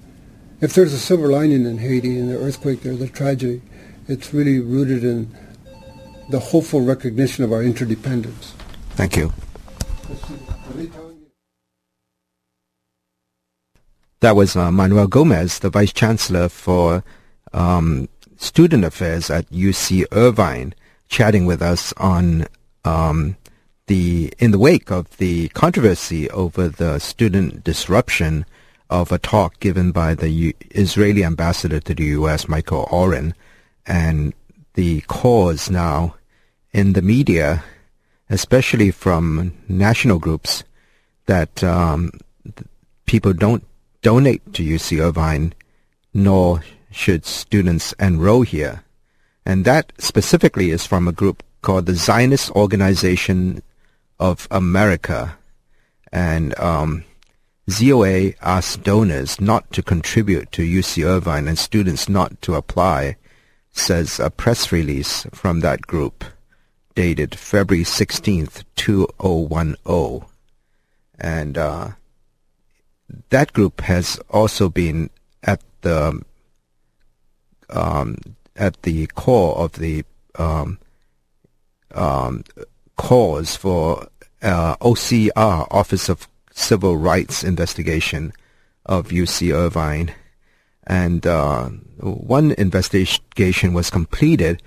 if 0.60 0.74
there's 0.74 0.92
a 0.92 0.98
silver 0.98 1.28
lining 1.28 1.66
in 1.66 1.78
Haiti 1.78 2.18
and 2.18 2.30
the 2.30 2.38
earthquake 2.38 2.82
there, 2.82 2.94
the 2.94 3.08
tragedy, 3.08 3.62
it's 4.08 4.32
really 4.32 4.60
rooted 4.60 5.04
in 5.04 5.34
the 6.30 6.38
hopeful 6.38 6.80
recognition 6.80 7.44
of 7.44 7.52
our 7.52 7.62
interdependence. 7.62 8.54
Thank 8.90 9.16
you. 9.16 9.32
That 14.20 14.36
was 14.36 14.54
uh, 14.54 14.70
Manuel 14.70 15.06
Gomez, 15.06 15.60
the 15.60 15.70
Vice 15.70 15.92
Chancellor 15.92 16.48
for 16.50 17.02
um, 17.52 18.08
Student 18.36 18.84
Affairs 18.84 19.30
at 19.30 19.48
UC 19.50 20.04
Irvine, 20.12 20.74
chatting 21.10 21.44
with 21.44 21.60
us 21.60 21.92
on 21.98 22.46
um, 22.84 23.36
the 23.88 24.32
in 24.38 24.52
the 24.52 24.58
wake 24.58 24.90
of 24.90 25.14
the 25.18 25.48
controversy 25.48 26.30
over 26.30 26.68
the 26.68 26.98
student 26.98 27.62
disruption 27.64 28.46
of 28.88 29.12
a 29.12 29.18
talk 29.18 29.60
given 29.60 29.92
by 29.92 30.14
the 30.14 30.30
U- 30.30 30.54
Israeli 30.70 31.24
ambassador 31.24 31.80
to 31.80 31.94
the 31.94 32.04
U.S., 32.18 32.48
Michael 32.48 32.88
Oren, 32.90 33.34
and 33.86 34.32
the 34.74 35.00
cause 35.02 35.68
now 35.70 36.14
in 36.72 36.94
the 36.94 37.02
media, 37.02 37.64
especially 38.28 38.90
from 38.90 39.52
national 39.68 40.18
groups, 40.18 40.64
that 41.26 41.62
um, 41.62 42.12
people 43.06 43.32
don't 43.32 43.64
donate 44.02 44.42
to 44.54 44.62
UC 44.62 45.00
Irvine, 45.00 45.54
nor 46.14 46.62
should 46.90 47.24
students 47.24 47.92
enroll 48.00 48.42
here. 48.42 48.82
And 49.44 49.64
that 49.64 49.92
specifically 49.98 50.70
is 50.70 50.86
from 50.86 51.08
a 51.08 51.12
group 51.12 51.42
called 51.62 51.86
the 51.86 51.94
Zionist 51.94 52.50
Organization 52.52 53.62
of 54.18 54.46
America. 54.50 55.36
And 56.12 56.58
um, 56.58 57.04
ZOA 57.68 58.34
asked 58.42 58.82
donors 58.82 59.40
not 59.40 59.72
to 59.72 59.82
contribute 59.82 60.50
to 60.52 60.62
UC 60.62 61.04
Irvine 61.04 61.48
and 61.48 61.58
students 61.58 62.08
not 62.08 62.40
to 62.42 62.54
apply, 62.54 63.16
says 63.72 64.18
a 64.18 64.30
press 64.30 64.72
release 64.72 65.26
from 65.32 65.60
that 65.60 65.82
group 65.82 66.24
dated 66.94 67.34
February 67.34 67.84
16th, 67.84 68.64
2010. 68.76 70.26
And 71.18 71.58
uh, 71.58 71.90
that 73.30 73.52
group 73.52 73.82
has 73.82 74.18
also 74.30 74.68
been 74.68 75.10
at 75.42 75.62
the 75.82 76.22
um, 77.70 78.16
at 78.60 78.82
the 78.82 79.06
core 79.08 79.56
of 79.56 79.72
the 79.72 80.04
um, 80.38 80.78
um, 81.94 82.44
cause 82.96 83.56
for 83.56 84.06
uh, 84.42 84.76
OCR, 84.76 85.66
Office 85.70 86.08
of 86.08 86.28
Civil 86.52 86.96
Rights 86.96 87.42
Investigation 87.42 88.32
of 88.86 89.08
UC 89.08 89.52
Irvine. 89.52 90.14
And 90.86 91.26
uh, 91.26 91.68
one 91.98 92.52
investigation 92.52 93.72
was 93.72 93.90
completed 93.90 94.62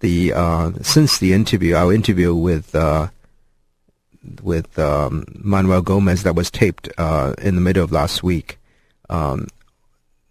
the, 0.00 0.32
uh, 0.32 0.72
since 0.82 1.18
the 1.18 1.32
interview, 1.32 1.74
our 1.74 1.92
interview 1.92 2.32
with, 2.34 2.74
uh, 2.74 3.08
with 4.42 4.78
um, 4.78 5.24
Manuel 5.34 5.82
Gomez 5.82 6.22
that 6.22 6.34
was 6.34 6.50
taped 6.50 6.88
uh, 6.98 7.34
in 7.38 7.54
the 7.54 7.60
middle 7.60 7.84
of 7.84 7.92
last 7.92 8.22
week. 8.22 8.58
Um, 9.08 9.48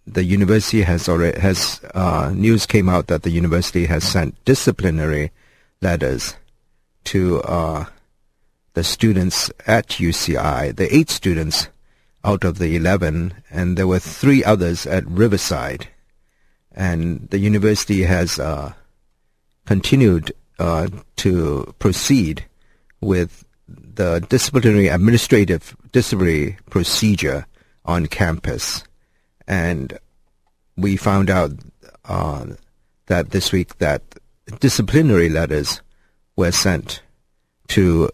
the 0.08 0.24
university 0.24 0.84
has 0.84 1.10
already 1.10 1.39
has 1.39 1.82
uh, 1.93 2.32
news 2.36 2.66
came 2.66 2.89
out 2.89 3.08
that 3.08 3.24
the 3.24 3.32
university 3.32 3.86
has 3.86 4.04
sent 4.04 4.43
disciplinary 4.46 5.32
letters 5.82 6.36
to 7.06 7.41
uh, 7.41 7.86
the 8.74 8.84
students 8.84 9.50
at 9.66 9.88
UCI, 9.88 10.76
the 10.76 10.93
eight 10.96 11.10
students 11.10 11.70
out 12.24 12.43
of 12.43 12.58
the 12.58 12.76
11, 12.76 13.34
and 13.52 13.78
there 13.78 13.88
were 13.88 14.00
three 14.00 14.43
others 14.43 14.86
at 14.86 15.06
Riverside. 15.08 15.88
And 16.72 17.30
the 17.30 17.39
university 17.39 18.04
has 18.04 18.39
uh, 18.39 18.74
continued 19.66 20.34
uh, 20.60 20.88
to 21.18 21.74
proceed 21.80 22.46
with 23.00 23.45
the 23.68 24.20
disciplinary 24.30 24.88
administrative 24.88 25.76
disciplinary 25.91 26.57
procedure 26.70 27.45
on 27.84 28.07
campus, 28.07 28.84
and 29.47 29.97
we 30.78 30.97
found 30.97 31.30
out 31.30 31.51
uh, 32.05 32.45
that 33.07 33.32
this 33.32 33.51
week 33.51 33.78
that 33.78 34.01
disciplinary 34.59 35.30
letters 35.30 35.82
were 36.36 36.51
sent 36.51 37.01
to 37.68 38.09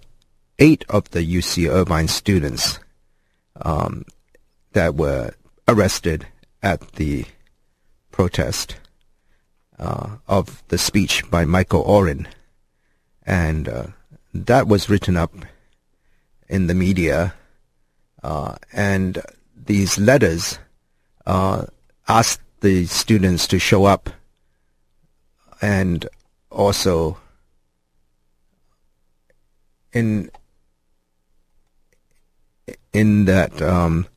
eight 0.60 0.86
of 0.90 1.10
the 1.12 1.22
UC 1.22 1.70
Irvine 1.70 2.08
students 2.08 2.80
um, 3.62 4.06
that 4.74 4.96
were 4.96 5.32
arrested 5.68 6.28
at 6.62 6.94
the 6.94 7.26
protest 8.12 8.76
uh, 9.80 10.18
of 10.28 10.64
the 10.68 10.78
speech 10.78 11.30
by 11.32 11.46
Michael 11.46 11.82
Oren, 11.82 12.28
and 13.26 13.68
uh, 13.68 13.88
that 14.34 14.68
was 14.68 14.90
written 14.90 15.18
up 15.18 15.34
in 16.48 16.68
the 16.68 16.76
media, 16.76 17.34
uh, 18.24 18.56
and 18.74 19.22
these 19.56 19.98
letters 19.98 20.60
uh, 21.26 21.66
asked 22.08 22.42
the 22.62 22.86
students 22.86 23.48
to 23.48 23.60
show 23.60 23.86
up 23.86 24.10
and 25.62 26.08
also 26.50 27.18
in 29.94 30.30
in 32.94 33.26
that 33.26 33.62
um, 33.62 34.08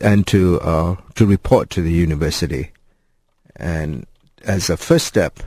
and 0.00 0.26
to 0.26 0.60
uh, 0.60 0.96
to 1.14 1.26
report 1.26 1.70
to 1.70 1.82
the 1.82 1.92
university. 1.92 2.70
And 3.56 4.06
as 4.44 4.68
a 4.68 4.76
first 4.76 5.06
step 5.06 5.40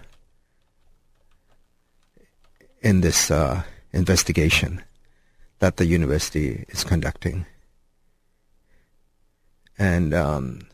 in 2.82 3.02
this 3.02 3.30
uh, 3.30 3.64
investigation 3.92 4.82
that 5.60 5.78
the 5.78 5.86
university 5.86 6.66
is 6.70 6.84
conducting. 6.84 7.46
And 9.78 10.14
um, 10.14 10.68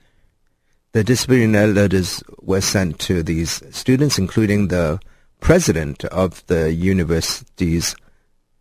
the 0.94 1.04
disciplinary 1.04 1.74
letters 1.74 2.24
were 2.42 2.62
sent 2.62 3.00
to 3.02 3.22
these 3.24 3.62
students, 3.76 4.18
including 4.18 4.68
the 4.68 5.00
president 5.40 6.06
of 6.06 6.46
the 6.48 6.74
university's 6.74 7.96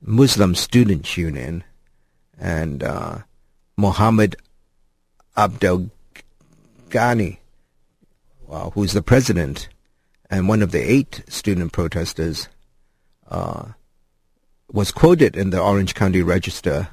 Muslim 0.00 0.54
Students 0.54 1.16
Union 1.16 1.64
and 2.38 2.82
uh, 2.82 3.18
Mohammed 3.76 4.36
Abdel 5.36 5.90
Ghani, 6.90 7.38
well, 8.46 8.70
who's 8.74 8.92
the 8.92 9.02
president 9.02 9.68
and 10.30 10.48
one 10.48 10.62
of 10.62 10.72
the 10.72 10.80
eight 10.80 11.22
student 11.28 11.72
protesters, 11.72 12.48
uh, 13.30 13.68
was 14.72 14.92
quoted 14.92 15.36
in 15.36 15.50
the 15.50 15.60
Orange 15.60 15.94
County 15.94 16.22
Register 16.22 16.88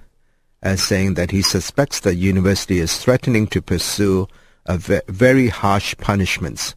as 0.61 0.84
saying 0.84 1.15
that 1.15 1.32
he 1.32 1.41
suspects 1.41 1.99
the 1.99 2.13
university 2.13 2.80
is 2.80 2.97
threatening 2.97 3.47
to 3.47 3.61
pursue 3.61 4.28
ve- 4.69 5.01
very 5.07 5.47
harsh 5.47 5.95
punishments 5.97 6.76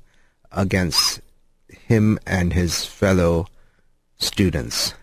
against 0.53 1.21
him 1.69 2.19
and 2.27 2.53
his 2.53 2.85
fellow 2.85 3.47
students. 4.19 4.95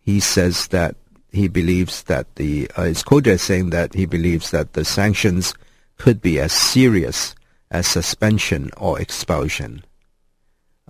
He 0.00 0.20
says 0.20 0.68
that 0.68 0.96
he 1.30 1.48
believes 1.48 2.04
that 2.04 2.36
the 2.36 2.70
uh, 2.78 2.82
is 2.82 3.02
quoted 3.02 3.32
as 3.32 3.42
saying 3.42 3.70
that 3.70 3.94
he 3.94 4.06
believes 4.06 4.50
that 4.50 4.72
the 4.72 4.84
sanctions 4.84 5.54
could 5.98 6.22
be 6.22 6.38
as 6.38 6.52
serious 6.52 7.34
as 7.70 7.86
suspension 7.86 8.70
or 8.76 9.00
expulsion. 9.00 9.84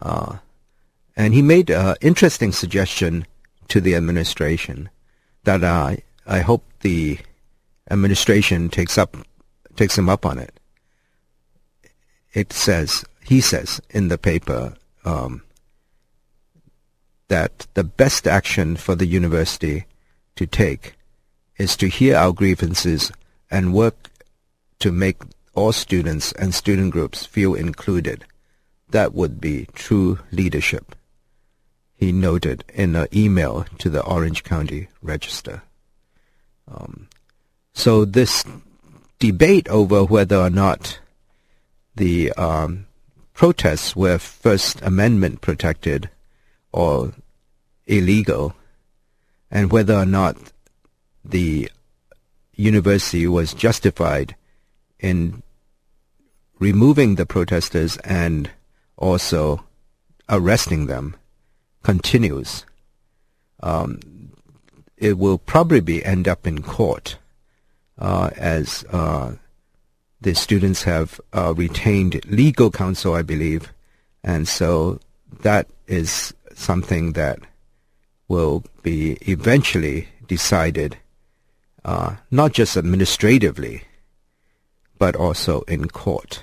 Uh, 0.00 0.36
and 1.18 1.34
he 1.34 1.42
made 1.42 1.68
an 1.68 1.96
interesting 2.00 2.52
suggestion 2.52 3.26
to 3.66 3.80
the 3.80 3.96
administration 3.96 4.88
that 5.42 5.64
uh, 5.64 5.96
I 6.26 6.38
hope 6.38 6.64
the 6.80 7.18
administration 7.90 8.68
takes 8.68 8.96
up 8.96 9.16
takes 9.74 9.98
him 9.98 10.08
up 10.08 10.24
on 10.24 10.38
it. 10.38 10.60
It 12.32 12.52
says 12.52 13.04
he 13.24 13.40
says 13.40 13.80
in 13.90 14.06
the 14.08 14.16
paper 14.16 14.74
um, 15.04 15.42
that 17.26 17.66
the 17.74 17.84
best 17.84 18.28
action 18.28 18.76
for 18.76 18.94
the 18.94 19.06
university 19.06 19.86
to 20.36 20.46
take 20.46 20.94
is 21.56 21.76
to 21.78 21.88
hear 21.88 22.16
our 22.16 22.32
grievances 22.32 23.10
and 23.50 23.74
work 23.74 24.10
to 24.78 24.92
make 24.92 25.16
all 25.54 25.72
students 25.72 26.30
and 26.32 26.54
student 26.54 26.92
groups 26.92 27.26
feel 27.26 27.54
included. 27.54 28.24
That 28.90 29.14
would 29.14 29.40
be 29.40 29.66
true 29.74 30.20
leadership 30.30 30.94
he 31.98 32.12
noted 32.12 32.62
in 32.72 32.94
an 32.94 33.08
email 33.12 33.66
to 33.78 33.90
the 33.90 34.04
Orange 34.04 34.44
County 34.44 34.88
Register. 35.02 35.62
Um, 36.72 37.08
so 37.74 38.04
this 38.04 38.44
debate 39.18 39.68
over 39.68 40.04
whether 40.04 40.36
or 40.36 40.48
not 40.48 41.00
the 41.96 42.30
um, 42.34 42.86
protests 43.34 43.96
were 43.96 44.16
First 44.18 44.80
Amendment 44.82 45.40
protected 45.40 46.08
or 46.70 47.14
illegal, 47.88 48.54
and 49.50 49.72
whether 49.72 49.94
or 49.94 50.06
not 50.06 50.36
the 51.24 51.68
university 52.54 53.26
was 53.26 53.54
justified 53.54 54.36
in 55.00 55.42
removing 56.60 57.16
the 57.16 57.26
protesters 57.26 57.96
and 57.98 58.50
also 58.96 59.64
arresting 60.28 60.86
them 60.86 61.16
continues, 61.82 62.64
um, 63.62 64.00
it 64.96 65.18
will 65.18 65.38
probably 65.38 65.80
be 65.80 66.04
end 66.04 66.28
up 66.28 66.46
in 66.46 66.62
court 66.62 67.18
uh, 67.98 68.30
as 68.36 68.84
uh, 68.90 69.34
the 70.20 70.34
students 70.34 70.82
have 70.82 71.20
uh, 71.32 71.54
retained 71.54 72.24
legal 72.26 72.70
counsel, 72.70 73.14
I 73.14 73.22
believe, 73.22 73.72
and 74.22 74.48
so 74.48 75.00
that 75.42 75.68
is 75.86 76.34
something 76.54 77.12
that 77.12 77.38
will 78.26 78.64
be 78.82 79.12
eventually 79.22 80.08
decided 80.26 80.98
uh, 81.84 82.16
not 82.30 82.52
just 82.52 82.76
administratively, 82.76 83.84
but 84.98 85.16
also 85.16 85.62
in 85.62 85.88
court. 85.88 86.42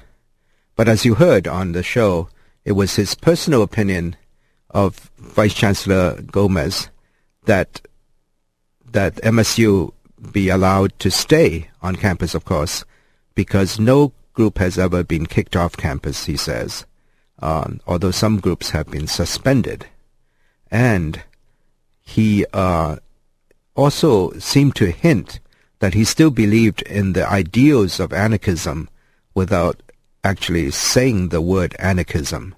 But 0.75 0.88
as 0.88 1.05
you 1.05 1.15
heard 1.15 1.47
on 1.47 1.73
the 1.73 1.83
show, 1.83 2.29
it 2.63 2.71
was 2.71 2.95
his 2.95 3.15
personal 3.15 3.61
opinion 3.61 4.15
of 4.76 5.09
Vice 5.17 5.53
Chancellor 5.53 6.21
Gomez 6.21 6.89
that 7.45 7.82
that 8.91 9.15
MSU 9.15 9.93
be 10.34 10.49
allowed 10.49 10.97
to 10.99 11.09
stay 11.09 11.69
on 11.82 11.95
campus, 11.95 12.36
of 12.36 12.43
course, 12.43 12.84
because 13.36 13.80
no 13.80 14.11
group 14.34 14.57
has 14.57 14.78
ever 14.78 15.03
been 15.03 15.26
kicked 15.26 15.55
off 15.55 15.78
campus, 15.78 16.26
he 16.26 16.36
says, 16.36 16.86
um, 17.39 17.80
although 17.88 18.11
some 18.11 18.39
groups 18.39 18.71
have 18.71 18.88
been 18.88 19.07
suspended. 19.07 19.88
And 20.69 21.21
he 22.01 22.45
uh, 22.53 22.97
also 23.76 24.32
seemed 24.39 24.76
to 24.76 24.91
hint 24.91 25.39
that 25.80 25.93
he 25.93 26.03
still 26.03 26.32
believed 26.32 26.82
in 26.84 27.13
the 27.13 27.28
ideals 27.30 27.99
of 27.99 28.11
anarchism 28.11 28.89
without 29.34 29.82
actually 30.23 30.71
saying 30.71 31.30
the 31.30 31.41
word 31.41 31.76
anarchism. 31.80 32.55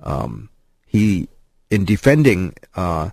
Um, 0.00 0.48
he, 0.86 1.28
in 1.70 1.84
defending 1.84 2.54
uh, 2.74 3.10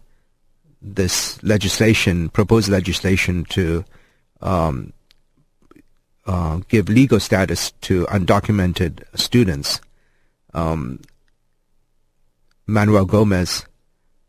this 0.82 1.42
legislation, 1.44 2.30
proposed 2.30 2.70
legislation 2.70 3.46
to 3.46 3.84
um, 4.42 4.94
uh, 6.26 6.60
give 6.68 6.90
legal 6.90 7.20
status 7.20 7.72
to 7.82 8.06
undocumented 8.08 9.04
students, 9.16 9.82
um, 10.54 11.00
Manuel 12.68 13.06
Gomez 13.06 13.66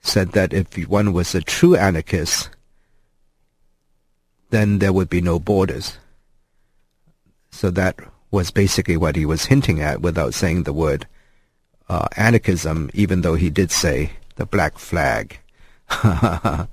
said 0.00 0.32
that 0.32 0.52
if 0.52 0.74
one 0.88 1.12
was 1.12 1.34
a 1.34 1.40
true 1.40 1.76
anarchist, 1.76 2.50
then 4.50 4.78
there 4.78 4.92
would 4.92 5.08
be 5.08 5.20
no 5.20 5.38
borders. 5.38 5.98
So 7.50 7.70
that 7.70 7.98
was 8.30 8.50
basically 8.50 8.96
what 8.96 9.16
he 9.16 9.24
was 9.24 9.46
hinting 9.46 9.80
at 9.80 10.00
without 10.00 10.34
saying 10.34 10.64
the 10.64 10.72
word 10.72 11.06
uh, 11.94 12.08
anarchism, 12.16 12.90
even 12.92 13.20
though 13.20 13.36
he 13.36 13.50
did 13.50 13.70
say 13.70 14.10
the 14.34 14.44
black 14.44 14.78
flag. 14.78 15.38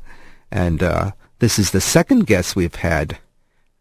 and 0.52 0.82
uh, 0.82 1.12
this 1.38 1.60
is 1.60 1.70
the 1.70 1.82
second 1.82 2.26
guest 2.26 2.56
we've 2.56 2.82
had, 2.82 3.20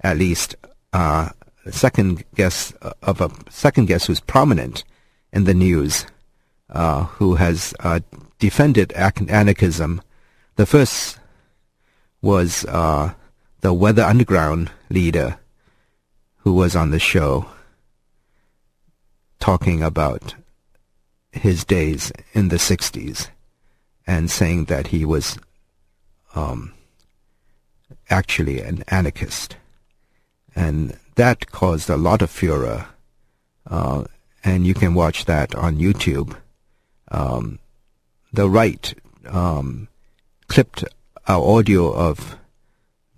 at 0.02 0.18
least 0.18 0.54
uh, 0.92 1.30
second 1.70 2.24
guest 2.34 2.74
of 3.02 3.22
a 3.22 3.30
second 3.48 3.86
guest 3.86 4.06
who's 4.06 4.20
prominent 4.20 4.84
in 5.32 5.44
the 5.44 5.54
news, 5.54 6.04
uh, 6.68 7.04
who 7.04 7.36
has 7.36 7.72
uh, 7.80 8.00
defended 8.38 8.92
anarchism. 8.92 10.02
The 10.56 10.66
first 10.66 11.18
was 12.20 12.66
uh, 12.66 13.14
the 13.62 13.72
Weather 13.72 14.02
Underground 14.02 14.70
leader, 14.90 15.38
who 16.38 16.52
was 16.52 16.76
on 16.76 16.90
the 16.90 16.98
show, 16.98 17.46
talking 19.38 19.82
about 19.82 20.34
his 21.32 21.64
days 21.64 22.12
in 22.32 22.48
the 22.48 22.56
'60s 22.56 23.28
and 24.06 24.30
saying 24.30 24.64
that 24.66 24.88
he 24.88 25.04
was 25.04 25.38
um, 26.34 26.72
actually 28.08 28.60
an 28.60 28.82
anarchist. 28.88 29.56
And 30.54 30.98
that 31.14 31.50
caused 31.50 31.88
a 31.88 31.96
lot 31.96 32.22
of 32.22 32.30
furor. 32.30 32.86
Uh, 33.68 34.04
and 34.42 34.66
you 34.66 34.74
can 34.74 34.94
watch 34.94 35.26
that 35.26 35.54
on 35.54 35.76
YouTube. 35.76 36.36
Um, 37.10 37.58
the 38.32 38.48
right 38.48 38.94
um, 39.28 39.88
clipped 40.48 40.84
our 41.26 41.44
audio 41.58 41.92
of 41.92 42.36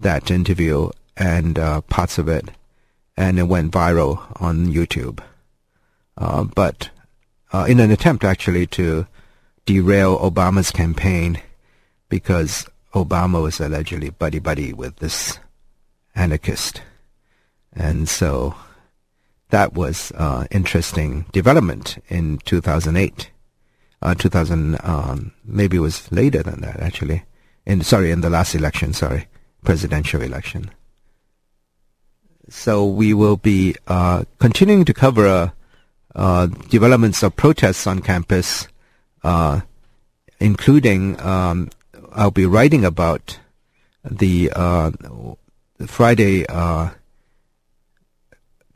that 0.01 0.31
interview 0.31 0.91
and 1.17 1.59
uh, 1.59 1.81
parts 1.83 2.19
of 2.19 2.29
it, 2.29 2.51
and 3.17 3.39
it 3.39 3.45
went 3.45 3.73
viral 3.73 4.21
on 4.41 4.67
YouTube. 4.67 5.21
Uh, 6.19 6.45
but 6.45 6.91
uh, 7.53 7.67
in 7.69 7.81
an 7.81 7.91
attempt 7.91 8.25
actually 8.25 8.67
to 8.67 9.07
derail 9.67 10.19
Obama's 10.19 10.71
campaign, 10.71 11.41
because 12.09 12.67
Obama 12.95 13.43
was 13.43 13.61
allegedly 13.61 14.11
buddy 14.11 14.39
buddy 14.39 14.73
with 14.73 14.97
this 14.97 15.39
anarchist, 16.15 16.83
and 17.73 18.09
so 18.09 18.55
that 19.51 19.75
was 19.75 20.13
uh, 20.13 20.47
interesting 20.51 21.27
development 21.33 21.99
in 22.09 22.39
2008. 22.39 23.31
Uh, 24.01 24.15
2000, 24.15 24.79
um, 24.83 25.33
maybe 25.45 25.77
it 25.77 25.81
was 25.81 26.11
later 26.11 26.43
than 26.43 26.61
that 26.63 26.81
actually. 26.81 27.23
In 27.65 27.83
sorry, 27.83 28.11
in 28.11 28.23
the 28.23 28.31
last 28.31 28.55
election, 28.55 28.93
sorry, 28.93 29.29
presidential 29.63 30.23
election. 30.23 30.71
So 32.49 32.85
we 32.85 33.15
will 33.15 33.37
be 33.37 33.77
uh, 33.87 34.25
continuing 34.39 34.85
to 34.87 34.95
cover 34.95 35.53
uh, 36.15 36.47
developments 36.47 37.23
of 37.23 37.37
protests 37.37 37.87
on 37.87 38.01
campus, 38.01 38.69
uh, 39.25 39.61
including 40.41 41.21
um, 41.21 41.71
I'll 42.13 42.31
be 42.31 42.47
writing 42.47 42.85
about 42.85 43.39
the, 44.05 44.51
uh, 44.55 44.91
Friday 45.87 46.47
uh, 46.47 46.91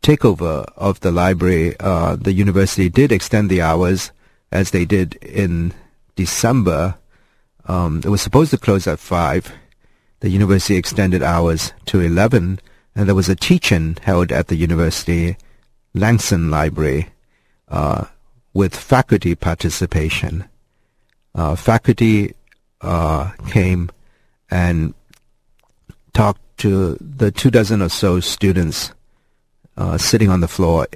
takeover 0.03 0.65
of 0.77 1.01
the 1.01 1.11
library. 1.11 1.75
Uh, 1.79 2.17
the 2.17 2.33
university 2.33 2.89
did 2.89 3.13
extend 3.13 3.51
the 3.51 3.61
hours 3.61 4.13
as 4.51 4.71
they 4.71 4.85
did 4.85 5.15
in 5.17 5.73
December. 6.15 6.97
Um, 7.67 8.01
it 8.05 8.09
was 8.09 8.23
supposed 8.23 8.51
to 8.53 8.59
close 8.59 8.87
at 8.87 8.99
five. 8.99 9.53
The 10.21 10.31
university 10.31 10.77
extended 10.77 11.23
hours 11.23 11.73
to 11.87 12.01
eleven, 12.01 12.61
and 12.95 13.07
there 13.07 13.15
was 13.15 13.29
a 13.29 13.37
teach-in 13.37 13.99
held 14.03 14.33
at 14.33 14.49
the 14.49 14.57
university 14.57 15.37
Langson 15.95 16.51
Library 16.51 17.09
with 18.57 18.75
faculty 18.75 19.35
participation. 19.35 20.49
Uh, 21.35 21.55
faculty 21.55 22.35
uh, 22.81 23.31
came 23.49 23.91
and 24.51 24.95
talked 26.15 26.41
to 26.57 26.97
the 27.01 27.31
two 27.31 27.51
dozen 27.51 27.83
or 27.83 27.91
so 27.91 28.21
students 28.21 28.93
uh, 29.77 29.99
sitting 29.99 30.31
on 30.31 30.41
the 30.41 30.49
floor, 30.49 30.89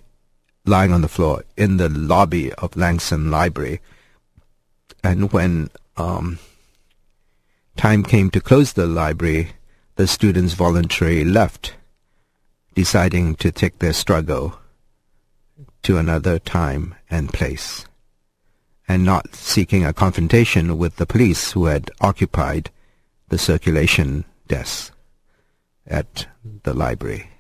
lying 0.65 0.93
on 0.93 1.03
the 1.03 1.09
floor 1.09 1.45
in 1.57 1.77
the 1.77 1.91
lobby 1.91 2.51
of 2.55 2.71
Langson 2.73 3.31
Library. 3.31 3.81
And 5.05 5.31
when 5.31 5.69
um, 5.99 6.39
time 7.77 8.03
came 8.03 8.31
to 8.31 8.41
close 8.41 8.73
the 8.73 8.87
library, 8.87 9.53
the 9.97 10.07
students 10.07 10.55
voluntarily 10.55 11.25
left, 11.25 11.75
deciding 12.75 13.35
to 13.37 13.53
take 13.53 13.81
their 13.81 13.93
struggle 13.93 14.59
to 15.83 15.99
another 15.99 16.39
time 16.39 16.95
and 17.11 17.33
place 17.33 17.87
and 18.89 19.05
not 19.05 19.35
seeking 19.37 19.85
a 19.85 19.93
confrontation 19.93 20.77
with 20.77 20.97
the 20.97 21.07
police 21.07 21.53
who 21.53 21.67
had 21.67 21.91
occupied 22.01 22.71
the 23.29 23.39
circulation 23.39 24.25
desk 24.49 24.93
at 25.87 26.27
the 26.65 26.75
library. 26.75 27.31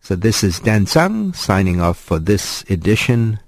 So 0.00 0.16
this 0.16 0.42
is 0.42 0.58
Dan 0.58 0.86
Tsang 0.86 1.32
signing 1.32 1.80
off 1.80 1.96
for 1.96 2.18
this 2.18 2.64
edition 2.68 3.38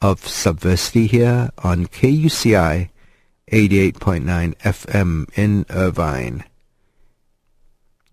of 0.00 0.20
Subversity 0.22 1.06
here 1.06 1.50
on 1.58 1.86
KUCI 1.86 2.88
88.9 3.52 4.56
FM 4.56 5.38
in 5.38 5.64
Irvine. 5.70 6.44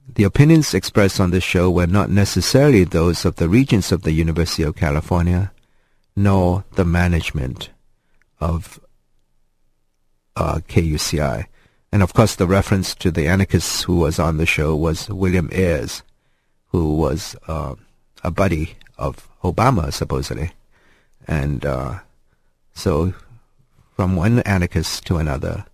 The 0.08 0.24
opinions 0.24 0.74
expressed 0.74 1.20
on 1.20 1.32
this 1.32 1.44
show 1.44 1.72
were 1.72 1.88
not 1.88 2.10
necessarily 2.10 2.84
those 2.84 3.26
of 3.26 3.36
the 3.36 3.50
regents 3.50 3.92
of 3.92 4.04
the 4.04 4.12
University 4.12 4.64
of 4.64 4.76
California, 4.76 5.52
nor 6.16 6.64
the 6.76 6.86
management 6.86 7.70
of 8.40 8.80
uh, 10.36 10.60
KUCI. 10.68 11.48
And 11.92 12.04
of 12.04 12.14
course, 12.14 12.36
the 12.36 12.48
reference 12.48 12.94
to 12.96 13.10
the 13.10 13.28
anarchist 13.28 13.84
who 13.84 13.98
was 13.98 14.20
on 14.20 14.38
the 14.38 14.46
show 14.46 14.76
was 14.76 15.10
William 15.10 15.50
Ayers, 15.52 16.04
who 16.68 16.96
was 16.96 17.36
uh, 17.48 17.76
a 18.24 18.32
buddy 18.32 18.76
of 18.98 19.28
Obama, 19.44 19.92
supposedly. 19.92 20.52
And 21.28 21.66
uh, 21.66 22.00
so, 22.74 23.14
from 23.96 24.16
one 24.16 24.40
anarchist 24.40 25.06
to 25.08 25.18
another, 25.18 25.66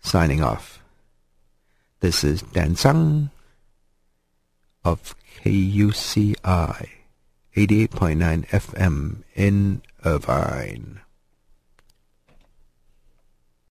signing 0.00 0.42
off. 0.42 0.80
This 2.00 2.24
is 2.24 2.42
Dan 2.42 2.76
Tsang 2.76 3.30
of 4.86 5.16
KUCI. 5.42 6.88
88.9 7.56 8.46
FM 8.48 9.22
in 9.34 9.82
Irvine. 10.04 11.00